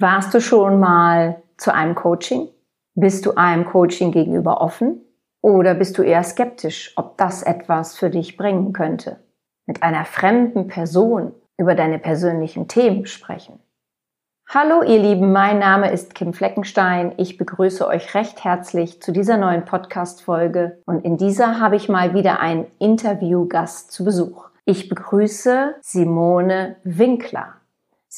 Warst 0.00 0.32
du 0.32 0.40
schon 0.40 0.78
mal 0.78 1.42
zu 1.56 1.74
einem 1.74 1.96
Coaching? 1.96 2.46
Bist 2.94 3.26
du 3.26 3.34
einem 3.34 3.64
Coaching 3.64 4.12
gegenüber 4.12 4.60
offen? 4.60 5.00
Oder 5.42 5.74
bist 5.74 5.98
du 5.98 6.02
eher 6.02 6.22
skeptisch, 6.22 6.92
ob 6.94 7.18
das 7.18 7.42
etwas 7.42 7.96
für 7.98 8.08
dich 8.08 8.36
bringen 8.36 8.72
könnte? 8.72 9.18
Mit 9.66 9.82
einer 9.82 10.04
fremden 10.04 10.68
Person 10.68 11.32
über 11.56 11.74
deine 11.74 11.98
persönlichen 11.98 12.68
Themen 12.68 13.06
sprechen. 13.06 13.58
Hallo 14.48 14.84
ihr 14.84 15.00
Lieben, 15.00 15.32
mein 15.32 15.58
Name 15.58 15.90
ist 15.90 16.14
Kim 16.14 16.32
Fleckenstein. 16.32 17.14
Ich 17.16 17.36
begrüße 17.36 17.84
euch 17.84 18.14
recht 18.14 18.44
herzlich 18.44 19.02
zu 19.02 19.10
dieser 19.10 19.36
neuen 19.36 19.64
Podcast-Folge 19.64 20.80
und 20.86 21.04
in 21.04 21.16
dieser 21.16 21.58
habe 21.58 21.74
ich 21.74 21.88
mal 21.88 22.14
wieder 22.14 22.38
einen 22.38 22.68
Interviewgast 22.78 23.90
zu 23.90 24.04
Besuch. 24.04 24.48
Ich 24.64 24.88
begrüße 24.88 25.74
Simone 25.80 26.76
Winkler. 26.84 27.57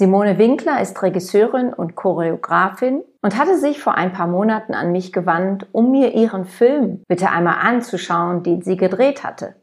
Simone 0.01 0.39
Winkler 0.39 0.81
ist 0.81 1.03
Regisseurin 1.03 1.75
und 1.75 1.95
Choreografin 1.95 3.05
und 3.21 3.37
hatte 3.37 3.59
sich 3.59 3.83
vor 3.83 3.97
ein 3.97 4.15
paar 4.15 4.29
Monaten 4.29 4.73
an 4.73 4.93
mich 4.93 5.13
gewandt, 5.13 5.67
um 5.73 5.91
mir 5.91 6.15
ihren 6.15 6.47
Film 6.47 7.03
bitte 7.07 7.29
einmal 7.29 7.59
anzuschauen, 7.61 8.43
den 8.43 8.63
sie 8.63 8.79
gedreht 8.79 9.25
hatte. 9.25 9.57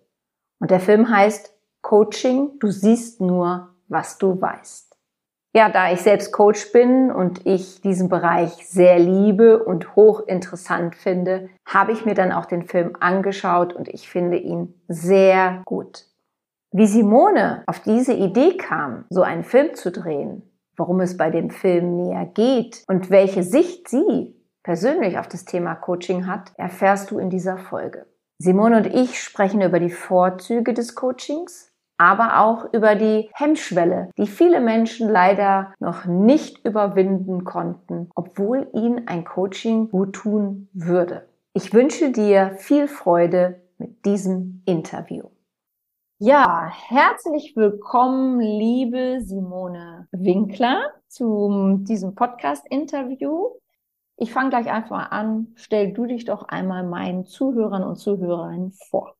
Und 0.60 0.70
der 0.70 0.80
Film 0.80 1.10
heißt 1.10 1.56
Coaching, 1.82 2.60
du 2.60 2.70
siehst 2.70 3.20
nur, 3.20 3.70
was 3.88 4.20
du 4.20 4.40
weißt. 4.40 4.96
Ja, 5.56 5.70
da 5.70 5.92
ich 5.92 6.02
selbst 6.02 6.32
Coach 6.32 6.72
bin 6.72 7.12
und 7.12 7.48
ich 7.48 7.82
diesen 7.82 8.08
Bereich 8.08 8.68
sehr 8.68 9.00
liebe 9.00 9.64
und 9.64 9.96
hochinteressant 9.96 10.96
finde, 10.96 11.50
habe 11.66 11.94
ich 11.94 12.06
mir 12.06 12.14
dann 12.14 12.32
auch 12.32 12.46
den 12.46 12.68
Film 12.68 12.96
angeschaut 13.00 13.74
und 13.74 13.88
ich 13.88 14.08
finde 14.08 14.38
ihn 14.38 14.80
sehr 14.88 15.64
gut. 15.66 16.07
Wie 16.78 16.86
Simone 16.86 17.64
auf 17.66 17.80
diese 17.80 18.14
Idee 18.14 18.56
kam, 18.56 19.06
so 19.10 19.24
einen 19.24 19.44
Film 19.44 19.74
zu 19.74 19.92
drehen, 19.92 20.44
worum 20.76 21.00
es 21.00 21.18
bei 21.18 21.32
dem 21.32 21.50
Film 21.50 21.96
näher 21.96 22.28
geht 22.28 22.84
und 22.88 23.10
welche 23.10 23.42
Sicht 23.42 23.90
sie 23.90 24.36
persönlich 24.62 25.18
auf 25.18 25.28
das 25.28 25.46
Thema 25.46 25.74
Coaching 25.74 26.28
hat, 26.28 26.52
erfährst 26.56 27.10
du 27.10 27.18
in 27.18 27.32
dieser 27.32 27.58
Folge. 27.58 28.06
Simone 28.38 28.78
und 28.78 28.86
ich 28.86 29.20
sprechen 29.20 29.64
über 29.64 29.80
die 29.80 29.90
Vorzüge 29.90 30.76
des 30.76 30.94
Coachings, 30.94 31.74
aber 31.98 32.42
auch 32.42 32.72
über 32.72 32.94
die 32.94 33.28
Hemmschwelle, 33.34 34.12
die 34.16 34.28
viele 34.28 34.60
Menschen 34.60 35.10
leider 35.10 35.74
noch 35.80 36.06
nicht 36.06 36.64
überwinden 36.64 37.44
konnten, 37.44 38.12
obwohl 38.14 38.68
ihnen 38.74 39.08
ein 39.08 39.26
Coaching 39.26 39.90
gut 39.90 40.14
tun 40.14 40.70
würde. 40.74 41.28
Ich 41.54 41.74
wünsche 41.74 42.12
dir 42.12 42.52
viel 42.60 42.88
Freude 42.88 43.64
mit 43.80 44.06
diesem 44.06 44.62
Interview. 44.68 45.24
Ja, 46.20 46.72
herzlich 46.74 47.56
willkommen, 47.56 48.40
liebe 48.40 49.20
Simone 49.22 50.08
Winkler, 50.12 50.92
zu 51.08 51.78
diesem 51.82 52.16
Podcast-Interview. 52.16 53.50
Ich 54.16 54.34
fange 54.34 54.50
gleich 54.50 54.66
einfach 54.66 55.12
an. 55.12 55.50
Stell 55.54 55.94
du 55.94 56.08
dich 56.08 56.26
doch 56.26 56.48
einmal 56.48 56.84
meinen 56.84 57.28
Zuhörern 57.28 57.84
und 57.84 57.98
Zuhörern 57.98 58.72
vor. 58.90 59.16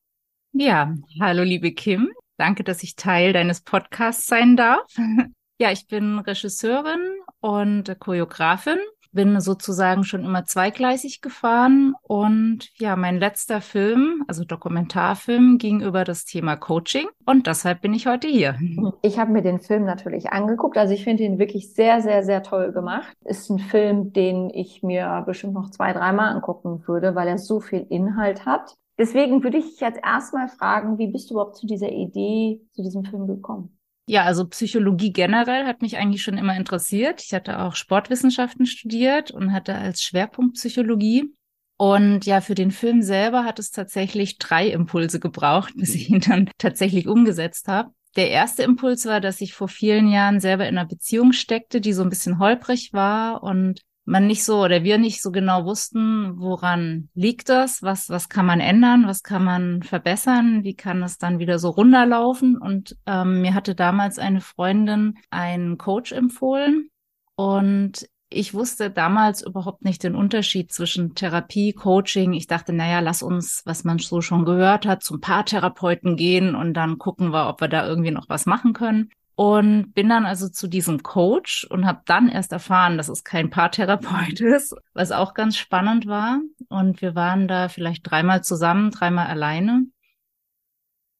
Ja, 0.50 0.92
hallo, 1.20 1.44
liebe 1.44 1.70
Kim. 1.70 2.10
Danke, 2.36 2.64
dass 2.64 2.82
ich 2.82 2.96
Teil 2.96 3.32
deines 3.32 3.60
Podcasts 3.60 4.26
sein 4.26 4.56
darf. 4.56 4.92
Ja, 5.60 5.72
ich 5.72 5.88
bin 5.88 6.20
Regisseurin 6.20 7.00
und 7.40 7.98
Choreografin 7.98 8.78
bin 9.12 9.40
sozusagen 9.40 10.04
schon 10.04 10.24
immer 10.24 10.44
zweigleisig 10.44 11.20
gefahren 11.20 11.94
und 12.02 12.68
ja, 12.78 12.96
mein 12.96 13.18
letzter 13.18 13.60
Film, 13.60 14.24
also 14.28 14.44
Dokumentarfilm, 14.44 15.58
ging 15.58 15.80
über 15.80 16.04
das 16.04 16.24
Thema 16.24 16.56
Coaching 16.56 17.06
und 17.24 17.46
deshalb 17.46 17.80
bin 17.80 17.94
ich 17.94 18.06
heute 18.06 18.28
hier. 18.28 18.56
Ich 19.02 19.18
habe 19.18 19.32
mir 19.32 19.42
den 19.42 19.60
Film 19.60 19.84
natürlich 19.84 20.32
angeguckt, 20.32 20.76
also 20.76 20.94
ich 20.94 21.04
finde 21.04 21.24
ihn 21.24 21.38
wirklich 21.38 21.74
sehr, 21.74 22.00
sehr, 22.00 22.22
sehr 22.22 22.42
toll 22.42 22.72
gemacht. 22.72 23.16
Ist 23.24 23.50
ein 23.50 23.58
Film, 23.58 24.12
den 24.12 24.50
ich 24.50 24.82
mir 24.82 25.22
bestimmt 25.26 25.54
noch 25.54 25.70
zwei, 25.70 25.92
dreimal 25.92 26.34
angucken 26.34 26.82
würde, 26.86 27.14
weil 27.14 27.28
er 27.28 27.38
so 27.38 27.60
viel 27.60 27.86
Inhalt 27.88 28.46
hat. 28.46 28.74
Deswegen 28.98 29.44
würde 29.44 29.58
ich 29.58 29.78
jetzt 29.78 30.00
erstmal 30.04 30.48
fragen, 30.48 30.98
wie 30.98 31.06
bist 31.06 31.30
du 31.30 31.34
überhaupt 31.34 31.56
zu 31.56 31.66
dieser 31.66 31.90
Idee, 31.90 32.60
zu 32.72 32.82
diesem 32.82 33.04
Film 33.04 33.28
gekommen? 33.28 33.77
Ja, 34.08 34.24
also 34.24 34.46
Psychologie 34.46 35.12
generell 35.12 35.66
hat 35.66 35.82
mich 35.82 35.98
eigentlich 35.98 36.22
schon 36.22 36.38
immer 36.38 36.56
interessiert. 36.56 37.22
Ich 37.22 37.34
hatte 37.34 37.60
auch 37.60 37.74
Sportwissenschaften 37.74 38.64
studiert 38.64 39.30
und 39.30 39.52
hatte 39.52 39.74
als 39.74 40.02
Schwerpunkt 40.02 40.54
Psychologie. 40.54 41.34
Und 41.76 42.24
ja, 42.24 42.40
für 42.40 42.54
den 42.54 42.70
Film 42.70 43.02
selber 43.02 43.44
hat 43.44 43.58
es 43.58 43.70
tatsächlich 43.70 44.38
drei 44.38 44.68
Impulse 44.68 45.20
gebraucht, 45.20 45.74
bis 45.76 45.94
ich 45.94 46.08
ihn 46.08 46.20
dann 46.20 46.50
tatsächlich 46.56 47.06
umgesetzt 47.06 47.68
habe. 47.68 47.90
Der 48.16 48.30
erste 48.30 48.62
Impuls 48.62 49.04
war, 49.04 49.20
dass 49.20 49.42
ich 49.42 49.52
vor 49.52 49.68
vielen 49.68 50.08
Jahren 50.08 50.40
selber 50.40 50.66
in 50.66 50.78
einer 50.78 50.88
Beziehung 50.88 51.32
steckte, 51.32 51.82
die 51.82 51.92
so 51.92 52.02
ein 52.02 52.08
bisschen 52.08 52.38
holprig 52.38 52.94
war 52.94 53.42
und 53.42 53.82
man 54.08 54.26
nicht 54.26 54.42
so 54.42 54.62
oder 54.62 54.84
wir 54.84 54.96
nicht 54.96 55.20
so 55.20 55.30
genau 55.30 55.66
wussten, 55.66 56.38
woran 56.38 57.10
liegt 57.14 57.50
das, 57.50 57.82
was, 57.82 58.08
was 58.08 58.30
kann 58.30 58.46
man 58.46 58.58
ändern, 58.58 59.06
was 59.06 59.22
kann 59.22 59.44
man 59.44 59.82
verbessern, 59.82 60.64
wie 60.64 60.74
kann 60.74 61.02
es 61.02 61.18
dann 61.18 61.38
wieder 61.38 61.58
so 61.58 61.68
runterlaufen. 61.68 62.56
Und 62.56 62.96
ähm, 63.06 63.42
mir 63.42 63.52
hatte 63.52 63.74
damals 63.74 64.18
eine 64.18 64.40
Freundin 64.40 65.18
einen 65.30 65.76
Coach 65.76 66.12
empfohlen 66.12 66.88
und 67.36 68.08
ich 68.30 68.54
wusste 68.54 68.90
damals 68.90 69.42
überhaupt 69.42 69.84
nicht 69.84 70.02
den 70.02 70.14
Unterschied 70.14 70.72
zwischen 70.72 71.14
Therapie, 71.14 71.72
Coaching. 71.72 72.32
Ich 72.32 72.46
dachte, 72.46 72.72
naja, 72.72 73.00
lass 73.00 73.22
uns, 73.22 73.62
was 73.64 73.84
man 73.84 73.98
so 73.98 74.20
schon 74.20 74.44
gehört 74.44 74.86
hat, 74.86 75.02
zum 75.02 75.20
Paartherapeuten 75.20 76.16
gehen 76.16 76.54
und 76.54 76.74
dann 76.74 76.98
gucken 76.98 77.30
wir, 77.30 77.48
ob 77.48 77.60
wir 77.60 77.68
da 77.68 77.86
irgendwie 77.86 78.10
noch 78.10 78.28
was 78.28 78.46
machen 78.46 78.72
können. 78.72 79.10
Und 79.38 79.92
bin 79.94 80.08
dann 80.08 80.26
also 80.26 80.48
zu 80.48 80.66
diesem 80.66 81.04
Coach 81.04 81.64
und 81.70 81.86
habe 81.86 82.02
dann 82.06 82.28
erst 82.28 82.50
erfahren, 82.50 82.96
dass 82.96 83.08
es 83.08 83.22
kein 83.22 83.50
Paartherapeut 83.50 84.40
ist, 84.40 84.74
was 84.94 85.12
auch 85.12 85.32
ganz 85.32 85.56
spannend 85.56 86.08
war. 86.08 86.40
Und 86.68 87.00
wir 87.02 87.14
waren 87.14 87.46
da 87.46 87.68
vielleicht 87.68 88.10
dreimal 88.10 88.42
zusammen, 88.42 88.90
dreimal 88.90 89.28
alleine. 89.28 89.86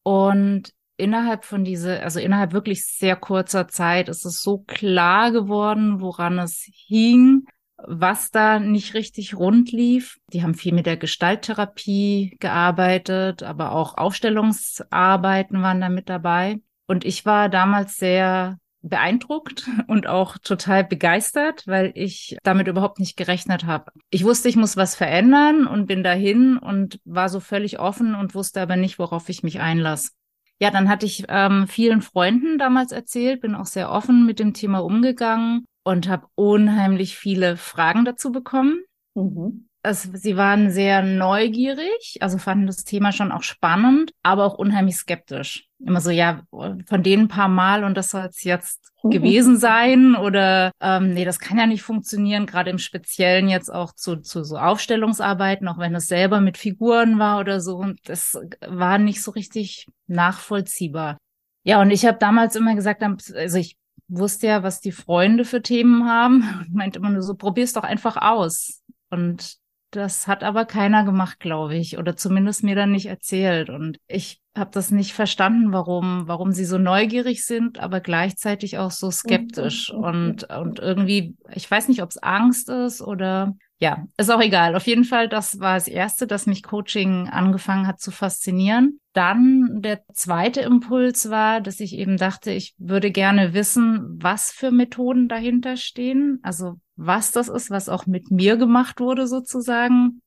Und 0.03 0.73
innerhalb 0.97 1.45
von 1.45 1.63
diese, 1.63 2.03
also 2.03 2.19
innerhalb 2.19 2.51
wirklich 2.51 2.85
sehr 2.85 3.15
kurzer 3.15 3.69
Zeit 3.69 4.09
ist 4.09 4.25
es 4.25 4.43
so 4.43 4.65
klar 4.67 5.31
geworden, 5.31 6.01
woran 6.01 6.39
es 6.39 6.69
hing, 6.73 7.45
was 7.77 8.31
da 8.31 8.59
nicht 8.59 8.95
richtig 8.95 9.37
rund 9.37 9.71
lief. 9.71 10.17
Die 10.33 10.43
haben 10.43 10.55
viel 10.55 10.73
mit 10.73 10.87
der 10.87 10.97
Gestalttherapie 10.97 12.35
gearbeitet, 12.41 13.43
aber 13.43 13.71
auch 13.71 13.95
Aufstellungsarbeiten 13.95 15.61
waren 15.61 15.79
da 15.79 15.87
mit 15.87 16.09
dabei. 16.09 16.59
Und 16.89 17.05
ich 17.05 17.23
war 17.23 17.49
damals 17.49 17.97
sehr 17.97 18.57
beeindruckt 18.81 19.69
und 19.87 20.07
auch 20.07 20.39
total 20.39 20.83
begeistert, 20.83 21.67
weil 21.67 21.91
ich 21.93 22.35
damit 22.41 22.67
überhaupt 22.67 22.99
nicht 22.99 23.15
gerechnet 23.15 23.65
habe. 23.65 23.91
Ich 24.09 24.23
wusste, 24.23 24.49
ich 24.49 24.55
muss 24.55 24.75
was 24.75 24.95
verändern 24.95 25.67
und 25.67 25.85
bin 25.85 26.03
dahin 26.03 26.57
und 26.57 26.99
war 27.05 27.29
so 27.29 27.39
völlig 27.39 27.79
offen 27.79 28.15
und 28.15 28.33
wusste 28.33 28.59
aber 28.59 28.75
nicht, 28.75 28.97
worauf 28.97 29.29
ich 29.29 29.43
mich 29.43 29.59
einlasse. 29.59 30.11
Ja, 30.59 30.71
dann 30.71 30.89
hatte 30.89 31.05
ich 31.05 31.25
ähm, 31.29 31.67
vielen 31.67 32.01
Freunden 32.01 32.57
damals 32.57 32.91
erzählt, 32.91 33.41
bin 33.41 33.53
auch 33.53 33.67
sehr 33.67 33.91
offen 33.91 34.25
mit 34.25 34.39
dem 34.39 34.55
Thema 34.55 34.79
umgegangen 34.79 35.65
und 35.83 36.09
habe 36.09 36.25
unheimlich 36.33 37.15
viele 37.15 37.55
Fragen 37.55 38.03
dazu 38.03 38.31
bekommen. 38.31 38.81
Mhm 39.13 39.68
es, 39.81 40.03
sie 40.03 40.35
waren 40.35 40.71
sehr 40.71 41.01
neugierig, 41.01 42.17
also 42.19 42.37
fanden 42.37 42.67
das 42.67 42.83
Thema 42.83 43.11
schon 43.11 43.31
auch 43.31 43.43
spannend, 43.43 44.11
aber 44.23 44.45
auch 44.45 44.55
unheimlich 44.55 44.97
skeptisch. 44.97 45.67
Immer 45.79 46.01
so, 46.01 46.09
ja, 46.09 46.41
von 46.51 47.03
denen 47.03 47.23
ein 47.23 47.27
paar 47.29 47.47
Mal 47.47 47.85
und 47.85 47.95
das 47.95 48.09
soll 48.09 48.25
es 48.25 48.43
jetzt 48.43 48.91
gewesen 49.03 49.57
sein 49.57 50.15
oder 50.15 50.71
ähm, 50.81 51.13
nee, 51.13 51.23
das 51.23 51.39
kann 51.39 51.57
ja 51.57 51.65
nicht 51.65 51.83
funktionieren, 51.83 52.45
gerade 52.45 52.69
im 52.69 52.77
Speziellen 52.79 53.47
jetzt 53.47 53.73
auch 53.73 53.93
zu, 53.93 54.17
zu 54.17 54.43
so 54.43 54.57
Aufstellungsarbeiten, 54.57 55.67
auch 55.69 55.77
wenn 55.77 55.95
es 55.95 56.07
selber 56.07 56.41
mit 56.41 56.57
Figuren 56.57 57.17
war 57.17 57.39
oder 57.39 57.61
so. 57.61 57.77
Und 57.77 57.99
das 58.09 58.37
war 58.67 58.97
nicht 58.97 59.23
so 59.23 59.31
richtig 59.31 59.87
nachvollziehbar. 60.07 61.17
Ja, 61.63 61.81
und 61.81 61.91
ich 61.91 62.05
habe 62.05 62.17
damals 62.17 62.57
immer 62.57 62.75
gesagt, 62.75 63.01
also 63.03 63.57
ich 63.57 63.77
wusste 64.09 64.47
ja, 64.47 64.63
was 64.63 64.81
die 64.81 64.91
Freunde 64.91 65.45
für 65.45 65.61
Themen 65.61 66.09
haben 66.09 66.43
und 66.59 66.73
meinte 66.73 66.99
immer 66.99 67.11
nur 67.11 67.21
so, 67.21 67.35
probier's 67.35 67.71
doch 67.71 67.83
einfach 67.83 68.17
aus. 68.17 68.83
Und 69.09 69.57
das 69.91 70.27
hat 70.27 70.43
aber 70.43 70.65
keiner 70.65 71.03
gemacht, 71.03 71.39
glaube 71.39 71.75
ich, 71.75 71.97
oder 71.97 72.15
zumindest 72.15 72.63
mir 72.63 72.75
dann 72.75 72.91
nicht 72.91 73.07
erzählt. 73.07 73.69
Und 73.69 73.97
ich 74.07 74.41
habe 74.55 74.71
das 74.73 74.91
nicht 74.91 75.13
verstanden, 75.13 75.71
warum, 75.71 76.27
warum 76.27 76.51
sie 76.51 76.65
so 76.65 76.77
neugierig 76.77 77.45
sind, 77.45 77.79
aber 77.79 77.99
gleichzeitig 77.99 78.77
auch 78.77 78.91
so 78.91 79.09
skeptisch. 79.11 79.91
Und, 79.91 80.43
und 80.43 80.79
irgendwie, 80.79 81.35
ich 81.53 81.69
weiß 81.69 81.87
nicht, 81.87 82.01
ob 82.01 82.09
es 82.09 82.17
Angst 82.17 82.69
ist 82.69 83.01
oder 83.01 83.55
ja, 83.81 84.05
ist 84.17 84.29
auch 84.29 84.41
egal. 84.41 84.75
Auf 84.75 84.87
jeden 84.87 85.05
Fall, 85.05 85.29
das 85.29 85.61
war 85.61 85.75
das 85.75 85.87
Erste, 85.87 86.27
dass 86.27 86.45
mich 86.45 86.63
Coaching 86.63 87.29
angefangen 87.29 87.87
hat 87.87 88.01
zu 88.01 88.11
faszinieren. 88.11 88.99
Dann 89.13 89.81
der 89.81 90.01
zweite 90.13 90.59
Impuls 90.59 91.29
war, 91.29 91.61
dass 91.61 91.79
ich 91.79 91.97
eben 91.97 92.17
dachte, 92.17 92.51
ich 92.51 92.75
würde 92.77 93.09
gerne 93.09 93.53
wissen, 93.53 94.17
was 94.21 94.51
für 94.51 94.71
Methoden 94.71 95.29
dahinter 95.29 95.77
stehen. 95.77 96.39
Also 96.43 96.75
was 97.01 97.31
das 97.31 97.47
ist, 97.47 97.71
was 97.71 97.87
auch 97.87 98.07
mit 98.07 98.29
mir 98.29 98.57
gemacht 98.57 98.99
wurde 98.99 99.25
sozusagen, 99.25 100.21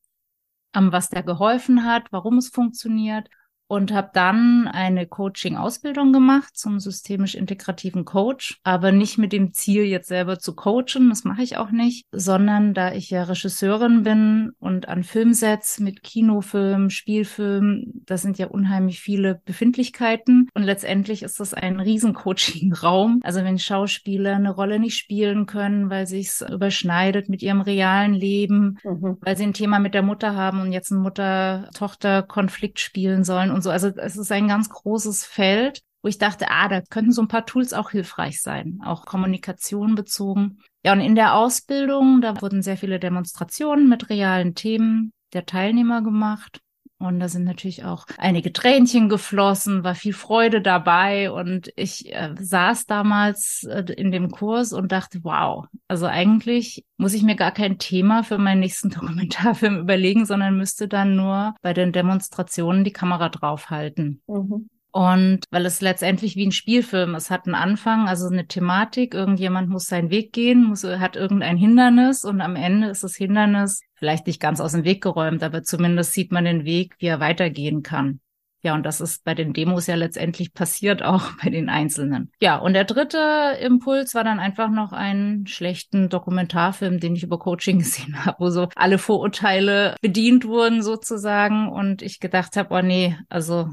was 0.73 1.09
da 1.09 1.21
geholfen 1.21 1.85
hat, 1.85 2.07
warum 2.11 2.39
es 2.39 2.49
funktioniert. 2.49 3.29
Und 3.73 3.91
habe 3.91 4.11
dann 4.13 4.67
eine 4.67 5.07
Coaching-Ausbildung 5.07 6.13
gemacht 6.13 6.55
zum 6.55 6.79
systemisch 6.79 7.33
integrativen 7.33 8.05
Coach, 8.05 8.59
aber 8.63 8.91
nicht 8.91 9.17
mit 9.17 9.33
dem 9.33 9.51
Ziel, 9.53 9.85
jetzt 9.85 10.09
selber 10.09 10.37
zu 10.37 10.53
coachen, 10.53 11.09
das 11.09 11.23
mache 11.23 11.41
ich 11.41 11.57
auch 11.57 11.71
nicht, 11.71 12.05
sondern 12.11 12.75
da 12.75 12.93
ich 12.93 13.09
ja 13.09 13.23
Regisseurin 13.23 14.03
bin 14.03 14.51
und 14.59 14.87
an 14.89 15.03
Filmsets 15.03 15.79
mit 15.79 16.03
Kinofilm, 16.03 16.91
Spielfilm, 16.91 18.03
das 18.05 18.21
sind 18.21 18.37
ja 18.37 18.45
unheimlich 18.45 18.99
viele 18.99 19.41
Befindlichkeiten 19.43 20.49
und 20.53 20.61
letztendlich 20.61 21.23
ist 21.23 21.39
das 21.39 21.55
ein 21.55 21.79
riesen 21.79 22.13
Coaching-Raum. 22.13 23.21
Also 23.23 23.43
wenn 23.43 23.57
Schauspieler 23.57 24.35
eine 24.35 24.51
Rolle 24.51 24.77
nicht 24.77 24.97
spielen 24.97 25.47
können, 25.47 25.89
weil 25.89 26.05
sich's 26.05 26.41
überschneidet 26.47 27.27
mit 27.27 27.41
ihrem 27.41 27.61
realen 27.61 28.13
Leben, 28.13 28.77
mhm. 28.83 29.17
weil 29.21 29.35
sie 29.35 29.45
ein 29.45 29.53
Thema 29.53 29.79
mit 29.79 29.95
der 29.95 30.03
Mutter 30.03 30.35
haben 30.35 30.61
und 30.61 30.71
jetzt 30.73 30.91
einen 30.91 31.01
Mutter-Tochter-Konflikt 31.01 32.79
spielen 32.79 33.23
sollen 33.23 33.49
und 33.49 33.62
so. 33.63 33.69
Also 33.69 33.87
es 33.87 34.17
ist 34.17 34.31
ein 34.31 34.47
ganz 34.47 34.69
großes 34.69 35.25
Feld, 35.25 35.81
wo 36.01 36.09
ich 36.09 36.17
dachte, 36.17 36.47
ah, 36.49 36.67
da 36.67 36.81
könnten 36.81 37.11
so 37.11 37.21
ein 37.21 37.27
paar 37.27 37.45
Tools 37.45 37.73
auch 37.73 37.91
hilfreich 37.91 38.41
sein, 38.41 38.79
auch 38.83 39.05
Kommunikation 39.05 39.95
bezogen. 39.95 40.59
Ja, 40.83 40.91
und 40.91 40.99
in 40.99 41.15
der 41.15 41.35
Ausbildung, 41.35 42.21
da 42.21 42.41
wurden 42.41 42.61
sehr 42.61 42.77
viele 42.77 42.99
Demonstrationen 42.99 43.87
mit 43.87 44.09
realen 44.09 44.53
Themen 44.53 45.13
der 45.33 45.45
Teilnehmer 45.45 46.01
gemacht. 46.01 46.59
Und 47.03 47.19
da 47.19 47.27
sind 47.27 47.43
natürlich 47.43 47.83
auch 47.83 48.05
einige 48.17 48.53
Tränchen 48.53 49.09
geflossen, 49.09 49.83
war 49.83 49.95
viel 49.95 50.13
Freude 50.13 50.61
dabei. 50.61 51.31
Und 51.31 51.71
ich 51.75 52.13
äh, 52.13 52.33
saß 52.39 52.85
damals 52.85 53.63
äh, 53.63 53.83
in 53.93 54.11
dem 54.11 54.31
Kurs 54.31 54.73
und 54.73 54.91
dachte, 54.91 55.19
wow, 55.23 55.65
also 55.87 56.05
eigentlich 56.05 56.85
muss 56.97 57.13
ich 57.13 57.23
mir 57.23 57.35
gar 57.35 57.51
kein 57.51 57.77
Thema 57.77 58.23
für 58.23 58.37
meinen 58.37 58.61
nächsten 58.61 58.89
Dokumentarfilm 58.91 59.79
überlegen, 59.79 60.25
sondern 60.25 60.57
müsste 60.57 60.87
dann 60.87 61.15
nur 61.15 61.55
bei 61.61 61.73
den 61.73 61.91
Demonstrationen 61.91 62.83
die 62.83 62.93
Kamera 62.93 63.29
draufhalten. 63.29 64.21
Mhm. 64.27 64.69
Und 64.93 65.45
weil 65.49 65.65
es 65.65 65.81
letztendlich 65.81 66.35
wie 66.35 66.45
ein 66.45 66.51
Spielfilm, 66.51 67.15
es 67.15 67.31
hat 67.31 67.47
einen 67.47 67.55
Anfang, 67.55 68.07
also 68.07 68.27
eine 68.27 68.45
Thematik, 68.45 69.15
irgendjemand 69.15 69.67
muss 69.67 69.85
seinen 69.85 70.11
Weg 70.11 70.33
gehen, 70.33 70.63
muss, 70.63 70.83
hat 70.83 71.15
irgendein 71.15 71.57
Hindernis 71.57 72.23
und 72.23 72.41
am 72.41 72.55
Ende 72.55 72.89
ist 72.89 73.03
das 73.03 73.15
Hindernis 73.15 73.81
vielleicht 73.95 74.27
nicht 74.27 74.39
ganz 74.39 74.61
aus 74.61 74.73
dem 74.73 74.83
Weg 74.83 75.01
geräumt, 75.01 75.41
aber 75.41 75.63
zumindest 75.63 76.13
sieht 76.13 76.31
man 76.31 76.45
den 76.45 76.63
Weg, 76.63 76.93
wie 76.99 77.07
er 77.07 77.19
weitergehen 77.19 77.81
kann. 77.81 78.19
Ja, 78.61 78.75
und 78.75 78.83
das 78.83 79.01
ist 79.01 79.23
bei 79.23 79.33
den 79.33 79.51
Demos 79.51 79.87
ja 79.87 79.95
letztendlich 79.95 80.53
passiert, 80.53 81.01
auch 81.03 81.31
bei 81.43 81.49
den 81.49 81.69
Einzelnen. 81.69 82.31
Ja, 82.39 82.57
und 82.57 82.73
der 82.73 82.85
dritte 82.85 83.57
Impuls 83.61 84.13
war 84.13 84.23
dann 84.23 84.39
einfach 84.39 84.69
noch 84.69 84.93
einen 84.93 85.47
schlechten 85.47 86.07
Dokumentarfilm, 86.07 86.99
den 86.99 87.15
ich 87.15 87.23
über 87.23 87.39
Coaching 87.39 87.79
gesehen 87.79 88.25
habe, 88.25 88.37
wo 88.39 88.51
so 88.51 88.69
alle 88.75 88.99
Vorurteile 88.99 89.95
bedient 90.01 90.45
wurden 90.45 90.83
sozusagen 90.83 91.67
und 91.67 92.03
ich 92.03 92.19
gedacht 92.19 92.55
habe, 92.57 92.75
oh 92.75 92.81
nee, 92.83 93.17
also 93.27 93.69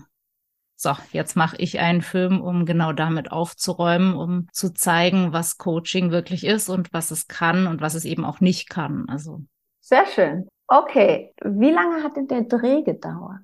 so, 0.80 0.94
jetzt 1.12 1.36
mache 1.36 1.56
ich 1.58 1.78
einen 1.78 2.00
Film, 2.00 2.40
um 2.40 2.64
genau 2.64 2.94
damit 2.94 3.32
aufzuräumen, 3.32 4.14
um 4.14 4.48
zu 4.50 4.72
zeigen, 4.72 5.34
was 5.34 5.58
Coaching 5.58 6.10
wirklich 6.10 6.46
ist 6.46 6.70
und 6.70 6.92
was 6.94 7.10
es 7.10 7.28
kann 7.28 7.66
und 7.66 7.82
was 7.82 7.94
es 7.94 8.06
eben 8.06 8.24
auch 8.24 8.40
nicht 8.40 8.70
kann. 8.70 9.04
Also. 9.08 9.42
Sehr 9.80 10.06
schön. 10.06 10.48
Okay. 10.68 11.34
Wie 11.44 11.70
lange 11.70 12.02
hat 12.02 12.16
denn 12.16 12.28
der 12.28 12.44
Dreh 12.44 12.82
gedauert? 12.82 13.42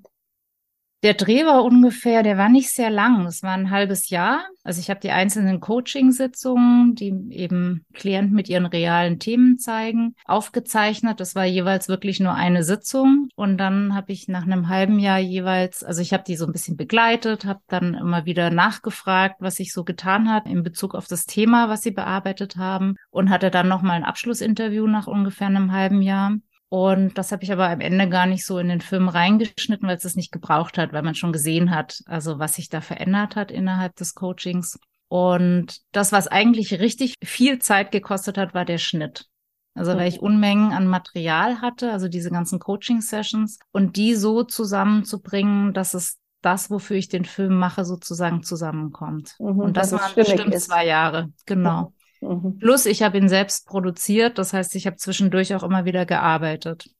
Der 1.02 1.12
Dreh 1.12 1.44
war 1.44 1.62
ungefähr, 1.62 2.22
der 2.22 2.38
war 2.38 2.48
nicht 2.48 2.70
sehr 2.70 2.88
lang. 2.88 3.26
Es 3.26 3.42
war 3.42 3.52
ein 3.52 3.70
halbes 3.70 4.08
Jahr. 4.08 4.46
Also 4.64 4.80
ich 4.80 4.88
habe 4.88 4.98
die 4.98 5.10
einzelnen 5.10 5.60
Coaching-Sitzungen, 5.60 6.94
die 6.94 7.14
eben 7.30 7.84
Klienten 7.92 8.34
mit 8.34 8.48
ihren 8.48 8.64
realen 8.64 9.18
Themen 9.18 9.58
zeigen, 9.58 10.14
aufgezeichnet. 10.24 11.20
Das 11.20 11.34
war 11.34 11.44
jeweils 11.44 11.88
wirklich 11.88 12.18
nur 12.18 12.34
eine 12.34 12.64
Sitzung. 12.64 13.28
Und 13.36 13.58
dann 13.58 13.94
habe 13.94 14.10
ich 14.10 14.26
nach 14.26 14.44
einem 14.44 14.68
halben 14.68 14.98
Jahr 14.98 15.18
jeweils, 15.18 15.84
also 15.84 16.00
ich 16.00 16.14
habe 16.14 16.24
die 16.26 16.36
so 16.36 16.46
ein 16.46 16.52
bisschen 16.52 16.78
begleitet, 16.78 17.44
habe 17.44 17.60
dann 17.68 17.94
immer 17.94 18.24
wieder 18.24 18.50
nachgefragt, 18.50 19.36
was 19.38 19.56
sich 19.56 19.74
so 19.74 19.84
getan 19.84 20.32
hat 20.32 20.46
in 20.46 20.62
Bezug 20.62 20.94
auf 20.94 21.06
das 21.06 21.26
Thema, 21.26 21.68
was 21.68 21.82
sie 21.82 21.92
bearbeitet 21.92 22.56
haben 22.56 22.96
und 23.10 23.28
hatte 23.28 23.50
dann 23.50 23.68
nochmal 23.68 23.96
ein 23.96 24.04
Abschlussinterview 24.04 24.86
nach 24.86 25.06
ungefähr 25.06 25.48
einem 25.48 25.72
halben 25.72 26.00
Jahr. 26.00 26.32
Und 26.68 27.16
das 27.16 27.30
habe 27.30 27.44
ich 27.44 27.52
aber 27.52 27.68
am 27.68 27.80
Ende 27.80 28.08
gar 28.08 28.26
nicht 28.26 28.44
so 28.44 28.58
in 28.58 28.68
den 28.68 28.80
Film 28.80 29.08
reingeschnitten, 29.08 29.86
weil 29.86 29.96
es 29.96 30.02
das 30.02 30.16
nicht 30.16 30.32
gebraucht 30.32 30.78
hat, 30.78 30.92
weil 30.92 31.02
man 31.02 31.14
schon 31.14 31.32
gesehen 31.32 31.70
hat, 31.70 32.02
also 32.06 32.38
was 32.38 32.54
sich 32.54 32.68
da 32.68 32.80
verändert 32.80 33.36
hat 33.36 33.50
innerhalb 33.52 33.94
des 33.96 34.14
Coachings. 34.14 34.78
Und 35.08 35.80
das, 35.92 36.10
was 36.10 36.26
eigentlich 36.26 36.80
richtig 36.80 37.14
viel 37.22 37.60
Zeit 37.60 37.92
gekostet 37.92 38.36
hat, 38.36 38.54
war 38.54 38.64
der 38.64 38.78
Schnitt. 38.78 39.26
Also 39.74 39.94
weil 39.94 40.08
ich 40.08 40.20
Unmengen 40.20 40.72
an 40.72 40.86
Material 40.86 41.60
hatte, 41.60 41.92
also 41.92 42.08
diese 42.08 42.30
ganzen 42.30 42.58
Coaching-Sessions 42.58 43.58
und 43.72 43.96
die 43.96 44.14
so 44.14 44.42
zusammenzubringen, 44.42 45.74
dass 45.74 45.92
es 45.92 46.18
das, 46.40 46.70
wofür 46.70 46.96
ich 46.96 47.08
den 47.08 47.26
Film 47.26 47.58
mache, 47.58 47.84
sozusagen 47.84 48.42
zusammenkommt. 48.42 49.34
Mhm, 49.38 49.58
und 49.58 49.76
das 49.76 49.92
waren 49.92 50.14
bestimmt 50.14 50.54
ist. 50.54 50.66
zwei 50.66 50.86
Jahre, 50.86 51.30
genau. 51.44 51.92
Mhm. 52.20 52.58
Plus, 52.58 52.86
ich 52.86 53.02
habe 53.02 53.18
ihn 53.18 53.28
selbst 53.28 53.66
produziert. 53.66 54.38
Das 54.38 54.52
heißt, 54.52 54.74
ich 54.74 54.86
habe 54.86 54.96
zwischendurch 54.96 55.54
auch 55.54 55.62
immer 55.62 55.84
wieder 55.84 56.06
gearbeitet. 56.06 56.90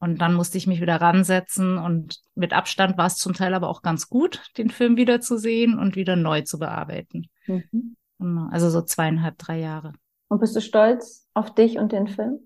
Und 0.00 0.20
dann 0.20 0.34
musste 0.34 0.58
ich 0.58 0.66
mich 0.66 0.82
wieder 0.82 1.00
ransetzen 1.00 1.78
und 1.78 2.20
mit 2.34 2.52
Abstand 2.52 2.98
war 2.98 3.06
es 3.06 3.16
zum 3.16 3.32
Teil 3.32 3.54
aber 3.54 3.68
auch 3.68 3.80
ganz 3.80 4.08
gut, 4.10 4.42
den 4.58 4.68
Film 4.68 4.98
wieder 4.98 5.20
zu 5.22 5.38
sehen 5.38 5.78
und 5.78 5.96
wieder 5.96 6.14
neu 6.14 6.42
zu 6.42 6.58
bearbeiten. 6.58 7.30
Mhm. 7.46 7.96
Genau. 8.18 8.48
Also 8.50 8.68
so 8.68 8.82
zweieinhalb, 8.82 9.38
drei 9.38 9.60
Jahre. 9.60 9.94
Und 10.28 10.40
bist 10.40 10.54
du 10.56 10.60
stolz 10.60 11.26
auf 11.32 11.54
dich 11.54 11.78
und 11.78 11.92
den 11.92 12.08
Film? 12.08 12.38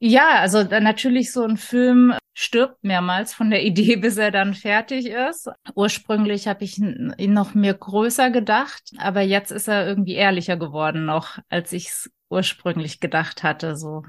Ja, 0.00 0.40
also 0.40 0.62
natürlich 0.62 1.30
so 1.30 1.44
ein 1.44 1.58
Film 1.58 2.14
stirbt 2.32 2.82
mehrmals 2.82 3.34
von 3.34 3.50
der 3.50 3.62
Idee, 3.64 3.96
bis 3.96 4.16
er 4.16 4.30
dann 4.30 4.54
fertig 4.54 5.06
ist. 5.06 5.48
Ursprünglich 5.74 6.48
habe 6.48 6.64
ich 6.64 6.78
ihn 6.78 7.14
noch 7.32 7.54
mehr 7.54 7.74
größer 7.74 8.30
gedacht, 8.30 8.82
aber 8.98 9.20
jetzt 9.20 9.52
ist 9.52 9.68
er 9.68 9.86
irgendwie 9.86 10.14
ehrlicher 10.14 10.56
geworden 10.56 11.04
noch, 11.04 11.38
als 11.48 11.72
ich 11.72 11.88
es 11.88 12.10
ursprünglich 12.30 13.00
gedacht 13.00 13.42
hatte. 13.42 13.76
So 13.76 14.02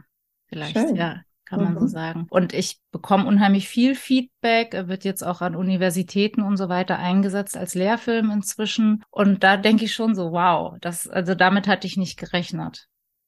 vielleicht, 0.48 0.78
Schön. 0.78 0.96
ja, 0.96 1.22
kann 1.44 1.62
man 1.62 1.74
mhm. 1.74 1.80
so 1.80 1.88
sagen. 1.88 2.28
Und 2.30 2.54
ich 2.54 2.80
bekomme 2.92 3.26
unheimlich 3.26 3.68
viel 3.68 3.94
Feedback. 3.94 4.74
Er 4.74 4.88
wird 4.88 5.04
jetzt 5.04 5.24
auch 5.24 5.42
an 5.42 5.58
Universitäten 5.58 6.42
und 6.42 6.56
so 6.56 6.70
weiter 6.70 7.00
eingesetzt 7.00 7.58
als 7.58 7.76
Lehrfilm 7.76 8.32
inzwischen. 8.32 9.04
Und 9.10 9.44
da 9.44 9.58
denke 9.58 9.84
ich 9.84 9.94
schon 9.94 10.16
so, 10.16 10.32
wow, 10.32 10.78
das, 10.80 11.10
also 11.10 11.36
damit 11.36 11.68
hatte 11.68 11.88
ich 11.88 11.98
nicht 11.98 12.18
gerechnet. 12.18 12.88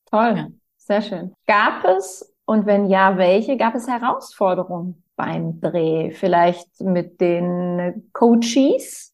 Toll. 0.10 0.34
Ja. 0.38 0.48
Sehr 0.78 1.02
schön. 1.02 1.34
Gab 1.48 1.86
es 1.86 2.33
und 2.46 2.66
wenn 2.66 2.88
ja, 2.88 3.18
welche? 3.18 3.58
Gab 3.58 3.76
es 3.76 3.88
Herausforderungen 3.88 5.04
beim 5.16 5.60
Dreh? 5.62 6.12
Vielleicht 6.12 6.82
mit 6.82 7.22
den 7.22 8.10
Coaches? 8.14 9.14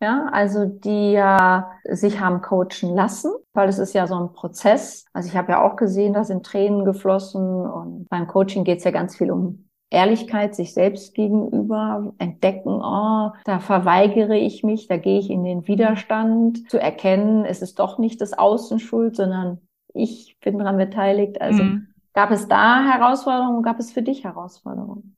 Ja, 0.00 0.28
also 0.32 0.64
die 0.64 1.12
ja 1.12 1.70
sich 1.84 2.18
haben 2.18 2.40
coachen 2.42 2.92
lassen, 2.96 3.30
weil 3.52 3.68
es 3.68 3.78
ist 3.78 3.92
ja 3.92 4.08
so 4.08 4.16
ein 4.16 4.32
Prozess. 4.32 5.04
Also 5.12 5.28
ich 5.28 5.36
habe 5.36 5.52
ja 5.52 5.62
auch 5.62 5.76
gesehen, 5.76 6.12
da 6.12 6.24
sind 6.24 6.44
Tränen 6.44 6.84
geflossen 6.84 7.64
und 7.64 8.08
beim 8.08 8.26
Coaching 8.26 8.64
geht 8.64 8.78
es 8.78 8.84
ja 8.84 8.90
ganz 8.90 9.16
viel 9.16 9.30
um 9.30 9.68
Ehrlichkeit 9.92 10.54
sich 10.54 10.72
selbst 10.72 11.14
gegenüber, 11.14 12.14
entdecken, 12.18 12.80
oh, 12.82 13.30
da 13.44 13.60
verweigere 13.60 14.38
ich 14.38 14.64
mich, 14.64 14.88
da 14.88 14.96
gehe 14.96 15.18
ich 15.18 15.30
in 15.30 15.44
den 15.44 15.68
Widerstand, 15.68 16.68
zu 16.70 16.80
erkennen, 16.80 17.44
es 17.44 17.60
ist 17.60 17.78
doch 17.78 17.98
nicht 17.98 18.20
das 18.22 18.32
Außen 18.32 18.80
schuld, 18.80 19.14
sondern 19.14 19.60
ich 19.92 20.38
bin 20.40 20.58
daran 20.58 20.78
beteiligt. 20.78 21.40
Also 21.40 21.62
mhm. 21.62 21.91
Gab 22.14 22.30
es 22.30 22.48
da 22.48 22.84
Herausforderungen? 22.84 23.62
Gab 23.62 23.78
es 23.78 23.92
für 23.92 24.02
dich 24.02 24.24
Herausforderungen? 24.24 25.16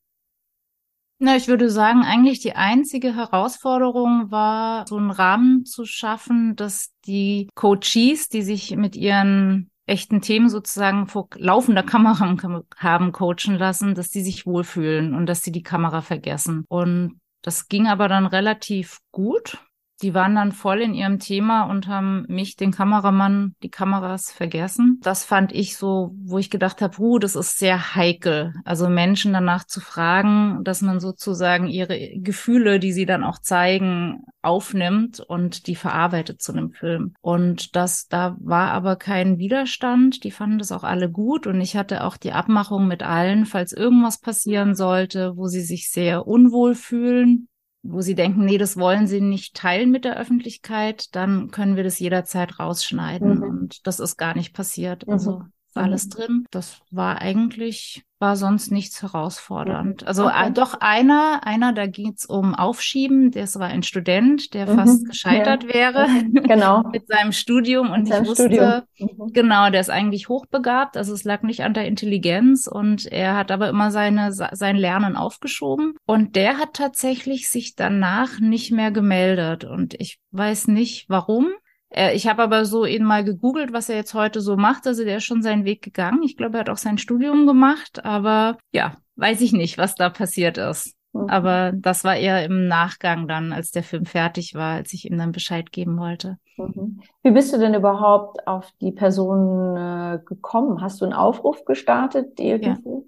Na, 1.18 1.36
ich 1.36 1.48
würde 1.48 1.70
sagen, 1.70 2.02
eigentlich 2.02 2.40
die 2.40 2.54
einzige 2.54 3.14
Herausforderung 3.14 4.30
war, 4.30 4.86
so 4.86 4.96
einen 4.96 5.10
Rahmen 5.10 5.64
zu 5.64 5.86
schaffen, 5.86 6.56
dass 6.56 6.92
die 7.06 7.48
Coaches, 7.54 8.28
die 8.28 8.42
sich 8.42 8.76
mit 8.76 8.96
ihren 8.96 9.70
echten 9.86 10.20
Themen 10.20 10.48
sozusagen 10.48 11.06
vor 11.06 11.28
laufender 11.36 11.82
Kamera 11.82 12.36
haben 12.76 13.12
coachen 13.12 13.56
lassen, 13.56 13.94
dass 13.94 14.10
die 14.10 14.22
sich 14.22 14.46
wohlfühlen 14.46 15.14
und 15.14 15.26
dass 15.26 15.42
sie 15.42 15.52
die 15.52 15.62
Kamera 15.62 16.00
vergessen. 16.00 16.64
Und 16.68 17.20
das 17.42 17.68
ging 17.68 17.86
aber 17.86 18.08
dann 18.08 18.26
relativ 18.26 18.98
gut 19.12 19.58
die 20.04 20.12
waren 20.12 20.34
dann 20.34 20.52
voll 20.52 20.82
in 20.82 20.92
ihrem 20.92 21.18
Thema 21.18 21.62
und 21.62 21.88
haben 21.88 22.26
mich, 22.28 22.56
den 22.56 22.72
Kameramann, 22.72 23.54
die 23.62 23.70
Kameras 23.70 24.30
vergessen. 24.30 25.00
Das 25.02 25.24
fand 25.24 25.50
ich 25.50 25.78
so, 25.78 26.14
wo 26.22 26.36
ich 26.38 26.50
gedacht 26.50 26.82
habe, 26.82 27.00
uh, 27.00 27.18
das 27.18 27.36
ist 27.36 27.58
sehr 27.58 27.94
heikel. 27.94 28.52
Also 28.64 28.90
Menschen 28.90 29.32
danach 29.32 29.64
zu 29.64 29.80
fragen, 29.80 30.62
dass 30.62 30.82
man 30.82 31.00
sozusagen 31.00 31.68
ihre 31.68 31.98
Gefühle, 32.18 32.78
die 32.78 32.92
sie 32.92 33.06
dann 33.06 33.24
auch 33.24 33.38
zeigen, 33.38 34.24
aufnimmt 34.42 35.20
und 35.20 35.68
die 35.68 35.74
verarbeitet 35.74 36.42
zu 36.42 36.52
einem 36.52 36.70
Film. 36.70 37.14
Und 37.22 37.74
das, 37.74 38.06
da 38.06 38.36
war 38.40 38.72
aber 38.72 38.96
kein 38.96 39.38
Widerstand. 39.38 40.22
Die 40.22 40.30
fanden 40.30 40.58
das 40.58 40.70
auch 40.70 40.84
alle 40.84 41.10
gut. 41.10 41.46
Und 41.46 41.62
ich 41.62 41.78
hatte 41.78 42.04
auch 42.04 42.18
die 42.18 42.32
Abmachung 42.32 42.86
mit 42.86 43.02
allen, 43.02 43.46
falls 43.46 43.72
irgendwas 43.72 44.20
passieren 44.20 44.74
sollte, 44.74 45.38
wo 45.38 45.46
sie 45.46 45.62
sich 45.62 45.90
sehr 45.90 46.26
unwohl 46.26 46.74
fühlen, 46.74 47.48
wo 47.84 48.00
sie 48.00 48.14
denken, 48.14 48.44
nee, 48.44 48.58
das 48.58 48.76
wollen 48.76 49.06
sie 49.06 49.20
nicht 49.20 49.54
teilen 49.54 49.90
mit 49.90 50.04
der 50.04 50.18
Öffentlichkeit, 50.18 51.14
dann 51.14 51.50
können 51.50 51.76
wir 51.76 51.84
das 51.84 51.98
jederzeit 51.98 52.58
rausschneiden. 52.58 53.36
Mhm. 53.36 53.42
Und 53.42 53.86
das 53.86 54.00
ist 54.00 54.16
gar 54.16 54.34
nicht 54.34 54.54
passiert. 54.54 55.06
Also 55.06 55.40
mhm. 55.40 55.52
alles 55.74 56.06
mhm. 56.06 56.10
drin. 56.10 56.44
Das 56.50 56.80
war 56.90 57.18
eigentlich, 57.20 58.02
war 58.24 58.36
sonst 58.36 58.72
nichts 58.72 59.02
herausfordernd. 59.02 60.00
Mhm. 60.00 60.08
Also 60.08 60.26
okay. 60.26 60.48
äh, 60.48 60.50
doch 60.50 60.80
einer, 60.80 61.40
einer, 61.44 61.74
da 61.74 61.86
ging 61.86 62.14
es 62.16 62.24
um 62.24 62.54
Aufschieben, 62.54 63.30
das 63.30 63.58
war 63.58 63.66
ein 63.66 63.82
Student, 63.82 64.54
der 64.54 64.66
mhm. 64.66 64.78
fast 64.78 65.04
gescheitert 65.06 65.64
ja. 65.64 65.74
wäre 65.74 66.06
genau. 66.32 66.82
mit 66.92 67.06
seinem 67.06 67.32
Studium 67.32 67.90
und 67.90 68.04
mit 68.04 68.14
ich 68.14 68.26
wusste, 68.26 68.86
mhm. 68.98 69.32
genau, 69.34 69.68
der 69.68 69.82
ist 69.82 69.90
eigentlich 69.90 70.30
hochbegabt, 70.30 70.96
also 70.96 71.12
es 71.12 71.24
lag 71.24 71.42
nicht 71.42 71.64
an 71.64 71.74
der 71.74 71.86
Intelligenz 71.86 72.66
und 72.66 73.04
er 73.12 73.36
hat 73.36 73.50
aber 73.50 73.68
immer 73.68 73.90
seine, 73.90 74.32
sein 74.32 74.76
Lernen 74.76 75.16
aufgeschoben 75.16 75.94
und 76.06 76.34
der 76.34 76.56
hat 76.56 76.72
tatsächlich 76.72 77.50
sich 77.50 77.74
danach 77.74 78.40
nicht 78.40 78.72
mehr 78.72 78.90
gemeldet 78.90 79.64
und 79.64 79.92
ich 80.00 80.18
weiß 80.30 80.68
nicht 80.68 81.10
warum. 81.10 81.48
Äh, 81.94 82.14
ich 82.14 82.26
habe 82.26 82.42
aber 82.42 82.64
so 82.64 82.84
ihn 82.84 83.04
mal 83.04 83.24
gegoogelt, 83.24 83.72
was 83.72 83.88
er 83.88 83.96
jetzt 83.96 84.14
heute 84.14 84.40
so 84.40 84.56
macht. 84.56 84.86
Also 84.86 85.04
der 85.04 85.18
ist 85.18 85.24
schon 85.24 85.42
seinen 85.42 85.64
Weg 85.64 85.82
gegangen. 85.82 86.22
Ich 86.22 86.36
glaube, 86.36 86.58
er 86.58 86.60
hat 86.60 86.70
auch 86.70 86.76
sein 86.76 86.98
Studium 86.98 87.46
gemacht, 87.46 88.04
aber 88.04 88.58
ja, 88.72 88.96
weiß 89.16 89.40
ich 89.40 89.52
nicht, 89.52 89.78
was 89.78 89.94
da 89.94 90.10
passiert 90.10 90.58
ist. 90.58 90.96
Mhm. 91.12 91.28
Aber 91.28 91.72
das 91.72 92.02
war 92.02 92.16
eher 92.16 92.44
im 92.44 92.66
Nachgang 92.66 93.28
dann, 93.28 93.52
als 93.52 93.70
der 93.70 93.84
Film 93.84 94.04
fertig 94.04 94.54
war, 94.54 94.74
als 94.74 94.92
ich 94.92 95.08
ihm 95.08 95.16
dann 95.16 95.32
Bescheid 95.32 95.70
geben 95.70 95.98
wollte. 95.98 96.38
Mhm. 96.56 97.00
Wie 97.22 97.30
bist 97.30 97.52
du 97.52 97.58
denn 97.58 97.74
überhaupt 97.74 98.46
auf 98.46 98.70
die 98.80 98.92
Person 98.92 99.76
äh, 99.76 100.18
gekommen? 100.24 100.80
Hast 100.80 101.00
du 101.00 101.04
einen 101.04 101.14
Aufruf 101.14 101.64
gestartet 101.64 102.40
irgendwie? 102.40 102.90
Ja. 102.90 103.02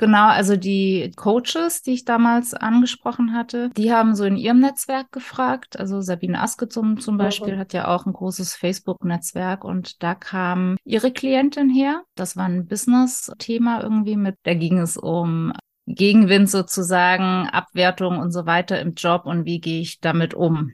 Genau, 0.00 0.28
also 0.28 0.56
die 0.56 1.12
Coaches, 1.14 1.82
die 1.82 1.92
ich 1.92 2.06
damals 2.06 2.54
angesprochen 2.54 3.34
hatte, 3.34 3.68
die 3.76 3.92
haben 3.92 4.14
so 4.16 4.24
in 4.24 4.38
ihrem 4.38 4.58
Netzwerk 4.58 5.12
gefragt. 5.12 5.78
Also 5.78 6.00
Sabine 6.00 6.40
Aske 6.40 6.70
zum, 6.70 6.98
zum 6.98 7.18
Beispiel 7.18 7.58
hat 7.58 7.74
ja 7.74 7.86
auch 7.86 8.06
ein 8.06 8.14
großes 8.14 8.54
Facebook-Netzwerk 8.54 9.62
und 9.62 10.02
da 10.02 10.14
kam 10.14 10.78
ihre 10.84 11.12
Klientin 11.12 11.68
her. 11.68 12.02
Das 12.14 12.34
war 12.34 12.46
ein 12.46 12.66
Business-Thema 12.66 13.82
irgendwie 13.82 14.16
mit, 14.16 14.36
da 14.44 14.54
ging 14.54 14.78
es 14.78 14.96
um 14.96 15.52
Gegenwind 15.84 16.48
sozusagen, 16.48 17.50
Abwertung 17.50 18.20
und 18.20 18.32
so 18.32 18.46
weiter 18.46 18.80
im 18.80 18.94
Job 18.94 19.26
und 19.26 19.44
wie 19.44 19.60
gehe 19.60 19.82
ich 19.82 20.00
damit 20.00 20.32
um. 20.32 20.72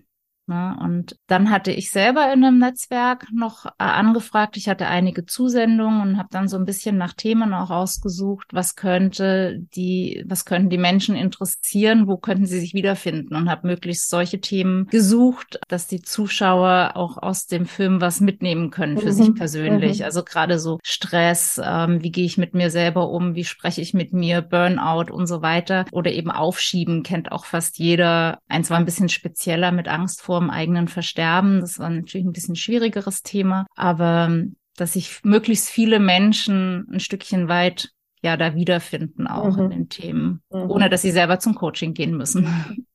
Ne? 0.48 0.76
Und 0.80 1.16
dann 1.26 1.50
hatte 1.50 1.72
ich 1.72 1.90
selber 1.90 2.32
in 2.32 2.44
einem 2.44 2.58
Netzwerk 2.58 3.26
noch 3.32 3.66
äh, 3.66 3.70
angefragt. 3.78 4.56
Ich 4.56 4.68
hatte 4.68 4.86
einige 4.86 5.26
Zusendungen 5.26 6.00
und 6.00 6.18
habe 6.18 6.28
dann 6.30 6.46
so 6.46 6.56
ein 6.56 6.64
bisschen 6.64 6.96
nach 6.96 7.14
Themen 7.14 7.52
auch 7.52 7.70
ausgesucht, 7.70 8.48
was 8.52 8.76
könnte 8.76 9.58
die, 9.74 10.24
was 10.26 10.44
könnten 10.44 10.70
die 10.70 10.78
Menschen 10.78 11.16
interessieren, 11.16 12.06
wo 12.06 12.16
könnten 12.16 12.46
sie 12.46 12.60
sich 12.60 12.74
wiederfinden 12.74 13.34
und 13.34 13.50
habe 13.50 13.66
möglichst 13.66 14.08
solche 14.08 14.40
Themen 14.40 14.86
gesucht, 14.86 15.58
dass 15.66 15.88
die 15.88 16.02
Zuschauer 16.02 16.92
auch 16.94 17.18
aus 17.18 17.46
dem 17.46 17.66
Film 17.66 18.00
was 18.00 18.20
mitnehmen 18.20 18.70
können 18.70 18.98
für 18.98 19.06
mhm. 19.06 19.12
sich 19.12 19.34
persönlich. 19.34 19.98
Mhm. 19.98 20.04
Also 20.04 20.22
gerade 20.22 20.60
so 20.60 20.78
Stress, 20.84 21.60
ähm, 21.62 22.04
wie 22.04 22.12
gehe 22.12 22.24
ich 22.24 22.38
mit 22.38 22.54
mir 22.54 22.70
selber 22.70 23.10
um, 23.10 23.34
wie 23.34 23.44
spreche 23.44 23.80
ich 23.80 23.94
mit 23.94 24.12
mir, 24.12 24.42
Burnout 24.42 25.12
und 25.12 25.26
so 25.26 25.42
weiter. 25.42 25.86
Oder 25.90 26.12
eben 26.12 26.30
Aufschieben 26.30 27.02
kennt 27.02 27.32
auch 27.32 27.46
fast 27.46 27.78
jeder. 27.78 28.38
Eins 28.48 28.70
war 28.70 28.76
ein 28.76 28.84
bisschen 28.84 29.08
spezieller 29.08 29.72
mit 29.72 29.88
Angst 29.88 30.22
vor 30.22 30.35
vor 30.36 30.40
dem 30.42 30.50
eigenen 30.50 30.86
Versterben. 30.86 31.60
Das 31.62 31.78
war 31.78 31.88
natürlich 31.88 32.26
ein 32.26 32.32
bisschen 32.32 32.56
schwierigeres 32.56 33.22
Thema, 33.22 33.66
aber 33.74 34.26
ähm, 34.28 34.56
dass 34.76 34.92
sich 34.92 35.24
möglichst 35.24 35.70
viele 35.70 35.98
Menschen 35.98 36.86
ein 36.92 37.00
Stückchen 37.00 37.48
weit 37.48 37.92
ja 38.22 38.36
da 38.36 38.54
wiederfinden 38.54 39.26
auch 39.26 39.56
mhm. 39.56 39.64
in 39.64 39.70
den 39.70 39.88
Themen, 39.88 40.42
mhm. 40.52 40.70
ohne 40.70 40.90
dass 40.90 41.00
sie 41.00 41.10
selber 41.10 41.38
zum 41.38 41.54
Coaching 41.54 41.94
gehen 41.94 42.16
müssen. 42.16 42.46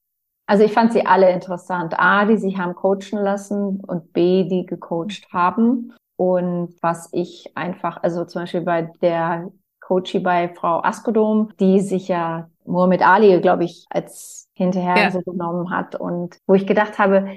Also 0.47 0.65
ich 0.65 0.73
fand 0.73 0.91
sie 0.91 1.05
alle 1.05 1.31
interessant. 1.31 1.97
A, 1.97 2.25
die 2.25 2.35
sich 2.35 2.57
haben 2.57 2.75
coachen 2.75 3.17
lassen 3.17 3.79
und 3.79 4.11
B, 4.11 4.43
die 4.43 4.65
gecoacht 4.65 5.31
haben. 5.31 5.93
Und 6.17 6.75
was 6.81 7.07
ich 7.13 7.55
einfach, 7.55 8.03
also 8.03 8.25
zum 8.25 8.41
Beispiel 8.41 8.59
bei 8.59 8.91
der 9.01 9.49
Coachie 9.79 10.19
bei 10.19 10.49
Frau 10.53 10.83
Askodom, 10.83 11.53
die 11.61 11.79
sich 11.79 12.09
ja 12.09 12.49
Muhammad 12.71 13.01
Ali, 13.01 13.39
glaube 13.41 13.65
ich, 13.65 13.85
als 13.89 14.49
hinterher 14.53 14.97
ja. 14.97 15.11
so 15.11 15.21
genommen 15.21 15.69
hat 15.69 15.95
und 15.95 16.37
wo 16.47 16.53
ich 16.53 16.65
gedacht 16.65 16.99
habe, 16.99 17.27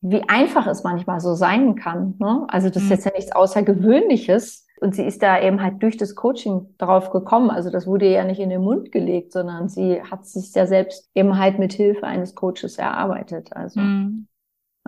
wie 0.00 0.28
einfach 0.28 0.66
es 0.66 0.82
manchmal 0.82 1.20
so 1.20 1.34
sein 1.34 1.76
kann. 1.76 2.14
Ne? 2.18 2.44
Also 2.48 2.68
das 2.68 2.78
ist 2.82 2.88
mhm. 2.88 2.90
jetzt 2.90 3.04
ja 3.04 3.12
nichts 3.14 3.32
Außergewöhnliches. 3.32 4.66
Und 4.80 4.96
sie 4.96 5.04
ist 5.04 5.22
da 5.22 5.40
eben 5.40 5.62
halt 5.62 5.80
durch 5.80 5.96
das 5.96 6.16
Coaching 6.16 6.74
drauf 6.76 7.10
gekommen. 7.10 7.50
Also 7.50 7.70
das 7.70 7.86
wurde 7.86 8.10
ja 8.10 8.24
nicht 8.24 8.40
in 8.40 8.50
den 8.50 8.62
Mund 8.62 8.90
gelegt, 8.90 9.32
sondern 9.32 9.68
sie 9.68 10.02
hat 10.02 10.26
sich 10.26 10.52
ja 10.54 10.66
selbst 10.66 11.08
eben 11.14 11.38
halt 11.38 11.60
mit 11.60 11.72
Hilfe 11.72 12.04
eines 12.04 12.34
Coaches 12.34 12.78
erarbeitet. 12.78 13.54
Also. 13.54 13.78
Mhm. 13.78 14.26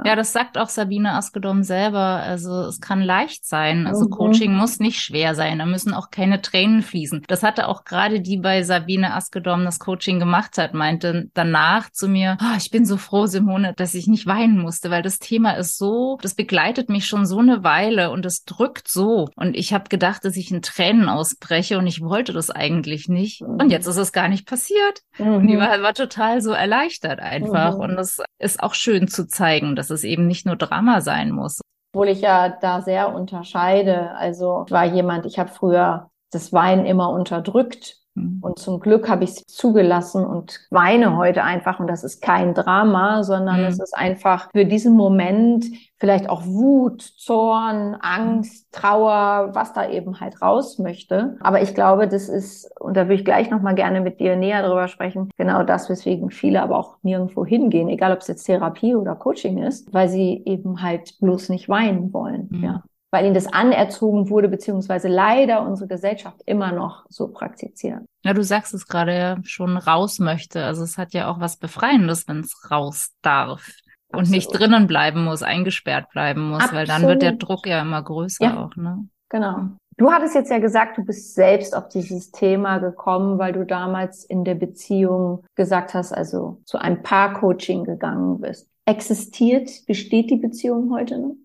Ja, 0.02 0.16
das 0.16 0.32
sagt 0.32 0.58
auch 0.58 0.68
Sabine 0.68 1.12
Askedom 1.12 1.62
selber. 1.62 1.98
Also 1.98 2.62
es 2.62 2.80
kann 2.80 3.00
leicht 3.00 3.46
sein. 3.46 3.86
Also 3.86 4.06
mhm. 4.06 4.10
Coaching 4.10 4.54
muss 4.54 4.80
nicht 4.80 5.00
schwer 5.00 5.34
sein. 5.34 5.58
Da 5.60 5.66
müssen 5.66 5.94
auch 5.94 6.10
keine 6.10 6.42
Tränen 6.42 6.82
fließen. 6.82 7.22
Das 7.28 7.42
hatte 7.42 7.68
auch 7.68 7.84
gerade 7.84 8.20
die 8.20 8.38
bei 8.38 8.62
Sabine 8.62 9.14
Askedom 9.14 9.64
das 9.64 9.78
Coaching 9.78 10.18
gemacht 10.18 10.58
hat, 10.58 10.74
meinte 10.74 11.28
danach 11.34 11.90
zu 11.90 12.08
mir, 12.08 12.36
oh, 12.40 12.56
ich 12.56 12.70
bin 12.70 12.84
so 12.86 12.96
froh, 12.96 13.26
Simone, 13.26 13.72
dass 13.76 13.94
ich 13.94 14.08
nicht 14.08 14.26
weinen 14.26 14.58
musste, 14.58 14.90
weil 14.90 15.02
das 15.02 15.20
Thema 15.20 15.52
ist 15.52 15.78
so, 15.78 16.18
das 16.22 16.34
begleitet 16.34 16.88
mich 16.88 17.06
schon 17.06 17.24
so 17.24 17.38
eine 17.38 17.62
Weile 17.62 18.10
und 18.10 18.26
es 18.26 18.44
drückt 18.44 18.88
so. 18.88 19.28
Und 19.36 19.56
ich 19.56 19.72
habe 19.72 19.88
gedacht, 19.88 20.24
dass 20.24 20.36
ich 20.36 20.50
in 20.50 20.62
Tränen 20.62 21.08
ausbreche 21.08 21.78
und 21.78 21.86
ich 21.86 22.00
wollte 22.00 22.32
das 22.32 22.50
eigentlich 22.50 23.08
nicht. 23.08 23.42
Und 23.42 23.70
jetzt 23.70 23.86
ist 23.86 23.96
es 23.96 24.12
gar 24.12 24.28
nicht 24.28 24.46
passiert. 24.46 25.02
Mhm. 25.18 25.34
Und 25.34 25.46
die 25.46 25.58
war, 25.58 25.82
war 25.82 25.94
total 25.94 26.40
so 26.40 26.50
erleichtert 26.50 27.20
einfach. 27.20 27.76
Mhm. 27.76 27.80
Und 27.80 27.98
es 27.98 28.20
ist 28.38 28.62
auch 28.62 28.74
schön 28.74 29.06
zu 29.08 29.26
zeigen, 29.26 29.76
dass 29.84 29.90
es 29.90 30.04
eben 30.04 30.26
nicht 30.26 30.46
nur 30.46 30.56
Drama 30.56 31.00
sein 31.00 31.30
muss. 31.30 31.60
Obwohl 31.92 32.08
ich 32.08 32.22
ja 32.22 32.48
da 32.48 32.80
sehr 32.80 33.14
unterscheide. 33.14 34.12
Also 34.12 34.64
ich 34.66 34.72
war 34.72 34.84
jemand, 34.84 35.26
ich 35.26 35.38
habe 35.38 35.50
früher 35.50 36.10
das 36.32 36.52
Weinen 36.52 36.86
immer 36.86 37.10
unterdrückt. 37.10 37.98
Und 38.16 38.58
zum 38.58 38.78
Glück 38.78 39.08
habe 39.08 39.24
ich 39.24 39.30
es 39.30 39.46
zugelassen 39.46 40.24
und 40.24 40.60
weine 40.70 41.16
heute 41.16 41.42
einfach. 41.42 41.80
Und 41.80 41.88
das 41.88 42.04
ist 42.04 42.22
kein 42.22 42.54
Drama, 42.54 43.24
sondern 43.24 43.60
mhm. 43.60 43.66
es 43.66 43.80
ist 43.80 43.96
einfach 43.96 44.50
für 44.52 44.64
diesen 44.64 44.94
Moment 44.94 45.64
vielleicht 45.98 46.28
auch 46.28 46.44
Wut, 46.46 47.02
Zorn, 47.02 47.96
Angst, 48.00 48.70
Trauer, 48.70 49.50
was 49.54 49.72
da 49.72 49.88
eben 49.88 50.20
halt 50.20 50.42
raus 50.42 50.78
möchte. 50.78 51.36
Aber 51.40 51.62
ich 51.62 51.74
glaube, 51.74 52.06
das 52.06 52.28
ist, 52.28 52.70
und 52.80 52.96
da 52.96 53.04
würde 53.04 53.14
ich 53.14 53.24
gleich 53.24 53.50
nochmal 53.50 53.74
gerne 53.74 54.00
mit 54.00 54.20
dir 54.20 54.36
näher 54.36 54.62
drüber 54.62 54.86
sprechen, 54.86 55.30
genau 55.36 55.64
das, 55.64 55.88
weswegen 55.88 56.30
viele 56.30 56.62
aber 56.62 56.78
auch 56.78 56.96
nirgendwo 57.02 57.44
hingehen, 57.44 57.88
egal 57.88 58.12
ob 58.12 58.20
es 58.20 58.28
jetzt 58.28 58.44
Therapie 58.44 58.94
oder 58.94 59.16
Coaching 59.16 59.58
ist, 59.58 59.92
weil 59.92 60.08
sie 60.08 60.42
eben 60.44 60.82
halt 60.82 61.18
bloß 61.20 61.48
nicht 61.48 61.68
weinen 61.68 62.12
wollen. 62.12 62.48
Mhm. 62.50 62.64
Ja 62.64 62.82
weil 63.14 63.24
ihnen 63.24 63.34
das 63.34 63.46
anerzogen 63.46 64.28
wurde, 64.28 64.48
beziehungsweise 64.48 65.06
leider 65.06 65.62
unsere 65.62 65.86
Gesellschaft 65.86 66.42
immer 66.46 66.72
noch 66.72 67.06
so 67.08 67.28
praktiziert. 67.28 68.00
Ja, 68.24 68.34
du 68.34 68.42
sagst 68.42 68.74
es 68.74 68.88
gerade 68.88 69.16
ja 69.16 69.36
schon 69.44 69.76
raus 69.76 70.18
möchte. 70.18 70.64
Also 70.64 70.82
es 70.82 70.98
hat 70.98 71.14
ja 71.14 71.30
auch 71.30 71.38
was 71.38 71.56
Befreiendes, 71.56 72.26
wenn 72.26 72.40
es 72.40 72.70
raus 72.72 73.10
darf. 73.22 73.70
Absolut. 74.10 74.26
Und 74.26 74.30
nicht 74.30 74.48
drinnen 74.48 74.88
bleiben 74.88 75.22
muss, 75.24 75.44
eingesperrt 75.44 76.10
bleiben 76.10 76.48
muss, 76.48 76.64
Absolut. 76.64 76.74
weil 76.80 76.86
dann 76.86 77.02
wird 77.02 77.22
der 77.22 77.32
Druck 77.32 77.68
ja 77.68 77.80
immer 77.82 78.02
größer 78.02 78.44
ja, 78.44 78.64
auch, 78.64 78.74
ne? 78.74 79.08
Genau. 79.28 79.68
Du 79.96 80.10
hattest 80.10 80.34
jetzt 80.34 80.50
ja 80.50 80.58
gesagt, 80.58 80.98
du 80.98 81.04
bist 81.04 81.36
selbst 81.36 81.76
auf 81.76 81.88
dieses 81.88 82.32
Thema 82.32 82.78
gekommen, 82.78 83.38
weil 83.38 83.52
du 83.52 83.64
damals 83.64 84.24
in 84.24 84.42
der 84.42 84.56
Beziehung 84.56 85.44
gesagt 85.54 85.94
hast, 85.94 86.12
also 86.12 86.60
zu 86.64 86.78
einem 86.78 87.04
Paar-Coaching 87.04 87.84
gegangen 87.84 88.40
bist. 88.40 88.68
Existiert, 88.86 89.70
besteht 89.86 90.30
die 90.30 90.36
Beziehung 90.36 90.92
heute 90.92 91.18
noch? 91.18 91.36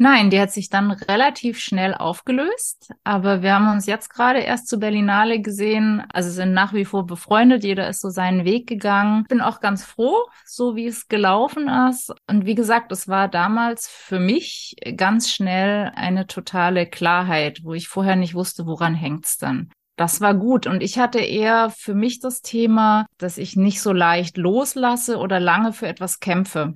Nein, 0.00 0.30
die 0.30 0.40
hat 0.40 0.52
sich 0.52 0.68
dann 0.68 0.92
relativ 0.92 1.58
schnell 1.58 1.92
aufgelöst, 1.92 2.92
aber 3.02 3.42
wir 3.42 3.52
haben 3.54 3.68
uns 3.72 3.86
jetzt 3.86 4.10
gerade 4.10 4.38
erst 4.38 4.68
zu 4.68 4.78
Berlinale 4.78 5.40
gesehen, 5.40 6.04
also 6.12 6.30
sind 6.30 6.52
nach 6.52 6.72
wie 6.72 6.84
vor 6.84 7.04
befreundet, 7.04 7.64
jeder 7.64 7.88
ist 7.88 8.00
so 8.00 8.08
seinen 8.08 8.44
Weg 8.44 8.68
gegangen. 8.68 9.24
Bin 9.24 9.40
auch 9.40 9.58
ganz 9.58 9.84
froh, 9.84 10.16
so 10.46 10.76
wie 10.76 10.86
es 10.86 11.08
gelaufen 11.08 11.68
ist. 11.90 12.14
Und 12.28 12.46
wie 12.46 12.54
gesagt, 12.54 12.92
es 12.92 13.08
war 13.08 13.26
damals 13.26 13.88
für 13.88 14.20
mich 14.20 14.76
ganz 14.96 15.30
schnell 15.30 15.90
eine 15.96 16.28
totale 16.28 16.86
Klarheit, 16.86 17.64
wo 17.64 17.74
ich 17.74 17.88
vorher 17.88 18.14
nicht 18.14 18.34
wusste, 18.34 18.66
woran 18.66 18.94
hängt's 18.94 19.36
dann. 19.36 19.68
Das 19.96 20.20
war 20.20 20.34
gut. 20.34 20.68
Und 20.68 20.80
ich 20.80 21.00
hatte 21.00 21.18
eher 21.18 21.70
für 21.70 21.94
mich 21.94 22.20
das 22.20 22.40
Thema, 22.40 23.06
dass 23.18 23.36
ich 23.36 23.56
nicht 23.56 23.82
so 23.82 23.92
leicht 23.92 24.36
loslasse 24.36 25.18
oder 25.18 25.40
lange 25.40 25.72
für 25.72 25.88
etwas 25.88 26.20
kämpfe. 26.20 26.74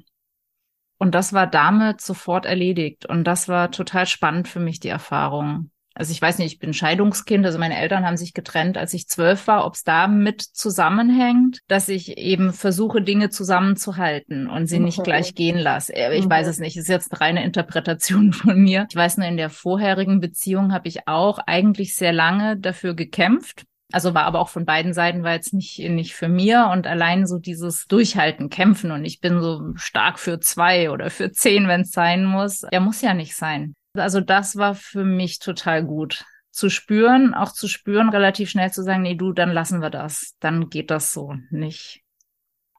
Und 1.02 1.16
das 1.16 1.32
war 1.32 1.48
damit 1.48 2.00
sofort 2.00 2.46
erledigt. 2.46 3.06
Und 3.06 3.24
das 3.24 3.48
war 3.48 3.72
total 3.72 4.06
spannend 4.06 4.46
für 4.46 4.60
mich, 4.60 4.78
die 4.78 4.88
Erfahrung. 4.88 5.72
Also 5.94 6.12
ich 6.12 6.22
weiß 6.22 6.38
nicht, 6.38 6.52
ich 6.52 6.58
bin 6.60 6.72
Scheidungskind, 6.72 7.44
also 7.44 7.58
meine 7.58 7.76
Eltern 7.76 8.06
haben 8.06 8.16
sich 8.16 8.34
getrennt, 8.34 8.78
als 8.78 8.94
ich 8.94 9.08
zwölf 9.08 9.48
war, 9.48 9.66
ob 9.66 9.74
es 9.74 9.82
damit 9.82 10.42
zusammenhängt, 10.42 11.58
dass 11.66 11.88
ich 11.88 12.18
eben 12.18 12.52
versuche, 12.52 13.02
Dinge 13.02 13.30
zusammenzuhalten 13.30 14.48
und 14.48 14.68
sie 14.68 14.78
nicht 14.78 15.02
gleich 15.02 15.34
gehen 15.34 15.58
lasse. 15.58 15.92
Äh, 15.92 16.16
ich 16.16 16.30
weiß 16.30 16.46
es 16.46 16.60
nicht, 16.60 16.76
ist 16.76 16.88
jetzt 16.88 17.10
eine 17.10 17.20
reine 17.20 17.44
Interpretation 17.44 18.32
von 18.32 18.62
mir. 18.62 18.86
Ich 18.88 18.94
weiß 18.94 19.16
nur, 19.16 19.26
in 19.26 19.36
der 19.36 19.50
vorherigen 19.50 20.20
Beziehung 20.20 20.72
habe 20.72 20.86
ich 20.86 21.08
auch 21.08 21.40
eigentlich 21.48 21.96
sehr 21.96 22.12
lange 22.12 22.56
dafür 22.56 22.94
gekämpft, 22.94 23.64
also 23.92 24.14
war 24.14 24.24
aber 24.24 24.40
auch 24.40 24.48
von 24.48 24.64
beiden 24.64 24.92
Seiten 24.92 25.22
war 25.22 25.32
jetzt 25.32 25.54
nicht, 25.54 25.78
nicht 25.78 26.14
für 26.14 26.28
mir 26.28 26.70
und 26.72 26.86
allein 26.86 27.26
so 27.26 27.38
dieses 27.38 27.86
Durchhalten, 27.86 28.50
Kämpfen 28.50 28.90
und 28.90 29.04
ich 29.04 29.20
bin 29.20 29.40
so 29.40 29.74
stark 29.76 30.18
für 30.18 30.40
zwei 30.40 30.90
oder 30.90 31.10
für 31.10 31.32
zehn, 31.32 31.68
wenn 31.68 31.82
es 31.82 31.90
sein 31.90 32.24
muss. 32.24 32.62
Er 32.64 32.80
muss 32.80 33.02
ja 33.02 33.14
nicht 33.14 33.36
sein. 33.36 33.74
Also 33.94 34.20
das 34.20 34.56
war 34.56 34.74
für 34.74 35.04
mich 35.04 35.38
total 35.38 35.84
gut, 35.84 36.24
zu 36.50 36.68
spüren, 36.68 37.34
auch 37.34 37.52
zu 37.52 37.68
spüren, 37.68 38.08
relativ 38.08 38.50
schnell 38.50 38.70
zu 38.70 38.82
sagen, 38.82 39.02
nee, 39.02 39.14
du, 39.14 39.32
dann 39.32 39.50
lassen 39.50 39.80
wir 39.80 39.90
das. 39.90 40.36
Dann 40.40 40.68
geht 40.68 40.90
das 40.90 41.12
so 41.12 41.34
nicht. 41.50 42.02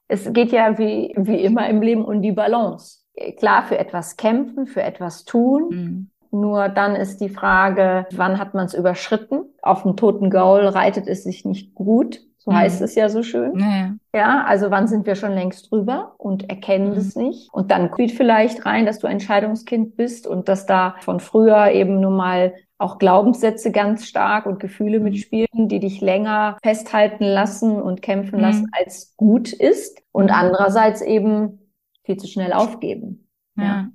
Es 0.08 0.32
geht 0.32 0.52
ja 0.52 0.78
wie, 0.78 1.12
wie 1.16 1.42
immer 1.42 1.68
im 1.68 1.82
Leben 1.82 2.04
um 2.04 2.22
die 2.22 2.32
Balance. 2.32 3.00
Klar, 3.38 3.64
für 3.64 3.78
etwas 3.78 4.16
kämpfen, 4.16 4.66
für 4.66 4.82
etwas 4.82 5.24
tun. 5.24 5.68
Mhm. 5.70 6.10
Nur 6.34 6.68
dann 6.68 6.96
ist 6.96 7.20
die 7.20 7.28
Frage, 7.28 8.06
wann 8.10 8.40
hat 8.40 8.54
man 8.54 8.66
es 8.66 8.74
überschritten? 8.74 9.44
Auf 9.62 9.84
dem 9.84 9.96
toten 9.96 10.30
Gaul 10.30 10.66
reitet 10.66 11.06
es 11.06 11.22
sich 11.22 11.44
nicht 11.44 11.76
gut. 11.76 12.20
So 12.38 12.50
mhm. 12.50 12.56
heißt 12.56 12.82
es 12.82 12.96
ja 12.96 13.08
so 13.08 13.22
schön. 13.22 13.56
Ja, 13.60 13.94
ja, 14.12 14.44
also 14.44 14.72
wann 14.72 14.88
sind 14.88 15.06
wir 15.06 15.14
schon 15.14 15.32
längst 15.32 15.70
drüber 15.70 16.16
und 16.18 16.50
erkennen 16.50 16.90
mhm. 16.90 16.98
es 16.98 17.14
nicht? 17.14 17.48
Und 17.52 17.70
dann 17.70 17.88
spielt 17.92 18.10
vielleicht 18.10 18.66
rein, 18.66 18.84
dass 18.84 18.98
du 18.98 19.06
ein 19.06 19.20
Scheidungskind 19.20 19.96
bist 19.96 20.26
und 20.26 20.48
dass 20.48 20.66
da 20.66 20.96
von 21.00 21.20
früher 21.20 21.70
eben 21.70 22.00
nun 22.00 22.16
mal 22.16 22.54
auch 22.78 22.98
Glaubenssätze 22.98 23.70
ganz 23.70 24.04
stark 24.04 24.46
und 24.46 24.58
Gefühle 24.58 24.98
mhm. 24.98 25.04
mitspielen, 25.04 25.68
die 25.68 25.78
dich 25.78 26.00
länger 26.00 26.58
festhalten 26.64 27.24
lassen 27.24 27.80
und 27.80 28.02
kämpfen 28.02 28.40
lassen, 28.40 28.62
mhm. 28.62 28.70
als 28.72 29.14
gut 29.16 29.52
ist. 29.52 30.02
Und 30.10 30.26
mhm. 30.26 30.36
andererseits 30.36 31.00
eben 31.00 31.60
viel 32.02 32.16
zu 32.16 32.26
schnell 32.26 32.52
aufgeben. 32.52 33.28
Ja. 33.56 33.64
ja. 33.64 33.88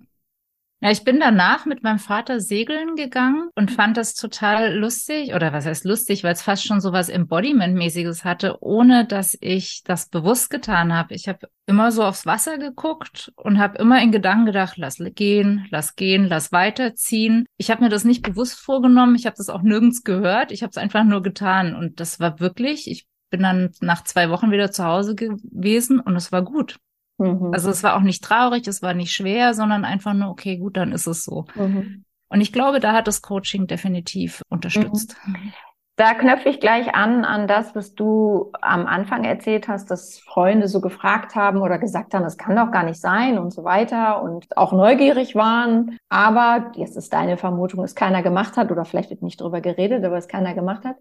Ja, 0.81 0.91
ich 0.91 1.03
bin 1.03 1.19
danach 1.19 1.65
mit 1.65 1.83
meinem 1.83 1.99
Vater 1.99 2.39
segeln 2.39 2.95
gegangen 2.95 3.49
und 3.53 3.69
fand 3.69 3.97
das 3.97 4.13
total 4.13 4.73
lustig, 4.77 5.33
oder 5.33 5.51
was 5.51 5.65
heißt 5.65 5.83
lustig, 5.83 6.23
weil 6.23 6.31
es 6.31 6.41
fast 6.41 6.65
schon 6.65 6.79
so 6.79 6.93
was 6.93 7.09
Embodiment-mäßiges 7.09 8.23
hatte, 8.23 8.63
ohne 8.63 9.05
dass 9.05 9.37
ich 9.41 9.83
das 9.83 10.07
bewusst 10.07 10.49
getan 10.49 10.93
habe. 10.93 11.15
Ich 11.15 11.27
habe 11.27 11.49
immer 11.65 11.91
so 11.91 12.05
aufs 12.05 12.25
Wasser 12.25 12.57
geguckt 12.57 13.33
und 13.35 13.59
habe 13.59 13.77
immer 13.77 14.01
in 14.01 14.13
Gedanken 14.13 14.45
gedacht, 14.45 14.77
lass 14.77 14.99
gehen, 15.15 15.67
lass 15.69 15.97
gehen, 15.97 16.27
lass 16.29 16.53
weiterziehen. 16.53 17.45
Ich 17.57 17.69
habe 17.71 17.83
mir 17.83 17.89
das 17.89 18.05
nicht 18.05 18.23
bewusst 18.23 18.57
vorgenommen, 18.57 19.15
ich 19.15 19.25
habe 19.25 19.35
das 19.35 19.49
auch 19.49 19.63
nirgends 19.63 20.05
gehört, 20.05 20.53
ich 20.53 20.63
habe 20.63 20.71
es 20.71 20.77
einfach 20.77 21.03
nur 21.03 21.21
getan 21.21 21.75
und 21.75 21.99
das 21.99 22.21
war 22.21 22.39
wirklich, 22.39 22.89
ich 22.89 23.05
bin 23.29 23.43
dann 23.43 23.71
nach 23.81 24.05
zwei 24.05 24.29
Wochen 24.29 24.49
wieder 24.49 24.71
zu 24.71 24.85
Hause 24.85 25.15
gewesen 25.15 25.99
und 25.99 26.15
es 26.15 26.31
war 26.31 26.41
gut. 26.41 26.77
Mhm. 27.19 27.53
Also 27.53 27.69
es 27.69 27.83
war 27.83 27.95
auch 27.95 28.01
nicht 28.01 28.23
traurig, 28.23 28.67
es 28.67 28.81
war 28.81 28.93
nicht 28.93 29.11
schwer, 29.11 29.53
sondern 29.53 29.85
einfach 29.85 30.13
nur, 30.13 30.29
okay, 30.29 30.57
gut, 30.57 30.77
dann 30.77 30.91
ist 30.91 31.07
es 31.07 31.23
so. 31.23 31.45
Mhm. 31.55 32.05
Und 32.29 32.41
ich 32.41 32.53
glaube, 32.53 32.79
da 32.79 32.93
hat 32.93 33.07
das 33.07 33.21
Coaching 33.21 33.67
definitiv 33.67 34.41
unterstützt. 34.49 35.15
Mhm. 35.25 35.53
Da 35.97 36.13
knöpfe 36.13 36.47
ich 36.47 36.61
gleich 36.61 36.95
an, 36.95 37.25
an 37.25 37.45
das, 37.45 37.75
was 37.75 37.93
du 37.93 38.53
am 38.61 38.87
Anfang 38.87 39.25
erzählt 39.25 39.67
hast, 39.67 39.91
dass 39.91 40.19
Freunde 40.19 40.69
so 40.69 40.79
gefragt 40.79 41.35
haben 41.35 41.59
oder 41.59 41.77
gesagt 41.77 42.13
haben, 42.13 42.23
es 42.23 42.37
kann 42.37 42.55
doch 42.55 42.71
gar 42.71 42.83
nicht 42.83 43.01
sein 43.01 43.37
und 43.37 43.51
so 43.51 43.65
weiter 43.65 44.23
und 44.23 44.55
auch 44.55 44.71
neugierig 44.71 45.35
waren. 45.35 45.97
Aber 46.07 46.71
jetzt 46.75 46.95
ist 46.95 47.11
deine 47.11 47.35
Vermutung, 47.35 47.83
es 47.83 47.95
keiner 47.95 48.23
gemacht 48.23 48.55
hat 48.55 48.71
oder 48.71 48.85
vielleicht 48.85 49.09
wird 49.09 49.23
nicht 49.23 49.41
drüber 49.41 49.59
geredet, 49.59 50.05
aber 50.05 50.15
es 50.15 50.29
keiner 50.29 50.53
gemacht 50.53 50.85
hat. 50.85 50.95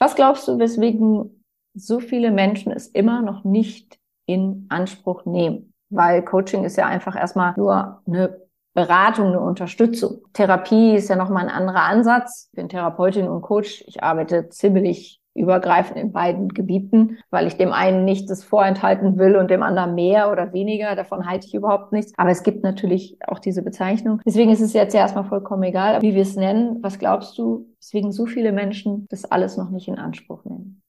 Was 0.00 0.16
glaubst 0.16 0.48
du, 0.48 0.58
weswegen 0.58 1.44
so 1.74 2.00
viele 2.00 2.32
Menschen 2.32 2.72
es 2.72 2.88
immer 2.88 3.22
noch 3.22 3.44
nicht 3.44 4.00
in 4.26 4.66
Anspruch 4.68 5.24
nehmen. 5.24 5.72
Weil 5.90 6.22
Coaching 6.22 6.64
ist 6.64 6.76
ja 6.76 6.86
einfach 6.86 7.16
erstmal 7.16 7.54
nur 7.56 8.00
eine 8.06 8.40
Beratung, 8.74 9.28
eine 9.28 9.40
Unterstützung. 9.40 10.22
Therapie 10.32 10.94
ist 10.94 11.10
ja 11.10 11.16
nochmal 11.16 11.44
ein 11.44 11.54
anderer 11.54 11.82
Ansatz. 11.82 12.48
Ich 12.50 12.56
bin 12.56 12.68
Therapeutin 12.68 13.28
und 13.28 13.42
Coach. 13.42 13.84
Ich 13.86 14.02
arbeite 14.02 14.48
ziemlich 14.48 15.20
übergreifend 15.34 15.98
in 15.98 16.12
beiden 16.12 16.48
Gebieten, 16.48 17.18
weil 17.30 17.46
ich 17.46 17.56
dem 17.56 17.72
einen 17.72 18.04
nicht 18.04 18.28
das 18.28 18.44
vorenthalten 18.44 19.18
will 19.18 19.36
und 19.36 19.50
dem 19.50 19.62
anderen 19.62 19.94
mehr 19.94 20.30
oder 20.30 20.52
weniger. 20.52 20.94
Davon 20.94 21.26
halte 21.26 21.46
ich 21.46 21.54
überhaupt 21.54 21.92
nichts. 21.92 22.12
Aber 22.16 22.30
es 22.30 22.42
gibt 22.42 22.62
natürlich 22.62 23.16
auch 23.26 23.38
diese 23.38 23.62
Bezeichnung. 23.62 24.20
Deswegen 24.26 24.50
ist 24.50 24.60
es 24.60 24.72
jetzt 24.72 24.94
ja 24.94 25.00
erstmal 25.00 25.24
vollkommen 25.24 25.62
egal, 25.62 26.02
wie 26.02 26.14
wir 26.14 26.22
es 26.22 26.36
nennen. 26.36 26.78
Was 26.82 26.98
glaubst 26.98 27.38
du, 27.38 27.66
weswegen 27.78 28.12
so 28.12 28.26
viele 28.26 28.52
Menschen 28.52 29.06
das 29.10 29.24
alles 29.24 29.56
noch 29.56 29.70
nicht 29.70 29.88
in 29.88 29.98
Anspruch 29.98 30.44
nehmen? 30.44 30.81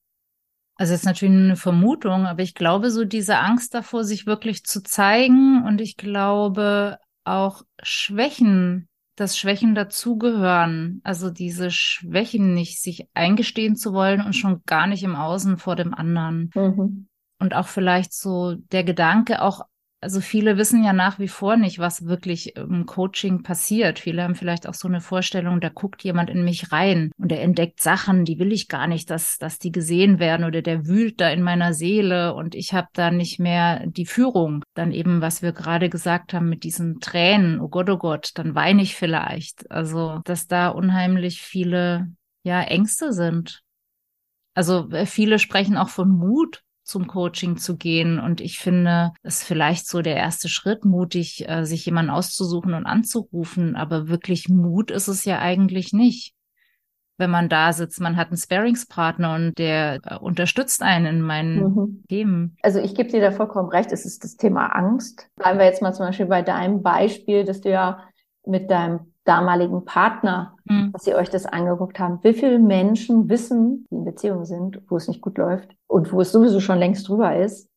Also 0.76 0.92
es 0.92 1.00
ist 1.00 1.06
natürlich 1.06 1.34
eine 1.34 1.56
Vermutung, 1.56 2.26
aber 2.26 2.42
ich 2.42 2.54
glaube 2.54 2.90
so 2.90 3.04
diese 3.04 3.38
Angst 3.38 3.74
davor, 3.74 4.04
sich 4.04 4.26
wirklich 4.26 4.64
zu 4.64 4.82
zeigen 4.82 5.64
und 5.64 5.80
ich 5.80 5.96
glaube 5.96 6.98
auch 7.24 7.62
Schwächen, 7.82 8.88
dass 9.16 9.38
Schwächen 9.38 9.74
dazugehören. 9.74 11.00
Also 11.04 11.30
diese 11.30 11.70
Schwächen 11.70 12.54
nicht 12.54 12.82
sich 12.82 13.08
eingestehen 13.14 13.76
zu 13.76 13.92
wollen 13.92 14.20
und 14.20 14.34
schon 14.34 14.62
gar 14.66 14.86
nicht 14.86 15.04
im 15.04 15.14
Außen 15.14 15.58
vor 15.58 15.76
dem 15.76 15.94
anderen. 15.94 16.50
Mhm. 16.54 17.08
Und 17.38 17.54
auch 17.54 17.68
vielleicht 17.68 18.12
so 18.12 18.54
der 18.54 18.84
Gedanke, 18.84 19.42
auch 19.42 19.62
also 20.04 20.20
viele 20.20 20.58
wissen 20.58 20.84
ja 20.84 20.92
nach 20.92 21.18
wie 21.18 21.28
vor 21.28 21.56
nicht, 21.56 21.78
was 21.78 22.04
wirklich 22.04 22.56
im 22.56 22.84
Coaching 22.84 23.42
passiert. 23.42 23.98
Viele 23.98 24.22
haben 24.22 24.34
vielleicht 24.34 24.68
auch 24.68 24.74
so 24.74 24.86
eine 24.86 25.00
Vorstellung, 25.00 25.60
da 25.62 25.70
guckt 25.70 26.04
jemand 26.04 26.28
in 26.28 26.44
mich 26.44 26.72
rein 26.72 27.10
und 27.16 27.32
er 27.32 27.40
entdeckt 27.40 27.80
Sachen, 27.80 28.26
die 28.26 28.38
will 28.38 28.52
ich 28.52 28.68
gar 28.68 28.86
nicht, 28.86 29.08
dass, 29.08 29.38
dass 29.38 29.58
die 29.58 29.72
gesehen 29.72 30.18
werden 30.18 30.44
oder 30.44 30.60
der 30.60 30.86
wühlt 30.86 31.22
da 31.22 31.30
in 31.30 31.40
meiner 31.40 31.72
Seele 31.72 32.34
und 32.34 32.54
ich 32.54 32.74
habe 32.74 32.88
da 32.92 33.10
nicht 33.10 33.40
mehr 33.40 33.86
die 33.86 34.04
Führung. 34.04 34.62
Dann 34.74 34.92
eben, 34.92 35.22
was 35.22 35.40
wir 35.40 35.52
gerade 35.52 35.88
gesagt 35.88 36.34
haben 36.34 36.50
mit 36.50 36.64
diesen 36.64 37.00
Tränen, 37.00 37.58
oh 37.58 37.68
Gott, 37.68 37.88
oh 37.88 37.98
Gott, 37.98 38.32
dann 38.34 38.54
weine 38.54 38.82
ich 38.82 38.96
vielleicht. 38.96 39.70
Also, 39.70 40.20
dass 40.24 40.46
da 40.46 40.68
unheimlich 40.68 41.40
viele, 41.40 42.12
ja, 42.42 42.60
Ängste 42.60 43.14
sind. 43.14 43.62
Also 44.52 44.90
äh, 44.90 45.06
viele 45.06 45.38
sprechen 45.38 45.78
auch 45.78 45.88
von 45.88 46.10
Mut, 46.10 46.63
zum 46.84 47.06
Coaching 47.06 47.56
zu 47.56 47.76
gehen. 47.76 48.20
Und 48.20 48.40
ich 48.40 48.58
finde, 48.58 49.12
es 49.22 49.38
ist 49.38 49.44
vielleicht 49.44 49.88
so 49.88 50.02
der 50.02 50.16
erste 50.16 50.48
Schritt, 50.48 50.84
mutig, 50.84 51.48
äh, 51.48 51.64
sich 51.64 51.84
jemanden 51.86 52.10
auszusuchen 52.10 52.74
und 52.74 52.86
anzurufen. 52.86 53.74
Aber 53.74 54.08
wirklich 54.08 54.48
Mut 54.48 54.90
ist 54.90 55.08
es 55.08 55.24
ja 55.24 55.38
eigentlich 55.38 55.92
nicht. 55.92 56.34
Wenn 57.16 57.30
man 57.30 57.48
da 57.48 57.72
sitzt, 57.72 58.00
man 58.00 58.16
hat 58.16 58.28
einen 58.28 58.36
Sparingspartner 58.36 59.34
und 59.34 59.58
der 59.58 60.00
äh, 60.04 60.16
unterstützt 60.16 60.82
einen 60.82 61.06
in 61.06 61.22
meinen 61.22 61.62
mhm. 61.62 62.04
Themen. 62.08 62.56
Also 62.62 62.80
ich 62.80 62.94
gebe 62.94 63.08
dir 63.08 63.20
da 63.20 63.30
vollkommen 63.30 63.68
recht, 63.68 63.92
es 63.92 64.04
ist 64.04 64.24
das 64.24 64.36
Thema 64.36 64.66
Angst. 64.66 65.28
Bleiben 65.36 65.58
wir 65.58 65.66
jetzt 65.66 65.80
mal 65.80 65.94
zum 65.94 66.06
Beispiel 66.06 66.26
bei 66.26 66.42
deinem 66.42 66.82
Beispiel, 66.82 67.44
dass 67.44 67.60
du 67.60 67.70
ja 67.70 68.02
mit 68.44 68.70
deinem 68.70 69.13
damaligen 69.24 69.84
Partner, 69.84 70.56
mhm. 70.64 70.92
dass 70.92 71.06
ihr 71.06 71.16
euch 71.16 71.30
das 71.30 71.46
angeguckt 71.46 71.98
haben. 71.98 72.18
Wie 72.22 72.34
viele 72.34 72.58
Menschen 72.58 73.28
wissen, 73.28 73.86
die 73.90 73.96
in 73.96 74.04
Beziehungen 74.04 74.44
sind, 74.44 74.82
wo 74.88 74.96
es 74.96 75.08
nicht 75.08 75.20
gut 75.20 75.38
läuft 75.38 75.74
und 75.86 76.12
wo 76.12 76.20
es 76.20 76.32
sowieso 76.32 76.60
schon 76.60 76.78
längst 76.78 77.08
drüber 77.08 77.36
ist 77.36 77.70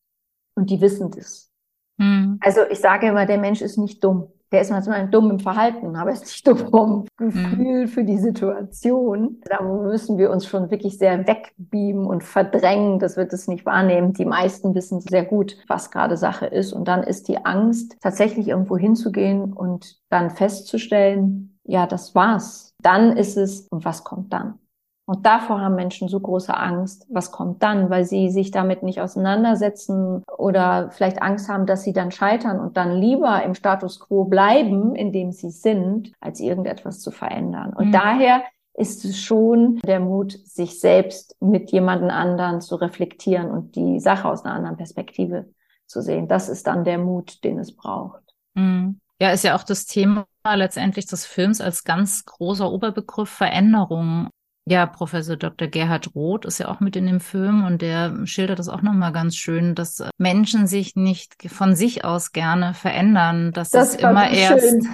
und 0.56 0.70
die 0.70 0.82
wissen 0.82 1.12
das. 1.12 1.52
Mhm. 1.98 2.40
Also 2.42 2.62
ich 2.70 2.80
sage 2.80 3.08
immer, 3.08 3.26
der 3.26 3.38
Mensch 3.38 3.62
ist 3.62 3.78
nicht 3.78 4.04
dumm 4.04 4.30
der 4.52 4.62
ist 4.62 4.72
manchmal 4.72 5.08
dumm 5.08 5.32
im 5.32 5.40
Verhalten, 5.40 5.96
aber 5.96 6.12
ist 6.12 6.22
nicht 6.22 6.48
dumm 6.48 6.58
vom 6.58 7.06
Gefühl 7.18 7.82
mhm. 7.82 7.88
für 7.88 8.04
die 8.04 8.18
Situation. 8.18 9.42
Da 9.46 9.62
müssen 9.62 10.18
wir 10.18 10.32
uns 10.32 10.46
schon 10.46 10.72
wirklich 10.72 10.98
sehr 10.98 11.28
wegbeamen 11.28 12.06
und 12.06 12.24
verdrängen, 12.24 13.00
dass 13.00 13.18
wir 13.18 13.26
das 13.26 13.48
nicht 13.48 13.66
wahrnehmen. 13.66 14.14
Die 14.14 14.26
meisten 14.26 14.74
wissen 14.76 15.02
sehr 15.02 15.26
gut, 15.26 15.58
was 15.68 15.92
gerade 15.92 16.18
Sache 16.18 16.46
ist. 16.46 16.74
Und 16.74 16.88
dann 16.88 17.04
ist 17.04 17.28
die 17.28 17.46
Angst, 17.46 17.98
tatsächlich 18.02 18.48
irgendwo 18.48 18.78
hinzugehen 18.78 19.54
und 19.54 19.98
dann 20.10 20.30
festzustellen, 20.30 21.58
ja, 21.64 21.86
das 21.86 22.16
war's. 22.16 22.74
Dann 22.82 23.18
ist 23.18 23.38
es, 23.38 23.68
und 23.70 23.84
was 23.84 24.04
kommt 24.04 24.32
dann? 24.32 24.60
Und 25.08 25.26
davor 25.26 25.62
haben 25.62 25.76
Menschen 25.76 26.10
so 26.10 26.20
große 26.20 26.56
Angst. 26.56 27.08
Was 27.10 27.32
kommt 27.32 27.64
dann? 27.64 27.90
Weil 27.90 28.04
sie 28.04 28.30
sich 28.30 28.52
damit 28.52 28.84
nicht 28.84 29.00
auseinandersetzen 29.00 30.22
oder 30.38 30.92
vielleicht 30.92 31.22
Angst 31.22 31.48
haben, 31.48 31.66
dass 31.66 31.84
sie 31.84 31.94
dann 31.94 32.12
scheitern 32.12 32.60
und 32.60 32.76
dann 32.76 32.92
lieber 32.92 33.42
im 33.44 33.56
Status 33.56 34.02
quo 34.02 34.26
bleiben, 34.26 34.96
in 34.96 35.14
dem 35.14 35.32
sie 35.32 35.50
sind, 35.50 36.12
als 36.20 36.42
irgendetwas 36.42 37.00
zu 37.00 37.12
verändern. 37.12 37.72
Und 37.72 37.88
mhm. 37.88 37.92
daher 37.94 38.44
ist 38.74 39.06
es 39.06 39.18
schon 39.18 39.80
der 39.86 40.02
Mut, 40.02 40.34
sich 40.46 40.82
selbst 40.82 41.38
mit 41.40 41.72
jemandem 41.72 42.10
anderen 42.10 42.60
zu 42.60 42.76
reflektieren 42.76 43.50
und 43.50 43.78
die 43.78 44.02
Sache 44.02 44.28
aus 44.28 44.44
einer 44.44 44.56
anderen 44.56 44.76
Perspektive 44.76 45.46
zu 45.86 46.02
sehen. 46.02 46.28
Das 46.28 46.50
ist 46.50 46.68
dann 46.68 46.84
der 46.84 46.98
Mut, 46.98 47.46
den 47.46 47.60
es 47.60 47.74
braucht. 47.74 48.36
Mhm. 48.56 49.00
Ja, 49.20 49.32
ist 49.32 49.44
ja 49.44 49.56
auch 49.56 49.64
das 49.64 49.86
Thema 49.86 50.28
letztendlich 50.44 51.08
des 51.08 51.26
Films 51.26 51.60
als 51.60 51.84
ganz 51.86 52.26
großer 52.26 52.72
Oberbegriff 52.72 53.30
Veränderung. 53.30 54.30
Ja, 54.70 54.86
Professor 54.86 55.38
Dr. 55.38 55.70
Gerhard 55.70 56.14
Roth 56.14 56.46
ist 56.46 56.58
ja 56.58 56.68
auch 56.68 56.82
mit 56.82 56.98
in 56.98 57.06
dem 57.06 57.22
Film 57.22 57.64
und 57.64 57.82
der 57.82 58.26
schildert 58.26 58.60
das 58.60 58.68
auch 58.68 58.82
nochmal 58.82 59.14
ganz 59.14 59.38
schön, 59.38 59.76
dass 59.76 60.04
Menschen 60.18 60.68
sich 60.68 60.98
nicht 60.98 61.36
von 61.50 61.74
sich 61.74 62.04
aus 62.04 62.34
gerne 62.34 62.74
verändern, 62.74 63.54
dass 63.54 63.70
das 63.70 63.96
es 63.96 64.02
immer 64.02 64.30
erst 64.30 64.86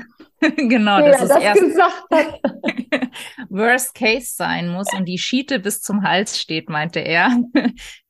genau, 0.58 1.00
ja, 1.00 1.10
dass 1.10 1.24
es 1.24 1.30
das 1.30 1.42
erst 1.42 1.62
Worst 3.50 3.96
Case 3.96 4.34
sein 4.36 4.70
muss 4.70 4.88
und 4.96 5.06
die 5.06 5.18
Schiete 5.18 5.60
bis 5.60 5.82
zum 5.82 6.04
Hals 6.04 6.40
steht, 6.40 6.70
meinte 6.70 7.00
er. 7.00 7.32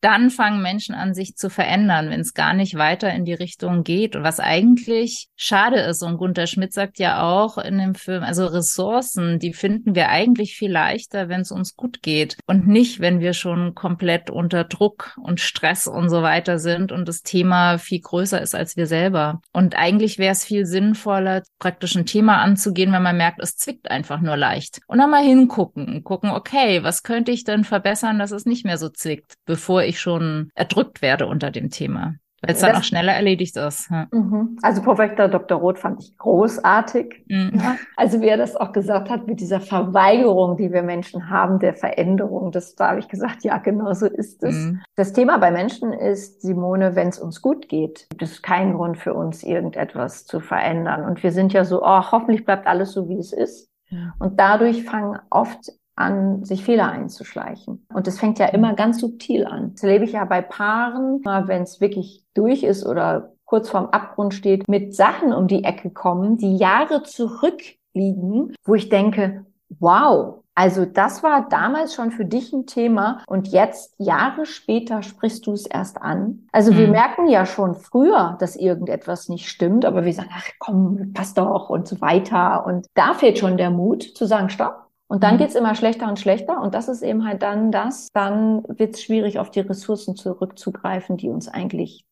Dann 0.04 0.30
fangen 0.30 0.62
Menschen 0.62 0.96
an, 0.96 1.14
sich 1.14 1.38
zu 1.38 1.50
verändern, 1.50 2.10
wenn 2.10 2.20
es 2.20 2.34
gar 2.34 2.54
nicht 2.54 2.76
weiter 2.76 3.14
in 3.14 3.24
die 3.24 3.34
Richtung 3.34 3.84
geht. 3.84 4.18
Und 4.18 4.24
was 4.24 4.42
eigentlich 4.42 5.30
schade 5.38 5.80
ist, 5.80 6.04
und 6.04 6.18
Gunter 6.18 6.46
Schmidt 6.46 6.74
sagt 6.74 7.00
ja 7.00 7.24
auch 7.24 7.58
in 7.58 7.78
dem 7.78 7.96
Film, 7.96 8.22
also 8.22 8.46
Ressourcen, 8.46 9.40
die 9.40 9.54
finden 9.54 9.96
wir 9.96 10.10
eigentlich 10.10 10.56
viel 10.56 10.72
leichter, 10.72 11.30
wenn 11.30 11.42
es 11.42 11.52
uns 11.52 11.78
gut 11.78 12.02
geht 12.02 12.38
und 12.48 12.68
nicht, 12.68 13.00
wenn 13.00 13.22
wir 13.22 13.32
schon 13.34 13.76
komplett 13.76 14.30
unter 14.30 14.66
Druck 14.66 15.18
und 15.24 15.40
Stress 15.40 15.88
und 15.88 16.10
so 16.10 16.22
weiter 16.22 16.60
sind 16.60 16.92
und 16.92 17.08
das 17.08 17.22
Thema 17.22 17.78
viel 17.78 18.02
größer 18.02 18.42
ist 18.42 18.56
als 18.56 18.76
wir 18.76 18.88
selber. 18.88 19.42
Und 19.54 19.78
eigentlich 19.78 20.20
wäre 20.20 20.34
es 20.34 20.44
viel 20.44 20.66
sinnvoller, 20.66 21.44
praktisch 21.60 21.96
ein 21.96 22.06
Thema 22.06 22.42
anzugehen, 22.42 22.92
wenn 22.92 23.04
man 23.04 23.16
merkt, 23.16 23.40
es 23.42 23.56
zwickt 23.56 23.90
einfach 23.90 24.20
nur 24.20 24.36
leicht. 24.36 24.82
Und 24.88 24.98
dann 24.98 25.10
mal 25.10 25.24
hingucken, 25.24 26.04
gucken, 26.04 26.32
okay, 26.32 26.84
was 26.84 27.04
könnte 27.04 27.32
ich 27.32 27.46
denn 27.46 27.64
verbessern, 27.64 28.20
dass 28.20 28.32
es 28.32 28.46
nicht 28.46 28.66
mehr 28.66 28.78
so 28.78 28.90
zwickt, 28.90 29.36
bevor 29.46 29.84
ich 29.84 29.93
schon 30.00 30.50
erdrückt 30.56 31.02
werde 31.02 31.28
unter 31.28 31.52
dem 31.52 31.70
Thema 31.70 32.16
weil 32.44 32.56
es 32.56 32.62
dann 32.62 32.76
auch 32.76 32.84
schneller 32.84 33.14
erledigt 33.14 33.56
ist. 33.56 33.90
Ja. 33.90 34.08
Mhm. 34.12 34.58
Also 34.62 34.82
Professor 34.82 35.30
Dr. 35.30 35.58
Roth 35.60 35.80
fand 35.80 36.02
ich 36.02 36.18
großartig. 36.18 37.24
Mhm. 37.28 37.62
Also 37.96 38.22
wie 38.22 38.28
er 38.28 38.38
das 38.38 38.56
auch 38.56 38.74
gesagt 38.74 39.10
hat 39.10 39.28
mit 39.28 39.40
dieser 39.40 39.62
Verweigerung, 39.62 40.58
die 40.58 40.72
wir 40.72 40.84
Menschen 40.84 41.30
haben, 41.30 41.60
der 41.60 41.74
Veränderung, 41.74 42.52
das 42.52 42.76
da 42.76 42.90
habe 42.90 43.00
ich 43.00 43.08
gesagt, 43.08 43.44
ja, 43.44 43.58
genau 43.60 43.94
so 43.94 44.08
ist 44.08 44.44
es. 44.44 44.56
Mhm. 44.56 44.82
Das 44.96 45.14
Thema 45.14 45.38
bei 45.38 45.52
Menschen 45.52 45.94
ist, 45.94 46.42
Simone, 46.42 46.96
wenn 46.96 47.08
es 47.08 47.20
uns 47.20 47.42
gut 47.42 47.70
geht, 47.70 48.08
gibt 48.10 48.22
es 48.22 48.42
keinen 48.42 48.74
Grund 48.74 48.98
für 48.98 49.14
uns, 49.14 49.44
irgendetwas 49.44 50.26
zu 50.26 50.42
verändern. 50.42 51.06
Und 51.06 51.24
wir 51.24 51.32
sind 51.32 51.54
ja 51.54 51.64
so, 51.64 51.82
oh, 51.82 52.12
hoffentlich 52.12 52.44
bleibt 52.44 52.68
alles 52.68 52.92
so, 52.92 53.08
wie 53.08 53.18
es 53.18 53.32
ist. 53.32 53.70
Und 54.18 54.40
dadurch 54.40 54.84
fangen 54.84 55.20
oft 55.30 55.72
an, 55.96 56.44
sich 56.44 56.64
Fehler 56.64 56.90
einzuschleichen. 56.90 57.86
Und 57.94 58.08
das 58.08 58.20
fängt 58.20 58.40
ja 58.40 58.48
immer 58.48 58.74
ganz 58.74 59.00
subtil 59.00 59.46
an. 59.46 59.72
Das 59.74 59.84
erlebe 59.84 60.06
ich 60.06 60.14
ja 60.14 60.26
bei 60.26 60.42
Paaren, 60.42 61.22
wenn 61.24 61.64
es 61.64 61.82
wirklich 61.82 62.24
durch 62.34 62.64
ist 62.64 62.86
oder 62.86 63.34
kurz 63.46 63.70
vorm 63.70 63.88
Abgrund 63.88 64.34
steht, 64.34 64.68
mit 64.68 64.96
Sachen 64.96 65.34
um 65.34 65.48
die 65.48 65.64
Ecke 65.64 65.92
kommen, 65.92 66.38
die 66.38 66.58
Jahre 66.58 67.04
zurückliegen, 67.04 68.56
wo 68.64 68.74
ich 68.74 68.90
denke, 68.90 69.46
wow, 69.80 70.44
also 70.56 70.86
das 70.86 71.24
war 71.24 71.48
damals 71.50 71.96
schon 71.96 72.12
für 72.12 72.26
dich 72.26 72.54
ein 72.54 72.68
Thema 72.68 73.24
und 73.28 73.48
jetzt, 73.48 73.96
Jahre 73.98 74.46
später, 74.46 75.02
sprichst 75.02 75.48
du 75.48 75.54
es 75.54 75.66
erst 75.66 76.02
an. 76.02 76.48
Also 76.52 76.72
mhm. 76.72 76.78
wir 76.78 76.88
merken 76.90 77.28
ja 77.28 77.46
schon 77.46 77.74
früher, 77.74 78.38
dass 78.40 78.56
irgendetwas 78.56 79.30
nicht 79.30 79.50
stimmt, 79.50 79.84
aber 79.84 80.06
wir 80.06 80.14
sagen, 80.14 80.30
ach 80.32 80.48
komm, 80.60 81.14
passt 81.14 81.40
doch 81.40 81.70
und 81.70 81.88
so 81.88 82.02
weiter. 82.02 82.66
Und 82.68 82.88
da 82.94 83.16
fehlt 83.16 83.40
schon 83.40 83.58
der 83.58 83.72
Mut 83.72 84.04
zu 84.04 84.26
sagen, 84.26 84.50
stopp, 84.50 84.84
und 85.14 85.22
dann 85.22 85.36
mhm. 85.36 85.38
geht's 85.38 85.54
immer 85.54 85.76
schlechter 85.76 86.08
und 86.08 86.20
schlechter. 86.20 86.60
Und 86.60 86.74
das 86.74 86.88
ist 86.88 87.04
eben 87.04 87.24
halt 87.24 87.44
dann 87.44 87.72
das, 87.72 88.10
dann 88.14 88.64
wird's 88.68 89.04
schwierig, 89.04 89.38
auf 89.38 89.52
die 89.52 89.60
Ressourcen 89.60 90.16
zurückzugreifen, 90.16 91.18
die 91.18 91.30
uns 91.30 91.48
eigentlich 91.48 92.08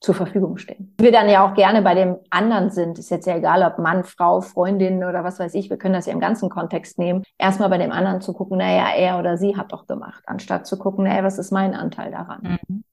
zur 0.00 0.14
Verfügung 0.14 0.56
stehen. 0.56 0.94
Wir 0.98 1.12
dann 1.12 1.28
ja 1.28 1.46
auch 1.46 1.52
gerne 1.52 1.82
bei 1.82 1.94
dem 1.94 2.16
anderen 2.30 2.70
sind, 2.70 2.98
ist 2.98 3.10
jetzt 3.10 3.26
ja 3.26 3.36
egal, 3.36 3.62
ob 3.62 3.78
Mann, 3.78 4.04
Frau, 4.04 4.40
Freundin 4.40 5.04
oder 5.04 5.22
was 5.22 5.38
weiß 5.38 5.52
ich, 5.52 5.68
wir 5.68 5.76
können 5.76 5.92
das 5.92 6.06
ja 6.06 6.14
im 6.14 6.20
ganzen 6.20 6.48
Kontext 6.48 6.98
nehmen, 6.98 7.24
erstmal 7.36 7.68
bei 7.68 7.76
dem 7.76 7.92
anderen 7.92 8.22
zu 8.22 8.32
gucken, 8.32 8.56
naja, 8.56 8.88
er 8.96 9.18
oder 9.18 9.36
sie 9.36 9.54
hat 9.58 9.72
doch 9.72 9.86
gemacht, 9.86 10.22
anstatt 10.26 10.66
zu 10.66 10.78
gucken, 10.78 11.04
naja, 11.04 11.24
was 11.24 11.36
ist 11.36 11.52
mein 11.52 11.74
Anteil 11.74 12.10
daran? 12.10 12.58
Mhm. 12.68 12.84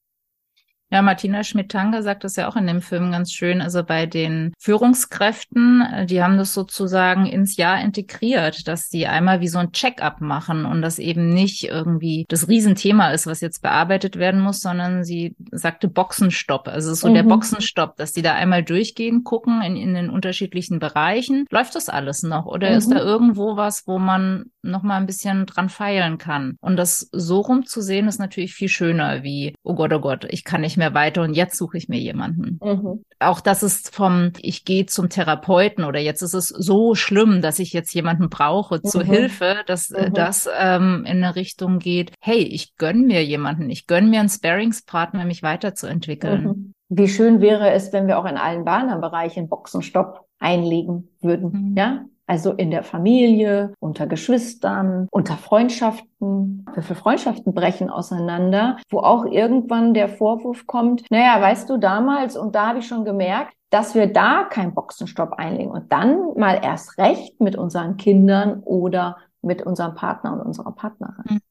Ja, 0.93 1.01
Martina 1.01 1.43
Schmidt-Tanger 1.43 2.03
sagt 2.03 2.23
das 2.23 2.35
ja 2.35 2.47
auch 2.47 2.55
in 2.55 2.67
dem 2.67 2.79
Film 2.79 3.11
ganz 3.11 3.31
schön. 3.31 3.61
Also 3.61 3.83
bei 3.83 4.05
den 4.05 4.53
Führungskräften, 4.59 5.81
äh, 5.81 6.05
die 6.05 6.21
haben 6.21 6.37
das 6.37 6.53
sozusagen 6.53 7.25
ins 7.25 7.57
Jahr 7.57 7.81
integriert, 7.81 8.67
dass 8.67 8.89
die 8.89 9.07
einmal 9.07 9.41
wie 9.41 9.47
so 9.47 9.57
ein 9.57 9.71
Check-up 9.71 10.21
machen 10.21 10.65
und 10.65 10.83
das 10.83 10.99
eben 10.99 11.29
nicht 11.29 11.63
irgendwie 11.63 12.25
das 12.29 12.47
Riesenthema 12.47 13.09
ist, 13.09 13.25
was 13.25 13.41
jetzt 13.41 13.63
bearbeitet 13.63 14.17
werden 14.17 14.39
muss, 14.39 14.61
sondern 14.61 15.03
sie 15.03 15.35
sagte 15.51 15.87
Boxenstopp. 15.87 16.67
Also 16.67 16.93
so 16.93 17.09
mhm. 17.09 17.15
der 17.15 17.23
Boxenstopp, 17.23 17.97
dass 17.97 18.13
die 18.13 18.21
da 18.21 18.35
einmal 18.35 18.61
durchgehen, 18.61 19.23
gucken 19.23 19.63
in, 19.63 19.75
in 19.75 19.95
den 19.95 20.11
unterschiedlichen 20.11 20.77
Bereichen. 20.77 21.47
Läuft 21.49 21.73
das 21.73 21.89
alles 21.89 22.21
noch? 22.21 22.45
Oder 22.45 22.69
mhm. 22.69 22.77
ist 22.77 22.91
da 22.91 22.99
irgendwo 22.99 23.57
was, 23.57 23.87
wo 23.87 23.97
man 23.97 24.51
noch 24.61 24.83
mal 24.83 24.97
ein 24.97 25.07
bisschen 25.07 25.47
dran 25.47 25.69
feilen 25.69 26.19
kann? 26.19 26.55
Und 26.61 26.77
das 26.77 27.09
so 27.11 27.39
rumzusehen 27.39 28.07
ist 28.07 28.19
natürlich 28.19 28.53
viel 28.53 28.69
schöner 28.69 29.23
wie, 29.23 29.55
oh 29.63 29.73
Gott, 29.73 29.91
oh 29.91 29.99
Gott, 29.99 30.27
ich 30.29 30.43
kann 30.43 30.61
nicht 30.61 30.77
mehr 30.77 30.82
mehr 30.83 30.93
weiter 30.93 31.21
und 31.21 31.33
jetzt 31.33 31.57
suche 31.57 31.77
ich 31.77 31.87
mir 31.87 31.99
jemanden. 31.99 32.59
Mhm. 32.61 33.03
Auch 33.19 33.39
das 33.39 33.63
ist 33.63 33.95
vom, 33.95 34.31
ich 34.39 34.65
gehe 34.65 34.85
zum 34.85 35.09
Therapeuten 35.09 35.85
oder 35.85 35.99
jetzt 35.99 36.21
ist 36.21 36.33
es 36.33 36.49
so 36.49 36.93
schlimm, 36.93 37.41
dass 37.41 37.59
ich 37.59 37.71
jetzt 37.71 37.93
jemanden 37.93 38.29
brauche 38.29 38.75
mhm. 38.75 38.83
zur 38.83 39.03
Hilfe, 39.03 39.57
dass 39.65 39.91
äh, 39.91 40.09
mhm. 40.09 40.13
das 40.13 40.49
ähm, 40.59 41.05
in 41.05 41.23
eine 41.23 41.35
Richtung 41.35 41.79
geht, 41.79 42.11
hey, 42.19 42.39
ich 42.39 42.75
gönn 42.75 43.05
mir 43.05 43.23
jemanden, 43.23 43.69
ich 43.69 43.87
gönn 43.87 44.09
mir 44.09 44.19
einen 44.19 44.29
Sparingspartner, 44.29 45.25
mich 45.25 45.41
weiterzuentwickeln. 45.41 46.43
Mhm. 46.43 46.73
Wie 46.89 47.07
schön 47.07 47.39
wäre 47.39 47.71
es, 47.71 47.93
wenn 47.93 48.07
wir 48.07 48.19
auch 48.19 48.25
in 48.25 48.37
allen 48.37 48.67
anderen 48.67 49.01
Bereichen 49.01 49.47
Boxenstopp 49.47 50.27
einlegen 50.39 51.09
würden, 51.21 51.69
mhm. 51.71 51.77
ja? 51.77 52.05
Also 52.25 52.53
in 52.53 52.71
der 52.71 52.83
Familie, 52.83 53.73
unter 53.79 54.07
Geschwistern, 54.07 55.07
unter 55.11 55.35
Freundschaften. 55.35 56.65
Wie 56.73 56.81
viele 56.81 56.95
Freundschaften 56.95 57.53
brechen 57.53 57.89
auseinander, 57.89 58.77
wo 58.89 58.99
auch 58.99 59.25
irgendwann 59.25 59.93
der 59.93 60.07
Vorwurf 60.07 60.65
kommt, 60.65 61.03
naja, 61.09 61.39
weißt 61.41 61.69
du, 61.69 61.77
damals, 61.77 62.37
und 62.37 62.55
da 62.55 62.67
habe 62.67 62.79
ich 62.79 62.87
schon 62.87 63.03
gemerkt, 63.03 63.53
dass 63.69 63.95
wir 63.95 64.07
da 64.07 64.43
keinen 64.43 64.73
Boxenstopp 64.73 65.33
einlegen 65.33 65.71
und 65.71 65.91
dann 65.91 66.33
mal 66.37 66.61
erst 66.63 66.97
recht 66.97 67.41
mit 67.41 67.55
unseren 67.55 67.97
Kindern 67.97 68.59
oder 68.59 69.17
mit 69.41 69.63
unserem 69.63 69.95
Partner 69.95 70.33
und 70.33 70.41
unserer 70.41 70.71
Partnerin. 70.71 71.23
Mhm. 71.25 71.41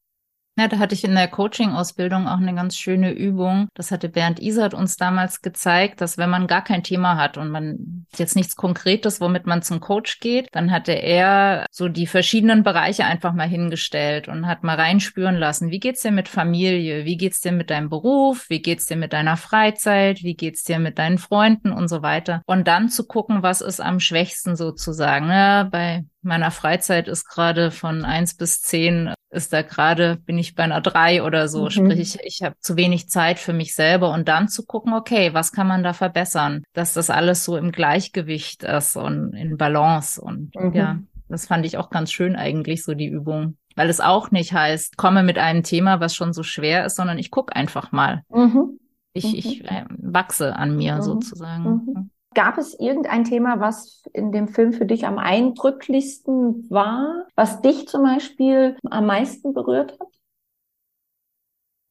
Ja, 0.58 0.68
da 0.68 0.78
hatte 0.78 0.94
ich 0.94 1.02
in 1.02 1.14
der 1.14 1.28
Coaching-Ausbildung 1.28 2.28
auch 2.28 2.36
eine 2.36 2.54
ganz 2.54 2.76
schöne 2.76 3.10
Übung. 3.10 3.68
Das 3.74 3.90
hatte 3.90 4.10
Bernd 4.10 4.38
Isert 4.38 4.74
uns 4.74 4.96
damals 4.96 5.40
gezeigt, 5.40 6.02
dass 6.02 6.18
wenn 6.18 6.28
man 6.28 6.46
gar 6.46 6.62
kein 6.62 6.82
Thema 6.82 7.16
hat 7.16 7.38
und 7.38 7.50
man 7.50 8.01
jetzt 8.18 8.36
nichts 8.36 8.56
Konkretes, 8.56 9.20
womit 9.20 9.46
man 9.46 9.62
zum 9.62 9.80
Coach 9.80 10.20
geht, 10.20 10.48
dann 10.52 10.70
hatte 10.70 10.92
er 10.92 11.66
so 11.70 11.88
die 11.88 12.06
verschiedenen 12.06 12.62
Bereiche 12.62 13.04
einfach 13.04 13.32
mal 13.32 13.48
hingestellt 13.48 14.28
und 14.28 14.46
hat 14.46 14.62
mal 14.62 14.76
reinspüren 14.76 15.36
lassen. 15.36 15.70
Wie 15.70 15.80
geht's 15.80 16.02
dir 16.02 16.12
mit 16.12 16.28
Familie? 16.28 17.04
Wie 17.04 17.16
geht's 17.16 17.40
dir 17.40 17.52
mit 17.52 17.70
deinem 17.70 17.88
Beruf? 17.88 18.48
Wie 18.48 18.62
geht's 18.62 18.86
dir 18.86 18.96
mit 18.96 19.12
deiner 19.12 19.36
Freizeit? 19.36 20.22
Wie 20.22 20.34
geht's 20.34 20.64
dir 20.64 20.78
mit 20.78 20.98
deinen 20.98 21.18
Freunden 21.18 21.72
und 21.72 21.88
so 21.88 22.02
weiter? 22.02 22.42
Und 22.46 22.68
dann 22.68 22.88
zu 22.88 23.06
gucken, 23.06 23.42
was 23.42 23.60
ist 23.60 23.80
am 23.80 24.00
schwächsten 24.00 24.56
sozusagen. 24.56 25.28
Ja, 25.28 25.64
bei 25.64 26.04
meiner 26.22 26.50
Freizeit 26.50 27.08
ist 27.08 27.26
gerade 27.28 27.70
von 27.70 28.04
eins 28.04 28.34
bis 28.34 28.60
zehn 28.60 29.12
ist 29.32 29.52
da 29.52 29.62
gerade, 29.62 30.16
bin 30.16 30.38
ich 30.38 30.54
bei 30.54 30.62
einer 30.62 30.80
drei 30.80 31.22
oder 31.22 31.48
so. 31.48 31.64
Mhm. 31.64 31.70
Sprich, 31.70 31.98
ich, 31.98 32.20
ich 32.22 32.42
habe 32.42 32.54
zu 32.60 32.76
wenig 32.76 33.08
Zeit 33.08 33.38
für 33.38 33.52
mich 33.52 33.74
selber 33.74 34.12
und 34.12 34.28
dann 34.28 34.48
zu 34.48 34.64
gucken, 34.64 34.92
okay, 34.92 35.32
was 35.32 35.52
kann 35.52 35.66
man 35.66 35.82
da 35.82 35.94
verbessern, 35.94 36.62
dass 36.74 36.92
das 36.92 37.10
alles 37.10 37.44
so 37.44 37.56
im 37.56 37.72
Gleichgewicht 38.02 38.64
ist 38.64 38.96
und 38.96 39.34
in 39.34 39.56
Balance. 39.56 40.20
Und 40.20 40.54
mhm. 40.54 40.72
ja, 40.72 40.98
das 41.28 41.46
fand 41.46 41.64
ich 41.64 41.76
auch 41.76 41.90
ganz 41.90 42.10
schön 42.10 42.36
eigentlich, 42.36 42.84
so 42.84 42.94
die 42.94 43.06
Übung. 43.06 43.56
Weil 43.76 43.88
es 43.88 44.00
auch 44.00 44.30
nicht 44.30 44.52
heißt, 44.52 44.96
komme 44.96 45.22
mit 45.22 45.38
einem 45.38 45.62
Thema, 45.62 46.00
was 46.00 46.14
schon 46.14 46.32
so 46.32 46.42
schwer 46.42 46.84
ist, 46.84 46.96
sondern 46.96 47.18
ich 47.18 47.30
guck 47.30 47.56
einfach 47.56 47.92
mal. 47.92 48.22
Mhm. 48.28 48.78
Ich, 49.14 49.24
mhm. 49.24 49.34
ich 49.34 49.64
äh, 49.64 49.84
wachse 49.88 50.56
an 50.56 50.76
mir 50.76 50.96
mhm. 50.96 51.02
sozusagen. 51.02 51.64
Mhm. 51.64 52.10
Gab 52.34 52.58
es 52.58 52.78
irgendein 52.78 53.24
Thema, 53.24 53.60
was 53.60 54.02
in 54.14 54.32
dem 54.32 54.48
Film 54.48 54.72
für 54.72 54.86
dich 54.86 55.06
am 55.06 55.18
eindrücklichsten 55.18 56.68
war, 56.70 57.26
was 57.34 57.60
dich 57.60 57.88
zum 57.88 58.02
Beispiel 58.02 58.76
am 58.90 59.06
meisten 59.06 59.52
berührt 59.52 59.92
hat? 60.00 60.08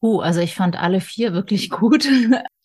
Uh, 0.04 0.20
also 0.20 0.40
ich 0.40 0.56
fand 0.56 0.82
alle 0.82 1.00
vier 1.00 1.34
wirklich 1.34 1.70
gut. 1.70 2.08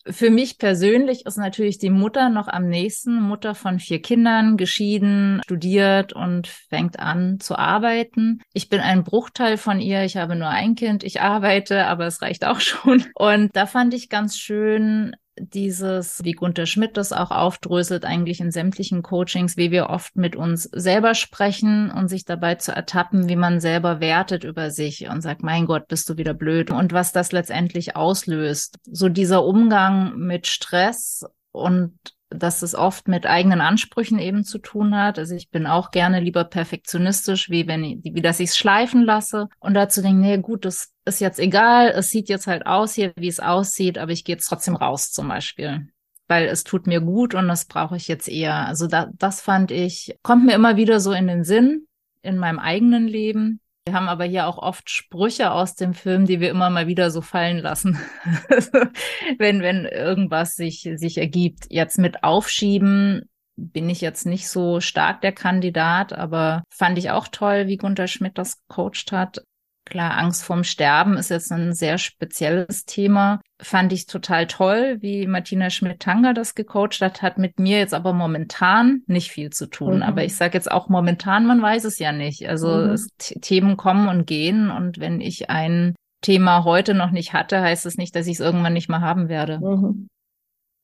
Für 0.09 0.29
mich 0.29 0.57
persönlich 0.57 1.25
ist 1.25 1.37
natürlich 1.37 1.77
die 1.77 1.89
Mutter 1.89 2.29
noch 2.29 2.47
am 2.47 2.67
nächsten. 2.67 3.21
Mutter 3.21 3.55
von 3.55 3.79
vier 3.79 4.01
Kindern, 4.01 4.57
geschieden, 4.57 5.41
studiert 5.43 6.13
und 6.13 6.47
fängt 6.47 6.99
an 6.99 7.39
zu 7.39 7.57
arbeiten. 7.57 8.41
Ich 8.53 8.69
bin 8.69 8.79
ein 8.79 9.03
Bruchteil 9.03 9.57
von 9.57 9.79
ihr. 9.79 10.03
Ich 10.03 10.17
habe 10.17 10.35
nur 10.35 10.49
ein 10.49 10.75
Kind. 10.75 11.03
Ich 11.03 11.21
arbeite, 11.21 11.85
aber 11.85 12.05
es 12.05 12.21
reicht 12.21 12.45
auch 12.45 12.59
schon. 12.61 13.05
Und 13.15 13.55
da 13.55 13.65
fand 13.65 13.93
ich 13.93 14.09
ganz 14.09 14.37
schön, 14.37 15.15
dieses, 15.39 16.23
wie 16.23 16.33
Gunther 16.33 16.65
Schmidt 16.65 16.97
das 16.97 17.13
auch 17.13 17.31
aufdröselt, 17.31 18.05
eigentlich 18.05 18.39
in 18.39 18.51
sämtlichen 18.51 19.03
Coachings, 19.03 19.57
wie 19.57 19.71
wir 19.71 19.89
oft 19.89 20.15
mit 20.15 20.35
uns 20.35 20.63
selber 20.63 21.13
sprechen 21.13 21.91
und 21.91 22.07
sich 22.07 22.25
dabei 22.25 22.55
zu 22.55 22.71
ertappen, 22.71 23.29
wie 23.29 23.35
man 23.35 23.59
selber 23.59 23.99
wertet 23.99 24.43
über 24.43 24.71
sich 24.71 25.09
und 25.09 25.21
sagt, 25.21 25.43
mein 25.43 25.65
Gott, 25.65 25.87
bist 25.87 26.09
du 26.09 26.17
wieder 26.17 26.33
blöd 26.33 26.71
und 26.71 26.93
was 26.93 27.11
das 27.11 27.31
letztendlich 27.31 27.95
auslöst. 27.95 28.79
So 28.85 29.09
dieser 29.09 29.45
Umgang 29.45 30.17
mit 30.17 30.47
Stress 30.47 31.25
und 31.51 31.93
dass 32.29 32.61
es 32.61 32.75
oft 32.75 33.07
mit 33.07 33.25
eigenen 33.25 33.61
Ansprüchen 33.61 34.19
eben 34.19 34.43
zu 34.43 34.59
tun 34.59 34.95
hat. 34.95 35.17
Also 35.17 35.35
ich 35.35 35.49
bin 35.49 35.65
auch 35.65 35.91
gerne 35.91 36.19
lieber 36.19 36.43
perfektionistisch, 36.43 37.49
wie 37.49 37.67
wenn 37.67 37.83
ich, 37.83 37.99
wie 38.03 38.21
dass 38.21 38.39
ich 38.39 38.49
es 38.49 38.57
schleifen 38.57 39.03
lasse 39.03 39.47
und 39.59 39.73
dazu 39.73 40.01
denke, 40.01 40.21
nee, 40.21 40.37
gut, 40.37 40.65
das 40.65 40.91
ist 41.05 41.21
jetzt 41.21 41.39
egal, 41.39 41.89
es 41.89 42.09
sieht 42.09 42.29
jetzt 42.29 42.47
halt 42.47 42.65
aus 42.65 42.93
hier, 42.93 43.13
wie 43.15 43.27
es 43.27 43.39
aussieht, 43.39 43.97
aber 43.97 44.11
ich 44.11 44.23
gehe 44.23 44.35
jetzt 44.35 44.47
trotzdem 44.47 44.75
raus 44.75 45.11
zum 45.11 45.29
Beispiel. 45.29 45.87
Weil 46.27 46.47
es 46.47 46.65
tut 46.65 46.87
mir 46.87 46.99
gut 46.99 47.33
und 47.35 47.47
das 47.47 47.65
brauche 47.65 47.95
ich 47.95 48.09
jetzt 48.09 48.27
eher. 48.27 48.67
Also 48.67 48.87
da, 48.87 49.09
das 49.13 49.39
fand 49.39 49.71
ich, 49.71 50.17
kommt 50.23 50.45
mir 50.45 50.55
immer 50.55 50.75
wieder 50.75 50.99
so 50.99 51.13
in 51.13 51.27
den 51.27 51.45
Sinn 51.45 51.87
in 52.21 52.37
meinem 52.37 52.59
eigenen 52.59 53.07
Leben 53.07 53.61
Wir 53.87 53.93
haben 53.93 54.09
aber 54.09 54.25
hier 54.25 54.47
auch 54.47 54.57
oft 54.57 54.89
Sprüche 54.89 55.49
aus 55.51 55.75
dem 55.75 55.93
Film, 55.93 56.25
die 56.25 56.41
wir 56.41 56.49
immer 56.49 56.69
mal 56.69 56.87
wieder 56.87 57.09
so 57.09 57.21
fallen 57.21 57.59
lassen, 57.59 57.97
wenn, 59.39 59.61
wenn 59.61 59.85
irgendwas 59.85 60.55
sich, 60.55 60.89
sich 60.95 61.17
ergibt. 61.17 61.67
Jetzt 61.69 61.97
mit 61.97 62.21
Aufschieben 62.21 63.29
bin 63.55 63.89
ich 63.89 64.01
jetzt 64.01 64.25
nicht 64.25 64.49
so 64.49 64.81
stark 64.81 65.21
der 65.21 65.31
Kandidat, 65.31 66.11
aber 66.11 66.63
fand 66.69 66.97
ich 66.97 67.11
auch 67.11 67.29
toll, 67.29 67.67
wie 67.67 67.77
Gunter 67.77 68.07
Schmidt 68.07 68.37
das 68.37 68.57
coacht 68.67 69.13
hat. 69.13 69.45
Klar, 69.89 70.17
Angst 70.17 70.43
vorm 70.43 70.65
Sterben 70.65 71.15
ist 71.15 71.29
jetzt 71.29 71.49
ein 71.49 71.71
sehr 71.71 71.97
spezielles 71.97 72.83
Thema. 72.83 73.39
Fand 73.61 73.93
ich 73.93 74.05
total 74.05 74.45
toll, 74.45 74.97
wie 74.99 75.25
Martina 75.27 75.69
Schmidt-Tanger 75.69 76.33
das 76.33 76.55
gecoacht 76.55 76.99
hat, 76.99 77.21
hat 77.21 77.37
mit 77.37 77.57
mir 77.57 77.79
jetzt 77.79 77.93
aber 77.93 78.11
momentan 78.11 79.03
nicht 79.07 79.31
viel 79.31 79.49
zu 79.49 79.65
tun. 79.67 79.97
Mhm. 79.97 80.03
Aber 80.03 80.25
ich 80.25 80.35
sage 80.35 80.57
jetzt 80.57 80.69
auch 80.69 80.89
momentan, 80.89 81.45
man 81.45 81.61
weiß 81.61 81.85
es 81.85 81.99
ja 81.99 82.11
nicht. 82.11 82.49
Also 82.49 82.67
mhm. 82.67 82.89
es, 82.89 83.07
Themen 83.17 83.77
kommen 83.77 84.09
und 84.09 84.27
gehen 84.27 84.69
und 84.71 84.99
wenn 84.99 85.21
ich 85.21 85.49
ein 85.49 85.95
Thema 86.21 86.65
heute 86.65 86.93
noch 86.93 87.11
nicht 87.11 87.31
hatte, 87.31 87.61
heißt 87.61 87.85
es 87.85 87.95
nicht, 87.95 88.13
dass 88.13 88.27
ich 88.27 88.33
es 88.33 88.39
irgendwann 88.41 88.73
nicht 88.73 88.89
mehr 88.89 89.01
haben 89.01 89.29
werde. 89.29 89.59
Mhm. 89.59 90.09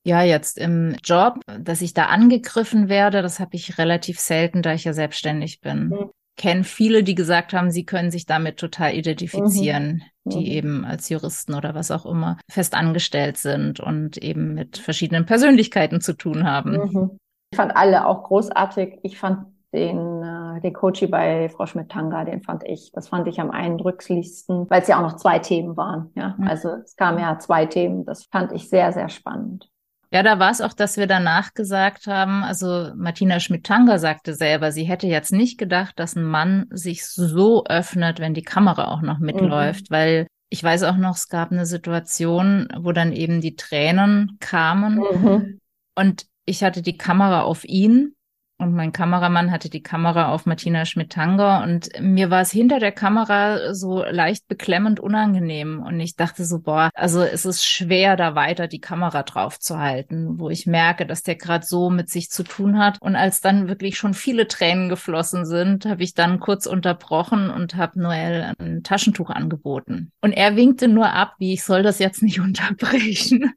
Ja, 0.06 0.22
jetzt 0.22 0.56
im 0.56 0.96
Job, 1.04 1.40
dass 1.60 1.82
ich 1.82 1.92
da 1.92 2.06
angegriffen 2.06 2.88
werde, 2.88 3.20
das 3.20 3.38
habe 3.38 3.54
ich 3.54 3.76
relativ 3.76 4.18
selten, 4.18 4.62
da 4.62 4.72
ich 4.72 4.84
ja 4.84 4.94
selbstständig 4.94 5.60
bin. 5.60 5.94
Kenne 6.36 6.64
viele, 6.64 7.02
die 7.02 7.14
gesagt 7.14 7.52
haben, 7.52 7.70
sie 7.70 7.84
können 7.84 8.10
sich 8.10 8.26
damit 8.26 8.56
total 8.56 8.94
identifizieren, 8.94 10.02
mhm. 10.24 10.30
die 10.30 10.38
mhm. 10.38 10.46
eben 10.46 10.84
als 10.84 11.08
Juristen 11.08 11.54
oder 11.54 11.74
was 11.74 11.90
auch 11.90 12.06
immer 12.06 12.38
fest 12.50 12.74
angestellt 12.74 13.36
sind 13.36 13.80
und 13.80 14.16
eben 14.18 14.54
mit 14.54 14.78
verschiedenen 14.78 15.26
Persönlichkeiten 15.26 16.00
zu 16.00 16.14
tun 16.14 16.44
haben. 16.44 16.72
Mhm. 16.72 17.18
Ich 17.50 17.56
fand 17.56 17.76
alle 17.76 18.06
auch 18.06 18.24
großartig. 18.24 18.98
Ich 19.02 19.18
fand 19.18 19.46
den, 19.72 20.22
äh, 20.22 20.60
den 20.60 20.72
Coachy 20.72 21.08
bei 21.08 21.48
Frau 21.48 21.66
Schmidt-Tanga, 21.66 22.24
den 22.24 22.42
fand 22.42 22.64
ich, 22.64 22.92
das 22.92 23.08
fand 23.08 23.26
ich 23.26 23.40
am 23.40 23.50
eindrücklichsten, 23.50 24.70
weil 24.70 24.82
es 24.82 24.88
ja 24.88 24.98
auch 24.98 25.02
noch 25.02 25.16
zwei 25.16 25.40
Themen 25.40 25.76
waren. 25.76 26.10
Ja, 26.14 26.36
mhm. 26.38 26.48
also 26.48 26.70
es 26.84 26.96
kamen 26.96 27.18
ja 27.18 27.38
zwei 27.38 27.66
Themen. 27.66 28.04
Das 28.06 28.24
fand 28.24 28.52
ich 28.52 28.68
sehr, 28.68 28.92
sehr 28.92 29.08
spannend. 29.08 29.68
Ja, 30.14 30.22
da 30.22 30.38
war 30.38 30.52
es 30.52 30.60
auch, 30.60 30.74
dass 30.74 30.96
wir 30.96 31.08
danach 31.08 31.54
gesagt 31.54 32.06
haben, 32.06 32.44
also 32.44 32.92
Martina 32.94 33.40
Schmidt-Tanger 33.40 33.98
sagte 33.98 34.32
selber, 34.32 34.70
sie 34.70 34.84
hätte 34.84 35.08
jetzt 35.08 35.32
nicht 35.32 35.58
gedacht, 35.58 35.98
dass 35.98 36.14
ein 36.14 36.22
Mann 36.22 36.66
sich 36.70 37.04
so 37.04 37.64
öffnet, 37.64 38.20
wenn 38.20 38.32
die 38.32 38.44
Kamera 38.44 38.92
auch 38.92 39.02
noch 39.02 39.18
mitläuft, 39.18 39.90
mhm. 39.90 39.94
weil 39.94 40.26
ich 40.50 40.62
weiß 40.62 40.84
auch 40.84 40.96
noch, 40.96 41.16
es 41.16 41.28
gab 41.28 41.50
eine 41.50 41.66
Situation, 41.66 42.68
wo 42.78 42.92
dann 42.92 43.12
eben 43.12 43.40
die 43.40 43.56
Tränen 43.56 44.36
kamen 44.38 45.00
mhm. 45.00 45.60
und 45.96 46.26
ich 46.46 46.62
hatte 46.62 46.80
die 46.80 46.96
Kamera 46.96 47.42
auf 47.42 47.64
ihn 47.64 48.13
und 48.56 48.72
mein 48.72 48.92
Kameramann 48.92 49.50
hatte 49.50 49.68
die 49.68 49.82
Kamera 49.82 50.28
auf 50.28 50.46
Martina 50.46 50.84
Schmidt-Tanger 50.84 51.64
und 51.64 51.88
mir 52.00 52.30
war 52.30 52.40
es 52.40 52.52
hinter 52.52 52.78
der 52.78 52.92
Kamera 52.92 53.74
so 53.74 54.04
leicht 54.04 54.46
beklemmend 54.46 55.00
unangenehm. 55.00 55.82
Und 55.82 55.98
ich 55.98 56.14
dachte 56.14 56.44
so, 56.44 56.60
boah, 56.60 56.90
also 56.94 57.22
es 57.22 57.44
ist 57.44 57.64
schwer, 57.64 58.16
da 58.16 58.36
weiter 58.36 58.68
die 58.68 58.80
Kamera 58.80 59.24
drauf 59.24 59.58
zu 59.58 59.78
halten, 59.78 60.38
wo 60.38 60.50
ich 60.50 60.66
merke, 60.66 61.04
dass 61.04 61.24
der 61.24 61.34
gerade 61.34 61.66
so 61.66 61.90
mit 61.90 62.10
sich 62.10 62.30
zu 62.30 62.44
tun 62.44 62.78
hat. 62.78 62.98
Und 63.00 63.16
als 63.16 63.40
dann 63.40 63.66
wirklich 63.66 63.96
schon 63.96 64.14
viele 64.14 64.46
Tränen 64.46 64.88
geflossen 64.88 65.46
sind, 65.46 65.84
habe 65.86 66.04
ich 66.04 66.14
dann 66.14 66.38
kurz 66.38 66.66
unterbrochen 66.66 67.50
und 67.50 67.74
habe 67.74 68.00
Noel 68.00 68.54
ein 68.58 68.84
Taschentuch 68.84 69.30
angeboten. 69.30 70.12
Und 70.20 70.32
er 70.32 70.54
winkte 70.54 70.86
nur 70.86 71.12
ab, 71.12 71.34
wie 71.38 71.54
ich 71.54 71.64
soll 71.64 71.82
das 71.82 71.98
jetzt 71.98 72.22
nicht 72.22 72.38
unterbrechen. 72.40 73.52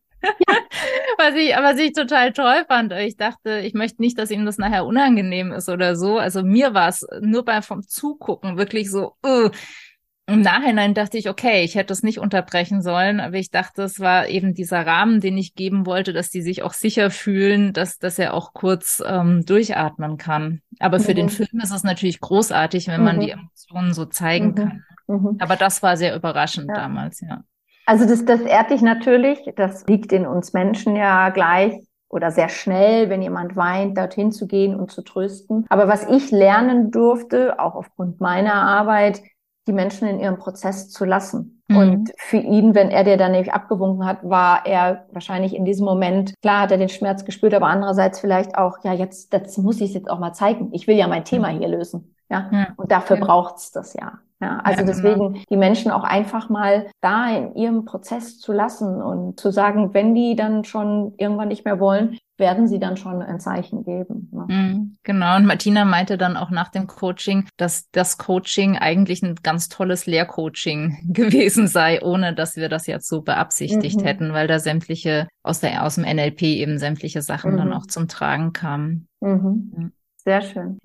Was 1.18 1.36
ich, 1.36 1.56
was 1.56 1.80
ich 1.80 1.94
total 1.94 2.34
toll 2.34 2.66
fand. 2.68 2.92
Ich 2.94 3.18
dachte, 3.18 3.60
ich 3.60 3.74
möchte 3.74 4.02
nicht, 4.02 4.18
dass 4.18 4.32
ihm 4.32 4.46
das 4.46 4.58
nachher 4.58 4.86
unangenehm 4.86 5.52
ist 5.52 5.70
oder 5.70 5.96
so. 5.96 6.18
Also 6.18 6.44
mir 6.44 6.74
war 6.74 6.90
es 6.90 7.06
nur 7.22 7.46
beim 7.46 7.64
vom 7.64 7.84
Zugucken 7.84 8.58
wirklich 8.58 8.90
so, 8.90 9.14
uh. 9.26 9.50
Im 10.30 10.42
Nachhinein 10.42 10.94
dachte 10.94 11.18
ich, 11.18 11.30
okay, 11.30 11.64
ich 11.64 11.76
hätte 11.76 11.94
es 11.94 12.04
nicht 12.04 12.20
unterbrechen 12.20 12.82
sollen, 12.82 13.22
aber 13.22 13.36
ich 13.36 13.50
dachte, 13.50 13.84
es 13.84 14.02
war 14.02 14.28
eben 14.28 14.54
dieser 14.54 14.86
Rahmen, 14.86 15.22
den 15.22 15.38
ich 15.38 15.56
geben 15.56 15.86
wollte, 15.86 16.12
dass 16.12 16.30
die 16.30 16.42
sich 16.42 16.64
auch 16.64 16.74
sicher 16.74 17.12
fühlen, 17.12 17.72
dass, 17.72 17.98
dass 17.98 18.20
er 18.20 18.34
auch 18.34 18.52
kurz 18.52 19.02
ähm, 19.08 19.46
durchatmen 19.46 20.18
kann. 20.18 20.62
Aber 20.80 21.00
für 21.00 21.12
mhm. 21.12 21.16
den 21.16 21.30
Film 21.30 21.62
ist 21.62 21.72
es 21.72 21.84
natürlich 21.84 22.20
großartig, 22.20 22.90
wenn 22.90 23.06
man 23.06 23.16
mhm. 23.16 23.22
die 23.22 23.30
Emotionen 23.32 23.94
so 23.94 24.04
zeigen 24.04 24.48
mhm. 24.48 24.56
kann. 24.56 24.84
Mhm. 25.08 25.38
Aber 25.40 25.56
das 25.56 25.82
war 25.82 25.96
sehr 25.96 26.14
überraschend 26.14 26.68
ja. 26.68 26.76
damals, 26.76 27.22
ja. 27.22 27.44
Also 27.88 28.06
das, 28.06 28.26
das 28.26 28.42
ehrt 28.42 28.70
dich 28.70 28.82
natürlich. 28.82 29.40
Das 29.56 29.86
liegt 29.88 30.12
in 30.12 30.28
uns 30.28 30.52
Menschen 30.52 30.98
ja 30.98 31.30
gleich 31.30 31.74
oder 32.10 32.32
sehr 32.32 32.50
schnell, 32.50 33.10
wenn 33.10 33.22
jemand 33.22 33.56
weint, 33.56 33.98
dorthin 33.98 34.32
zu 34.34 34.46
gehen 34.46 34.78
und 34.78 34.92
zu 34.92 35.02
trösten. 35.02 35.66
Aber 35.70 35.88
was 35.88 36.06
ich 36.10 36.30
lernen 36.32 36.92
durfte, 36.92 37.60
auch 37.60 37.76
aufgrund 37.76 38.20
meiner 38.20 38.56
Arbeit, 38.56 39.22
die 39.68 39.74
Menschen 39.74 40.08
in 40.08 40.20
ihrem 40.20 40.38
Prozess 40.38 40.90
zu 40.90 41.06
lassen. 41.06 41.64
Mhm. 41.70 41.78
Und 41.78 42.12
für 42.18 42.38
ihn, 42.38 42.76
wenn 42.76 42.90
er 42.90 43.06
dir 43.06 43.16
dann 43.16 43.32
nämlich 43.32 43.54
abgewunken 43.54 44.06
hat, 44.06 44.18
war 44.22 44.66
er 44.66 45.06
wahrscheinlich 45.14 45.56
in 45.56 45.64
diesem 45.64 45.86
Moment, 45.86 46.34
klar 46.42 46.62
hat 46.64 46.72
er 46.72 46.78
den 46.78 46.90
Schmerz 46.90 47.24
gespürt, 47.24 47.54
aber 47.54 47.68
andererseits 47.68 48.20
vielleicht 48.20 48.58
auch, 48.58 48.78
ja, 48.84 48.94
jetzt, 48.94 49.34
das 49.34 49.58
muss 49.58 49.80
ich 49.80 49.94
jetzt 49.94 50.10
auch 50.10 50.20
mal 50.20 50.34
zeigen. 50.34 50.70
Ich 50.74 50.88
will 50.88 50.98
ja 50.98 51.08
mein 51.08 51.24
Thema 51.24 51.48
hier 51.48 51.70
lösen. 51.70 52.16
Ja, 52.30 52.50
ja. 52.52 52.68
und 52.76 52.92
dafür 52.92 53.18
ja. 53.18 53.26
braucht's 53.26 53.72
das 53.72 53.94
ja. 53.94 54.20
Ja, 54.40 54.60
also 54.64 54.82
ja, 54.82 54.86
genau. 54.86 54.94
deswegen 54.94 55.44
die 55.50 55.58
Menschen 55.58 55.92
auch 55.92 56.04
einfach 56.04 56.50
mal 56.50 56.88
da 57.02 57.36
in 57.36 57.56
ihrem 57.56 57.86
Prozess 57.86 58.40
zu 58.40 58.54
lassen 58.54 59.02
und 59.02 59.40
zu 59.40 59.52
sagen, 59.52 59.94
wenn 59.96 60.14
die 60.14 60.36
dann 60.36 60.64
schon 60.64 61.14
irgendwann 61.18 61.48
nicht 61.48 61.66
mehr 61.66 61.80
wollen, 61.80 62.18
werden 62.38 62.68
sie 62.68 62.78
dann 62.78 62.98
schon 62.98 63.24
ein 63.24 63.40
Zeichen 63.40 63.84
geben. 63.84 64.30
Ne? 64.32 64.46
Mhm, 64.48 64.98
genau. 65.02 65.38
Und 65.38 65.48
Martina 65.48 65.86
meinte 65.86 66.20
dann 66.20 66.38
auch 66.38 66.52
nach 66.52 66.70
dem 66.70 66.86
Coaching, 66.86 67.48
dass 67.58 67.90
das 67.92 68.20
Coaching 68.20 68.78
eigentlich 68.78 69.24
ein 69.24 69.36
ganz 69.42 69.70
tolles 69.70 70.06
Lehrcoaching 70.06 70.98
gewesen 71.14 71.68
sei, 71.68 72.02
ohne 72.04 72.36
dass 72.36 72.56
wir 72.56 72.70
das 72.70 72.86
jetzt 72.86 73.08
so 73.08 73.22
beabsichtigt 73.22 74.02
mhm. 74.02 74.06
hätten, 74.06 74.34
weil 74.34 74.48
da 74.48 74.60
sämtliche 74.60 75.28
aus 75.42 75.62
der 75.62 75.84
aus 75.84 75.96
dem 75.96 76.04
NLP 76.04 76.44
eben 76.44 76.78
sämtliche 76.78 77.24
Sachen 77.24 77.54
mhm. 77.54 77.58
dann 77.58 77.74
auch 77.74 77.88
zum 77.88 78.08
Tragen 78.08 78.54
kamen. 78.54 79.08
Mhm. 79.20 79.94
Sehr 80.18 80.42
schön. 80.42 80.78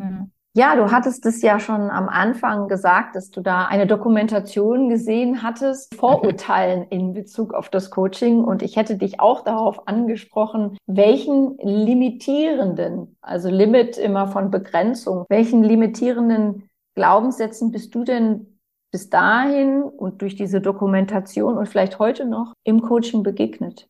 Ja, 0.55 0.77
du 0.77 0.91
hattest 0.91 1.25
es 1.25 1.41
ja 1.41 1.59
schon 1.59 1.89
am 1.89 2.11
Anfang 2.11 2.69
gesagt, 2.69 3.17
dass 3.17 3.31
du 3.31 3.41
da 3.41 3.65
eine 3.67 3.87
Dokumentation 3.87 4.91
gesehen 4.91 5.43
hattest, 5.43 5.95
Vorurteilen 5.99 6.87
in 6.91 7.15
Bezug 7.15 7.55
auf 7.55 7.71
das 7.71 7.91
Coaching. 7.91 8.45
Und 8.45 8.63
ich 8.63 8.77
hätte 8.77 8.99
dich 8.99 9.19
auch 9.19 9.45
darauf 9.45 9.89
angesprochen, 9.89 10.77
welchen 10.87 11.57
limitierenden, 11.59 13.17
also 13.23 13.49
Limit 13.49 13.97
immer 13.97 14.27
von 14.27 14.51
Begrenzung, 14.51 15.25
welchen 15.31 15.63
limitierenden 15.63 16.69
Glaubenssätzen 16.95 17.73
bist 17.73 17.95
du 17.95 18.05
denn 18.05 18.59
bis 18.93 19.09
dahin 19.09 19.83
und 19.83 20.21
durch 20.21 20.37
diese 20.37 20.61
Dokumentation 20.61 21.57
und 21.57 21.67
vielleicht 21.67 21.99
heute 21.99 22.27
noch 22.27 22.53
im 22.63 22.83
Coaching 22.83 23.23
begegnet? 23.23 23.89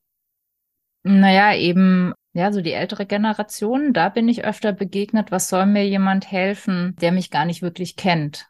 Naja, 1.03 1.57
eben 1.57 2.15
ja, 2.35 2.53
so 2.53 2.61
die 2.61 2.73
ältere 2.73 3.07
Generation, 3.07 3.93
da 3.93 4.09
bin 4.09 4.29
ich 4.29 4.45
öfter 4.45 4.73
begegnet, 4.73 5.31
was 5.31 5.49
soll 5.49 5.67
mir 5.67 5.87
jemand 5.87 6.31
helfen, 6.31 6.97
der 7.01 7.13
mich 7.13 7.31
gar 7.31 7.45
nicht 7.45 7.63
wirklich 7.63 7.97
kennt? 7.97 8.49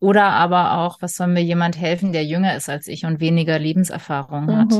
Oder 0.00 0.30
aber 0.30 0.78
auch, 0.78 1.00
was 1.00 1.14
soll 1.14 1.28
mir 1.28 1.42
jemand 1.42 1.78
helfen, 1.78 2.12
der 2.12 2.24
jünger 2.24 2.56
ist 2.56 2.68
als 2.68 2.88
ich 2.88 3.04
und 3.04 3.20
weniger 3.20 3.58
Lebenserfahrung 3.58 4.46
mhm. 4.46 4.56
hat? 4.56 4.74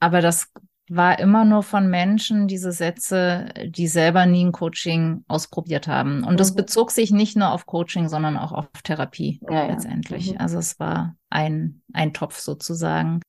Aber 0.00 0.20
das 0.20 0.50
war 0.88 1.18
immer 1.18 1.44
nur 1.44 1.62
von 1.62 1.88
Menschen, 1.88 2.48
diese 2.48 2.72
Sätze, 2.72 3.48
die 3.66 3.86
selber 3.86 4.26
nie 4.26 4.44
ein 4.44 4.52
Coaching 4.52 5.24
ausprobiert 5.28 5.88
haben. 5.88 6.24
Und 6.24 6.32
mhm. 6.32 6.36
das 6.38 6.54
bezog 6.54 6.90
sich 6.90 7.10
nicht 7.10 7.36
nur 7.36 7.52
auf 7.52 7.66
Coaching, 7.66 8.08
sondern 8.08 8.36
auch 8.36 8.52
auf 8.52 8.66
Therapie 8.82 9.40
ja, 9.48 9.66
letztendlich. 9.66 10.26
Ja. 10.28 10.32
Mhm. 10.34 10.40
Also 10.40 10.58
es 10.58 10.78
war 10.80 11.16
ein, 11.30 11.82
ein 11.92 12.12
Topf 12.12 12.38
sozusagen. 12.38 13.20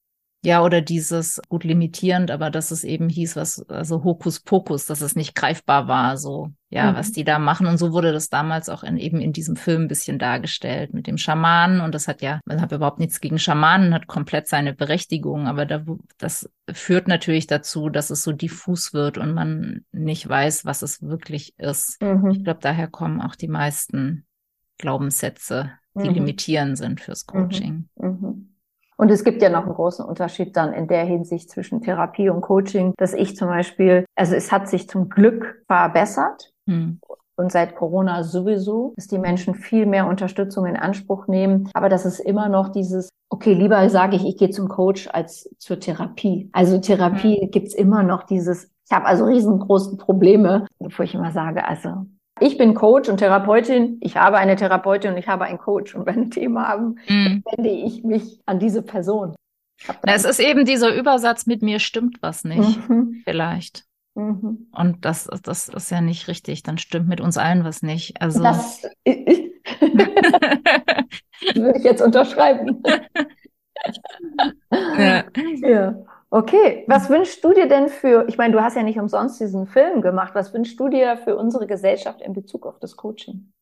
Ja, 0.45 0.63
oder 0.63 0.81
dieses 0.81 1.41
gut 1.49 1.63
limitierend, 1.63 2.29
aber 2.29 2.51
dass 2.51 2.69
es 2.69 2.83
eben 2.83 3.09
hieß, 3.09 3.35
was, 3.35 3.67
also 3.67 4.03
Hokuspokus, 4.03 4.85
dass 4.85 5.01
es 5.01 5.15
nicht 5.15 5.33
greifbar 5.33 5.87
war, 5.87 6.17
so, 6.17 6.51
ja, 6.69 6.91
mhm. 6.91 6.95
was 6.95 7.11
die 7.11 7.23
da 7.23 7.39
machen. 7.39 7.65
Und 7.65 7.77
so 7.77 7.93
wurde 7.93 8.13
das 8.13 8.29
damals 8.29 8.69
auch 8.69 8.83
in, 8.83 8.97
eben 8.97 9.19
in 9.19 9.33
diesem 9.33 9.55
Film 9.55 9.83
ein 9.83 9.87
bisschen 9.87 10.19
dargestellt 10.19 10.93
mit 10.93 11.07
dem 11.07 11.17
Schamanen. 11.17 11.81
Und 11.81 11.95
das 11.95 12.07
hat 12.07 12.21
ja, 12.21 12.41
man 12.45 12.61
hat 12.61 12.71
überhaupt 12.71 12.99
nichts 12.99 13.21
gegen 13.21 13.39
Schamanen, 13.39 13.93
hat 13.93 14.05
komplett 14.05 14.47
seine 14.47 14.73
Berechtigung. 14.73 15.47
Aber 15.47 15.65
da, 15.65 15.83
das 16.19 16.47
führt 16.71 17.07
natürlich 17.07 17.47
dazu, 17.47 17.89
dass 17.89 18.11
es 18.11 18.21
so 18.21 18.31
diffus 18.31 18.93
wird 18.93 19.17
und 19.17 19.33
man 19.33 19.83
nicht 19.91 20.29
weiß, 20.29 20.63
was 20.63 20.83
es 20.83 21.01
wirklich 21.01 21.57
ist. 21.57 21.99
Mhm. 22.03 22.29
Ich 22.31 22.43
glaube, 22.43 22.59
daher 22.61 22.87
kommen 22.87 23.19
auch 23.19 23.35
die 23.35 23.47
meisten 23.47 24.25
Glaubenssätze, 24.77 25.71
die 25.95 26.09
mhm. 26.09 26.15
limitierend 26.15 26.77
sind 26.77 27.01
fürs 27.01 27.25
mhm. 27.25 27.31
Coaching. 27.31 27.89
Mhm. 27.95 28.54
Und 28.97 29.11
es 29.11 29.23
gibt 29.23 29.41
ja 29.41 29.49
noch 29.49 29.65
einen 29.65 29.73
großen 29.73 30.05
Unterschied 30.05 30.55
dann 30.55 30.73
in 30.73 30.87
der 30.87 31.03
Hinsicht 31.03 31.49
zwischen 31.49 31.81
Therapie 31.81 32.29
und 32.29 32.41
Coaching, 32.41 32.93
dass 32.97 33.13
ich 33.13 33.35
zum 33.35 33.49
Beispiel, 33.49 34.05
also 34.15 34.35
es 34.35 34.51
hat 34.51 34.69
sich 34.69 34.87
zum 34.87 35.09
Glück 35.09 35.63
verbessert. 35.67 36.51
Hm. 36.67 36.99
Und 37.37 37.51
seit 37.51 37.75
Corona 37.75 38.23
sowieso, 38.23 38.93
dass 38.95 39.07
die 39.07 39.17
Menschen 39.17 39.55
viel 39.55 39.85
mehr 39.85 40.07
Unterstützung 40.07 40.65
in 40.65 40.77
Anspruch 40.77 41.27
nehmen. 41.27 41.69
Aber 41.73 41.89
das 41.89 42.05
ist 42.05 42.19
immer 42.19 42.47
noch 42.47 42.69
dieses, 42.69 43.09
okay, 43.29 43.53
lieber 43.53 43.89
sage 43.89 44.15
ich, 44.15 44.25
ich 44.25 44.37
gehe 44.37 44.51
zum 44.51 44.69
Coach 44.69 45.09
als 45.11 45.49
zur 45.57 45.81
Therapie. 45.81 46.49
Also 46.53 46.79
Therapie 46.79 47.41
hm. 47.41 47.51
gibt's 47.51 47.75
immer 47.75 48.03
noch 48.03 48.23
dieses, 48.23 48.71
ich 48.85 48.95
habe 48.95 49.05
also 49.05 49.25
riesengroße 49.25 49.97
Probleme, 49.97 50.65
wo 50.79 51.03
ich 51.03 51.13
immer 51.13 51.31
sage, 51.31 51.67
also 51.67 52.05
ich 52.39 52.57
bin 52.57 52.73
Coach 52.73 53.09
und 53.09 53.17
Therapeutin, 53.17 53.97
ich 54.01 54.17
habe 54.17 54.37
eine 54.37 54.55
Therapeutin 54.55 55.11
und 55.11 55.17
ich 55.17 55.27
habe 55.27 55.45
einen 55.45 55.57
Coach. 55.57 55.95
Und 55.95 56.05
wenn 56.05 56.23
ein 56.23 56.31
Thema 56.31 56.67
haben, 56.67 56.97
mhm. 57.07 57.43
wende 57.55 57.69
ich 57.69 58.03
mich 58.03 58.41
an 58.45 58.59
diese 58.59 58.81
Person. 58.81 59.35
Na, 60.05 60.13
es 60.13 60.25
ist 60.25 60.39
eben 60.39 60.65
dieser 60.65 60.93
Übersatz, 60.93 61.45
mit 61.45 61.61
mir 61.61 61.79
stimmt 61.79 62.21
was 62.21 62.43
nicht, 62.43 62.89
mhm. 62.89 63.21
vielleicht. 63.23 63.85
Mhm. 64.15 64.67
Und 64.71 65.05
das, 65.05 65.29
das 65.43 65.69
ist 65.69 65.91
ja 65.91 66.01
nicht 66.01 66.27
richtig. 66.27 66.63
Dann 66.63 66.77
stimmt 66.77 67.07
mit 67.07 67.21
uns 67.21 67.37
allen 67.37 67.63
was 67.63 67.81
nicht. 67.81 68.21
Also 68.21 68.43
das 68.43 68.83
würde 69.05 69.51
ich 71.77 71.83
jetzt 71.83 72.01
unterschreiben. 72.01 72.83
ja. 74.97 75.23
ja. 75.61 75.95
Okay, 76.35 76.83
was 76.87 77.09
wünschst 77.09 77.41
du 77.45 77.53
dir 77.53 77.69
denn 77.69 77.87
für, 77.87 78.27
ich 78.27 78.37
meine, 78.37 78.51
du 78.51 78.61
hast 78.61 78.75
ja 78.75 78.83
nicht 78.83 78.99
umsonst 78.99 79.39
diesen 79.39 79.67
Film 79.67 80.01
gemacht, 80.01 80.35
was 80.35 80.53
wünschst 80.53 80.77
du 80.77 80.89
dir 80.89 81.15
für 81.15 81.37
unsere 81.37 81.65
Gesellschaft 81.65 82.19
in 82.19 82.33
Bezug 82.33 82.65
auf 82.65 82.77
das 82.77 82.97
Coaching? 82.97 83.53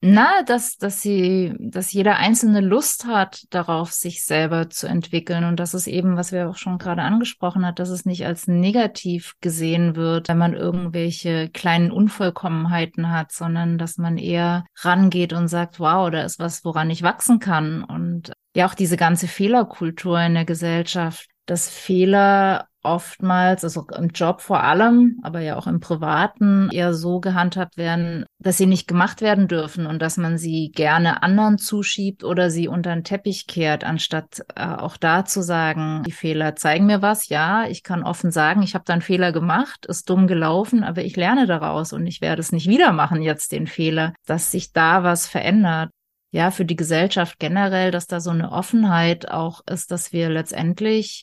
Na, 0.00 0.42
dass, 0.42 0.78
dass 0.78 1.02
sie, 1.02 1.54
dass 1.58 1.92
jeder 1.92 2.16
Einzelne 2.16 2.62
Lust 2.62 3.04
hat, 3.04 3.44
darauf 3.50 3.92
sich 3.92 4.24
selber 4.24 4.70
zu 4.70 4.86
entwickeln. 4.86 5.44
Und 5.44 5.60
das 5.60 5.74
ist 5.74 5.86
eben, 5.86 6.16
was 6.16 6.32
wir 6.32 6.48
auch 6.48 6.56
schon 6.56 6.78
gerade 6.78 7.02
angesprochen 7.02 7.66
hat, 7.66 7.78
dass 7.78 7.90
es 7.90 8.06
nicht 8.06 8.24
als 8.24 8.48
negativ 8.48 9.34
gesehen 9.42 9.94
wird, 9.94 10.30
wenn 10.30 10.38
man 10.38 10.54
irgendwelche 10.54 11.50
kleinen 11.50 11.92
Unvollkommenheiten 11.92 13.12
hat, 13.12 13.30
sondern 13.30 13.76
dass 13.76 13.98
man 13.98 14.16
eher 14.16 14.64
rangeht 14.80 15.34
und 15.34 15.48
sagt, 15.48 15.80
wow, 15.80 16.10
da 16.10 16.22
ist 16.22 16.38
was, 16.38 16.64
woran 16.64 16.88
ich 16.88 17.02
wachsen 17.02 17.40
kann. 17.40 17.84
Und 17.84 18.32
ja, 18.56 18.66
auch 18.66 18.74
diese 18.74 18.96
ganze 18.96 19.28
Fehlerkultur 19.28 20.18
in 20.22 20.32
der 20.32 20.46
Gesellschaft, 20.46 21.28
dass 21.46 21.68
Fehler 21.68 22.68
oftmals, 22.82 23.64
also 23.64 23.86
im 23.96 24.08
Job 24.08 24.40
vor 24.40 24.62
allem, 24.62 25.20
aber 25.22 25.40
ja 25.40 25.56
auch 25.56 25.66
im 25.66 25.80
Privaten 25.80 26.68
eher 26.70 26.94
so 26.94 27.20
gehandhabt 27.20 27.76
werden, 27.76 28.26
dass 28.38 28.58
sie 28.58 28.66
nicht 28.66 28.88
gemacht 28.88 29.20
werden 29.20 29.48
dürfen 29.48 29.86
und 29.86 30.02
dass 30.02 30.16
man 30.16 30.36
sie 30.36 30.70
gerne 30.74 31.22
anderen 31.22 31.58
zuschiebt 31.58 32.24
oder 32.24 32.50
sie 32.50 32.68
unter 32.68 32.92
den 32.92 33.04
Teppich 33.04 33.46
kehrt, 33.46 33.84
anstatt 33.84 34.42
äh, 34.56 34.66
auch 34.66 34.96
da 34.96 35.24
zu 35.24 35.42
sagen, 35.42 36.02
die 36.04 36.12
Fehler 36.12 36.56
zeigen 36.56 36.86
mir 36.86 37.02
was, 37.02 37.28
ja, 37.28 37.66
ich 37.66 37.82
kann 37.82 38.02
offen 38.02 38.30
sagen, 38.30 38.62
ich 38.62 38.74
habe 38.74 38.84
da 38.84 38.94
einen 38.94 39.02
Fehler 39.02 39.32
gemacht, 39.32 39.86
ist 39.86 40.10
dumm 40.10 40.26
gelaufen, 40.26 40.82
aber 40.82 41.04
ich 41.04 41.16
lerne 41.16 41.46
daraus 41.46 41.92
und 41.92 42.06
ich 42.06 42.20
werde 42.20 42.40
es 42.40 42.52
nicht 42.52 42.68
wieder 42.68 42.92
machen 42.92 43.22
jetzt 43.22 43.52
den 43.52 43.66
Fehler, 43.66 44.12
dass 44.26 44.50
sich 44.50 44.72
da 44.72 45.04
was 45.04 45.26
verändert 45.26 45.90
ja, 46.32 46.50
für 46.50 46.64
die 46.64 46.76
Gesellschaft 46.76 47.38
generell, 47.38 47.90
dass 47.90 48.06
da 48.06 48.20
so 48.20 48.30
eine 48.30 48.50
Offenheit 48.50 49.30
auch 49.30 49.60
ist, 49.66 49.90
dass 49.90 50.12
wir 50.12 50.30
letztendlich 50.30 51.22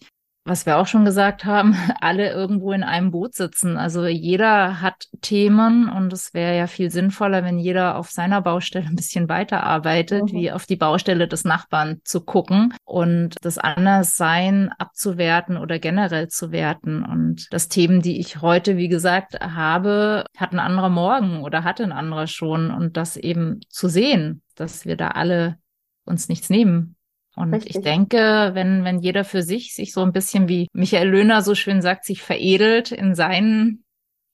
was 0.50 0.66
wir 0.66 0.78
auch 0.78 0.88
schon 0.88 1.06
gesagt 1.06 1.46
haben, 1.46 1.76
alle 2.02 2.32
irgendwo 2.32 2.72
in 2.72 2.84
einem 2.84 3.12
Boot 3.12 3.36
sitzen. 3.36 3.78
Also 3.78 4.06
jeder 4.06 4.82
hat 4.82 5.06
Themen 5.22 5.90
und 5.90 6.12
es 6.12 6.34
wäre 6.34 6.58
ja 6.58 6.68
viel 6.68 6.90
sinnvoller, 6.90 7.44
wenn 7.44 7.60
jeder 7.60 7.98
auf 7.98 8.10
seiner 8.10 8.42
Baustelle 8.42 8.88
ein 8.88 8.96
bisschen 8.96 9.30
weiterarbeitet, 9.30 10.24
mhm. 10.24 10.32
wie 10.32 10.52
auf 10.52 10.66
die 10.66 10.76
Baustelle 10.76 11.28
des 11.28 11.46
Nachbarn 11.46 12.02
zu 12.04 12.22
gucken 12.22 12.74
und 12.84 13.36
das 13.42 13.58
Anderssein 13.58 14.72
abzuwerten 14.78 15.58
oder 15.58 15.80
generell 15.80 16.28
zu 16.30 16.52
werten. 16.52 17.04
Und 17.04 17.48
das 17.52 17.68
Themen, 17.68 18.02
die 18.02 18.20
ich 18.20 18.42
heute, 18.42 18.76
wie 18.76 18.90
gesagt, 18.90 19.40
habe, 19.40 20.26
hat 20.36 20.52
ein 20.52 20.60
anderer 20.60 20.90
morgen 20.90 21.44
oder 21.44 21.64
hatte 21.64 21.84
ein 21.84 21.92
anderer 21.92 22.28
schon 22.28 22.72
und 22.72 22.98
das 22.98 23.18
eben 23.18 23.60
zu 23.70 23.88
sehen, 23.88 24.42
dass 24.60 24.86
wir 24.86 24.96
da 24.96 25.10
alle 25.10 25.58
uns 26.06 26.30
nichts 26.30 26.50
nehmen 26.50 26.96
und 27.40 27.54
Richtig. 27.54 27.78
ich 27.78 27.82
denke, 27.82 28.52
wenn, 28.54 28.84
wenn 28.84 29.00
jeder 29.00 29.24
für 29.24 29.44
sich 29.44 29.74
sich 29.74 29.94
so 29.94 30.02
ein 30.02 30.12
bisschen 30.12 30.50
wie 30.50 30.68
Michael 30.74 31.08
Löhner 31.08 31.42
so 31.42 31.56
schön 31.56 31.82
sagt, 31.82 32.04
sich 32.04 32.22
veredelt 32.22 32.92
in 32.92 33.16
seinen, 33.16 33.86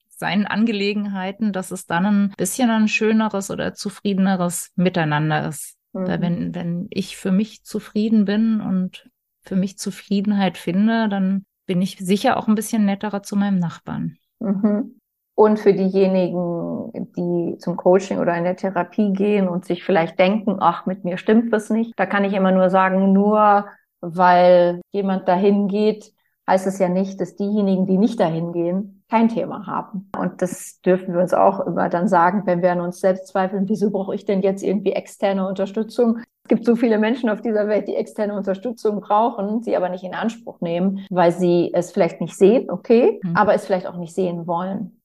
seinen 0.08 0.44
Angelegenheiten, 0.44 1.52
dass 1.52 1.70
es 1.70 1.86
dann 1.86 2.06
ein 2.06 2.34
bisschen 2.36 2.68
ein 2.68 2.88
schöneres 2.88 3.52
oder 3.52 3.74
zufriedeneres 3.74 4.72
Miteinander 4.74 5.48
ist. 5.48 5.76
Mhm. 5.92 6.06
Weil 6.08 6.20
wenn, 6.20 6.54
wenn 6.56 6.86
ich 6.90 7.16
für 7.16 7.30
mich 7.30 7.62
zufrieden 7.62 8.24
bin 8.24 8.60
und 8.60 9.08
für 9.42 9.54
mich 9.54 9.78
Zufriedenheit 9.78 10.58
finde, 10.58 11.08
dann 11.08 11.46
bin 11.66 11.80
ich 11.82 11.98
sicher 11.98 12.36
auch 12.36 12.48
ein 12.48 12.56
bisschen 12.56 12.84
netterer 12.84 13.22
zu 13.22 13.36
meinem 13.36 13.60
Nachbarn. 13.60 14.18
Mhm. 14.40 14.98
Und 15.36 15.60
für 15.60 15.74
diejenigen, 15.74 16.90
die 17.14 17.58
zum 17.58 17.76
Coaching 17.76 18.18
oder 18.18 18.34
in 18.38 18.44
der 18.44 18.56
Therapie 18.56 19.12
gehen 19.12 19.48
und 19.48 19.66
sich 19.66 19.84
vielleicht 19.84 20.18
denken, 20.18 20.56
ach, 20.60 20.86
mit 20.86 21.04
mir 21.04 21.18
stimmt 21.18 21.52
was 21.52 21.68
nicht, 21.68 21.92
da 21.96 22.06
kann 22.06 22.24
ich 22.24 22.32
immer 22.32 22.52
nur 22.52 22.70
sagen, 22.70 23.12
nur 23.12 23.66
weil 24.00 24.80
jemand 24.92 25.28
dahin 25.28 25.68
geht, 25.68 26.10
heißt 26.48 26.66
es 26.66 26.78
ja 26.78 26.88
nicht, 26.88 27.20
dass 27.20 27.36
diejenigen, 27.36 27.86
die 27.86 27.98
nicht 27.98 28.18
dahin 28.18 28.52
gehen, 28.52 29.04
kein 29.10 29.28
Thema 29.28 29.66
haben. 29.66 30.10
Und 30.18 30.40
das 30.40 30.80
dürfen 30.80 31.12
wir 31.12 31.20
uns 31.20 31.34
auch 31.34 31.60
immer 31.60 31.90
dann 31.90 32.08
sagen, 32.08 32.44
wenn 32.46 32.62
wir 32.62 32.72
an 32.72 32.80
uns 32.80 33.00
selbst 33.00 33.26
zweifeln, 33.28 33.68
wieso 33.68 33.90
brauche 33.90 34.14
ich 34.14 34.24
denn 34.24 34.40
jetzt 34.40 34.62
irgendwie 34.62 34.92
externe 34.92 35.46
Unterstützung? 35.46 36.20
Es 36.44 36.48
gibt 36.48 36.64
so 36.64 36.76
viele 36.76 36.96
Menschen 36.96 37.28
auf 37.28 37.42
dieser 37.42 37.68
Welt, 37.68 37.88
die 37.88 37.96
externe 37.96 38.34
Unterstützung 38.34 39.00
brauchen, 39.00 39.62
sie 39.62 39.76
aber 39.76 39.90
nicht 39.90 40.04
in 40.04 40.14
Anspruch 40.14 40.62
nehmen, 40.62 41.04
weil 41.10 41.32
sie 41.32 41.72
es 41.74 41.92
vielleicht 41.92 42.22
nicht 42.22 42.36
sehen, 42.36 42.70
okay, 42.70 43.20
mhm. 43.22 43.36
aber 43.36 43.52
es 43.52 43.66
vielleicht 43.66 43.86
auch 43.86 43.98
nicht 43.98 44.14
sehen 44.14 44.46
wollen 44.46 44.96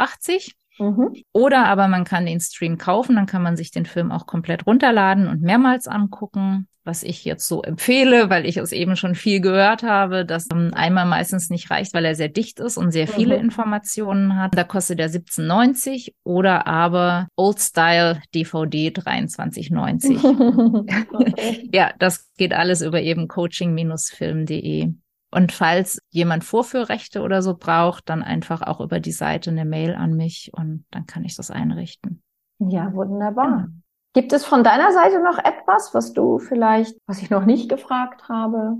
Mhm. 0.79 1.13
Oder 1.33 1.65
aber 1.65 1.87
man 1.87 2.05
kann 2.05 2.25
den 2.25 2.39
Stream 2.39 2.77
kaufen, 2.77 3.15
dann 3.15 3.25
kann 3.25 3.43
man 3.43 3.57
sich 3.57 3.71
den 3.71 3.85
Film 3.85 4.11
auch 4.11 4.25
komplett 4.25 4.65
runterladen 4.65 5.27
und 5.27 5.41
mehrmals 5.41 5.87
angucken. 5.87 6.67
Was 6.85 7.03
ich 7.03 7.25
jetzt 7.25 7.47
so 7.47 7.61
empfehle, 7.61 8.31
weil 8.31 8.47
ich 8.47 8.57
es 8.57 8.71
eben 8.71 8.95
schon 8.95 9.13
viel 9.13 9.41
gehört 9.41 9.83
habe, 9.83 10.25
dass 10.25 10.47
ähm, 10.51 10.71
einmal 10.73 11.05
meistens 11.05 11.51
nicht 11.51 11.69
reicht, 11.69 11.93
weil 11.93 12.05
er 12.05 12.15
sehr 12.15 12.29
dicht 12.29 12.59
ist 12.59 12.77
und 12.77 12.91
sehr 12.91 13.07
viele 13.07 13.37
mhm. 13.37 13.43
Informationen 13.43 14.37
hat. 14.37 14.57
Da 14.57 14.63
kostet 14.63 14.99
er 14.99 15.09
17,90 15.09 16.13
oder 16.23 16.65
aber 16.65 17.27
Old 17.35 17.59
Style 17.59 18.23
DVD 18.33 18.89
23,90. 18.89 21.13
okay. 21.13 21.69
ja, 21.73 21.91
das 21.99 22.31
geht 22.37 22.53
alles 22.53 22.81
über 22.81 23.01
eben 23.01 23.27
coaching-film.de. 23.27 24.93
Und 25.31 25.51
falls 25.51 26.01
jemand 26.09 26.43
Vorführrechte 26.43 27.21
oder 27.21 27.41
so 27.41 27.55
braucht, 27.55 28.09
dann 28.09 28.23
einfach 28.23 28.61
auch 28.61 28.81
über 28.81 28.99
die 28.99 29.11
Seite 29.11 29.51
eine 29.51 29.65
Mail 29.65 29.95
an 29.95 30.15
mich 30.15 30.51
und 30.53 30.85
dann 30.91 31.05
kann 31.05 31.23
ich 31.23 31.35
das 31.35 31.51
einrichten. 31.51 32.23
Ja, 32.59 32.91
wunderbar. 32.93 33.57
Genau. 33.57 33.67
Gibt 34.13 34.33
es 34.33 34.43
von 34.43 34.63
deiner 34.63 34.91
Seite 34.91 35.21
noch 35.23 35.37
etwas, 35.37 35.93
was 35.93 36.13
du 36.13 36.39
vielleicht, 36.39 36.97
was 37.05 37.21
ich 37.21 37.29
noch 37.29 37.45
nicht 37.45 37.69
gefragt 37.69 38.27
habe? 38.27 38.77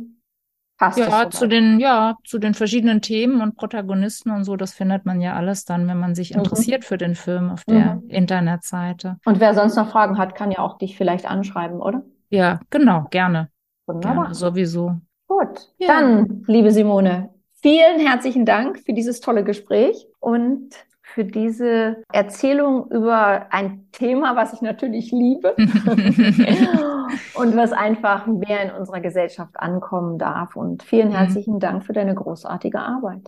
Passt 0.79 0.97
ja, 0.97 1.29
zu 1.29 1.47
den, 1.47 1.79
ja, 1.79 2.15
zu 2.23 2.39
den 2.39 2.53
verschiedenen 2.53 3.01
Themen 3.01 3.41
und 3.41 3.57
Protagonisten 3.57 4.31
und 4.31 4.45
so, 4.45 4.55
das 4.55 4.73
findet 4.73 5.05
man 5.05 5.19
ja 5.19 5.35
alles 5.35 5.65
dann, 5.65 5.87
wenn 5.87 5.99
man 5.99 6.15
sich 6.15 6.31
mhm. 6.31 6.39
interessiert 6.39 6.85
für 6.85 6.97
den 6.97 7.15
Film 7.15 7.49
auf 7.49 7.65
der 7.65 7.95
mhm. 7.95 8.09
Internetseite. 8.09 9.17
Und 9.25 9.41
wer 9.41 9.53
sonst 9.53 9.75
noch 9.75 9.89
Fragen 9.89 10.17
hat, 10.17 10.35
kann 10.35 10.51
ja 10.51 10.59
auch 10.59 10.77
dich 10.77 10.97
vielleicht 10.97 11.29
anschreiben, 11.29 11.81
oder? 11.81 12.03
Ja, 12.29 12.61
genau, 12.69 13.07
gerne. 13.09 13.49
Wunderbar. 13.87 14.23
Gerne, 14.23 14.35
sowieso. 14.35 15.01
Gut, 15.29 15.69
ja. 15.77 15.87
dann, 15.87 16.43
liebe 16.47 16.71
Simone, 16.71 17.29
vielen 17.61 17.99
herzlichen 17.99 18.45
Dank 18.45 18.79
für 18.79 18.93
dieses 18.93 19.21
tolle 19.21 19.43
Gespräch 19.43 20.07
und 20.19 20.71
für 21.03 21.23
diese 21.23 22.03
Erzählung 22.11 22.89
über 22.89 23.45
ein 23.51 23.87
Thema, 23.91 24.35
was 24.35 24.53
ich 24.53 24.61
natürlich 24.61 25.11
liebe 25.11 25.55
und 27.35 27.55
was 27.55 27.71
einfach 27.73 28.25
mehr 28.25 28.63
in 28.63 28.71
unserer 28.71 29.01
Gesellschaft 29.01 29.59
ankommen 29.59 30.17
darf. 30.17 30.55
Und 30.55 30.81
vielen 30.81 31.09
mhm. 31.09 31.13
herzlichen 31.13 31.59
Dank 31.59 31.85
für 31.85 31.93
deine 31.93 32.15
großartige 32.15 32.79
Arbeit. 32.79 33.21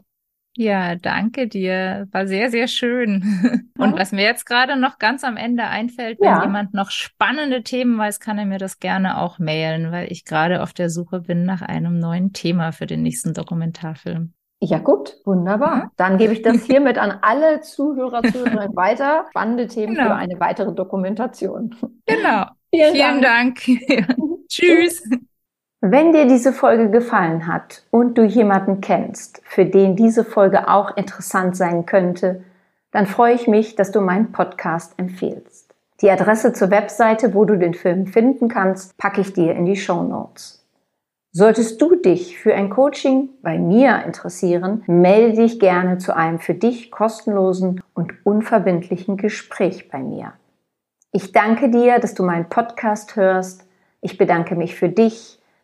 Ja, 0.58 0.95
danke 0.95 1.47
dir. 1.47 2.08
War 2.12 2.28
sehr, 2.28 2.52
sehr 2.52 2.68
schön. 2.68 3.72
Und 3.78 3.97
was 3.97 4.12
mir 4.12 4.24
jetzt 4.24 4.45
gerade 4.45 4.76
noch 4.76 4.99
ganz 4.99 5.24
am 5.24 5.38
Ende 5.38 5.64
einfällt, 5.64 6.20
wenn 6.20 6.28
ja. 6.28 6.43
jemand 6.43 6.74
noch 6.74 6.91
spannende 6.91 7.64
Themen 7.64 7.97
weiß, 7.97 8.20
kann 8.20 8.38
er 8.38 8.45
mir 8.45 8.58
das 8.58 8.80
gerne 8.80 9.20
auch 9.20 9.39
mailen, 9.39 9.91
weil 9.91 10.12
ich 10.12 10.26
gerade 10.26 10.62
auf 10.62 10.74
der 10.74 10.89
Suche 10.89 11.22
bin 11.22 11.45
nach 11.45 11.62
einem 11.62 11.99
neuen 11.99 12.34
Thema 12.34 12.72
für 12.74 12.86
den 12.86 13.02
nächsten 13.02 13.34
Dokumentarfilm. 13.34 14.34
Ja 14.64 14.78
gut, 14.78 15.18
wunderbar. 15.26 15.78
Ja. 15.78 15.91
Dann 15.95 16.18
gebe 16.18 16.34
ich 16.34 16.41
das 16.43 16.64
hiermit 16.66 16.97
an 16.97 17.18
alle 17.22 17.62
Zuhörer, 17.62 18.22
Zuhörerinnen 18.22 18.76
weiter. 18.76 19.26
Spannende 19.30 19.68
Themen 19.68 19.95
genau. 19.95 20.10
für 20.10 20.16
eine 20.16 20.39
weitere 20.39 20.74
Dokumentation. 20.74 21.76
Genau. 22.06 22.45
Vielen, 22.74 22.93
Vielen 22.93 23.22
Dank. 23.22 23.60
Dank. 23.66 24.47
Tschüss. 24.47 25.04
Wenn 25.84 26.13
dir 26.13 26.27
diese 26.27 26.53
Folge 26.53 26.91
gefallen 26.91 27.47
hat 27.47 27.82
und 27.89 28.15
du 28.15 28.23
jemanden 28.23 28.82
kennst, 28.82 29.41
für 29.45 29.65
den 29.65 29.95
diese 29.95 30.23
Folge 30.23 30.67
auch 30.67 30.95
interessant 30.95 31.57
sein 31.57 31.88
könnte, 31.88 32.43
dann 32.91 33.07
freue 33.07 33.34
ich 33.34 33.47
mich, 33.47 33.75
dass 33.75 33.91
du 33.91 33.99
meinen 33.99 34.32
Podcast 34.32 34.93
empfehlst. 34.97 35.73
Die 36.01 36.11
Adresse 36.11 36.53
zur 36.53 36.69
Webseite, 36.69 37.34
wo 37.34 37.45
du 37.45 37.57
den 37.57 37.73
Film 37.73 38.05
finden 38.05 38.47
kannst, 38.47 38.95
packe 38.99 39.21
ich 39.21 39.34
dir 39.34 39.55
in 39.55 39.65
die 39.65 39.75
Show 39.75 40.03
Notes. 40.03 40.63
Solltest 41.32 41.82
du 41.82 41.95
dich 41.95 42.38
für 42.38 42.53
ein 42.53 42.69
Coaching 42.69 43.29
bei 43.41 43.57
mir 43.57 44.03
interessieren, 44.05 44.84
melde 44.86 45.41
dich 45.41 45.59
gerne 45.59 45.97
zu 45.97 46.15
einem 46.15 46.38
für 46.38 46.53
dich 46.53 46.91
kostenlosen 46.91 47.82
und 47.95 48.13
unverbindlichen 48.23 49.17
Gespräch 49.17 49.89
bei 49.89 49.97
mir. 49.97 50.34
Ich 51.11 51.32
danke 51.32 51.71
dir, 51.71 51.97
dass 51.97 52.13
du 52.13 52.21
meinen 52.21 52.49
Podcast 52.49 53.15
hörst. 53.15 53.65
Ich 54.01 54.19
bedanke 54.19 54.55
mich 54.55 54.75
für 54.75 54.89
dich 54.89 55.40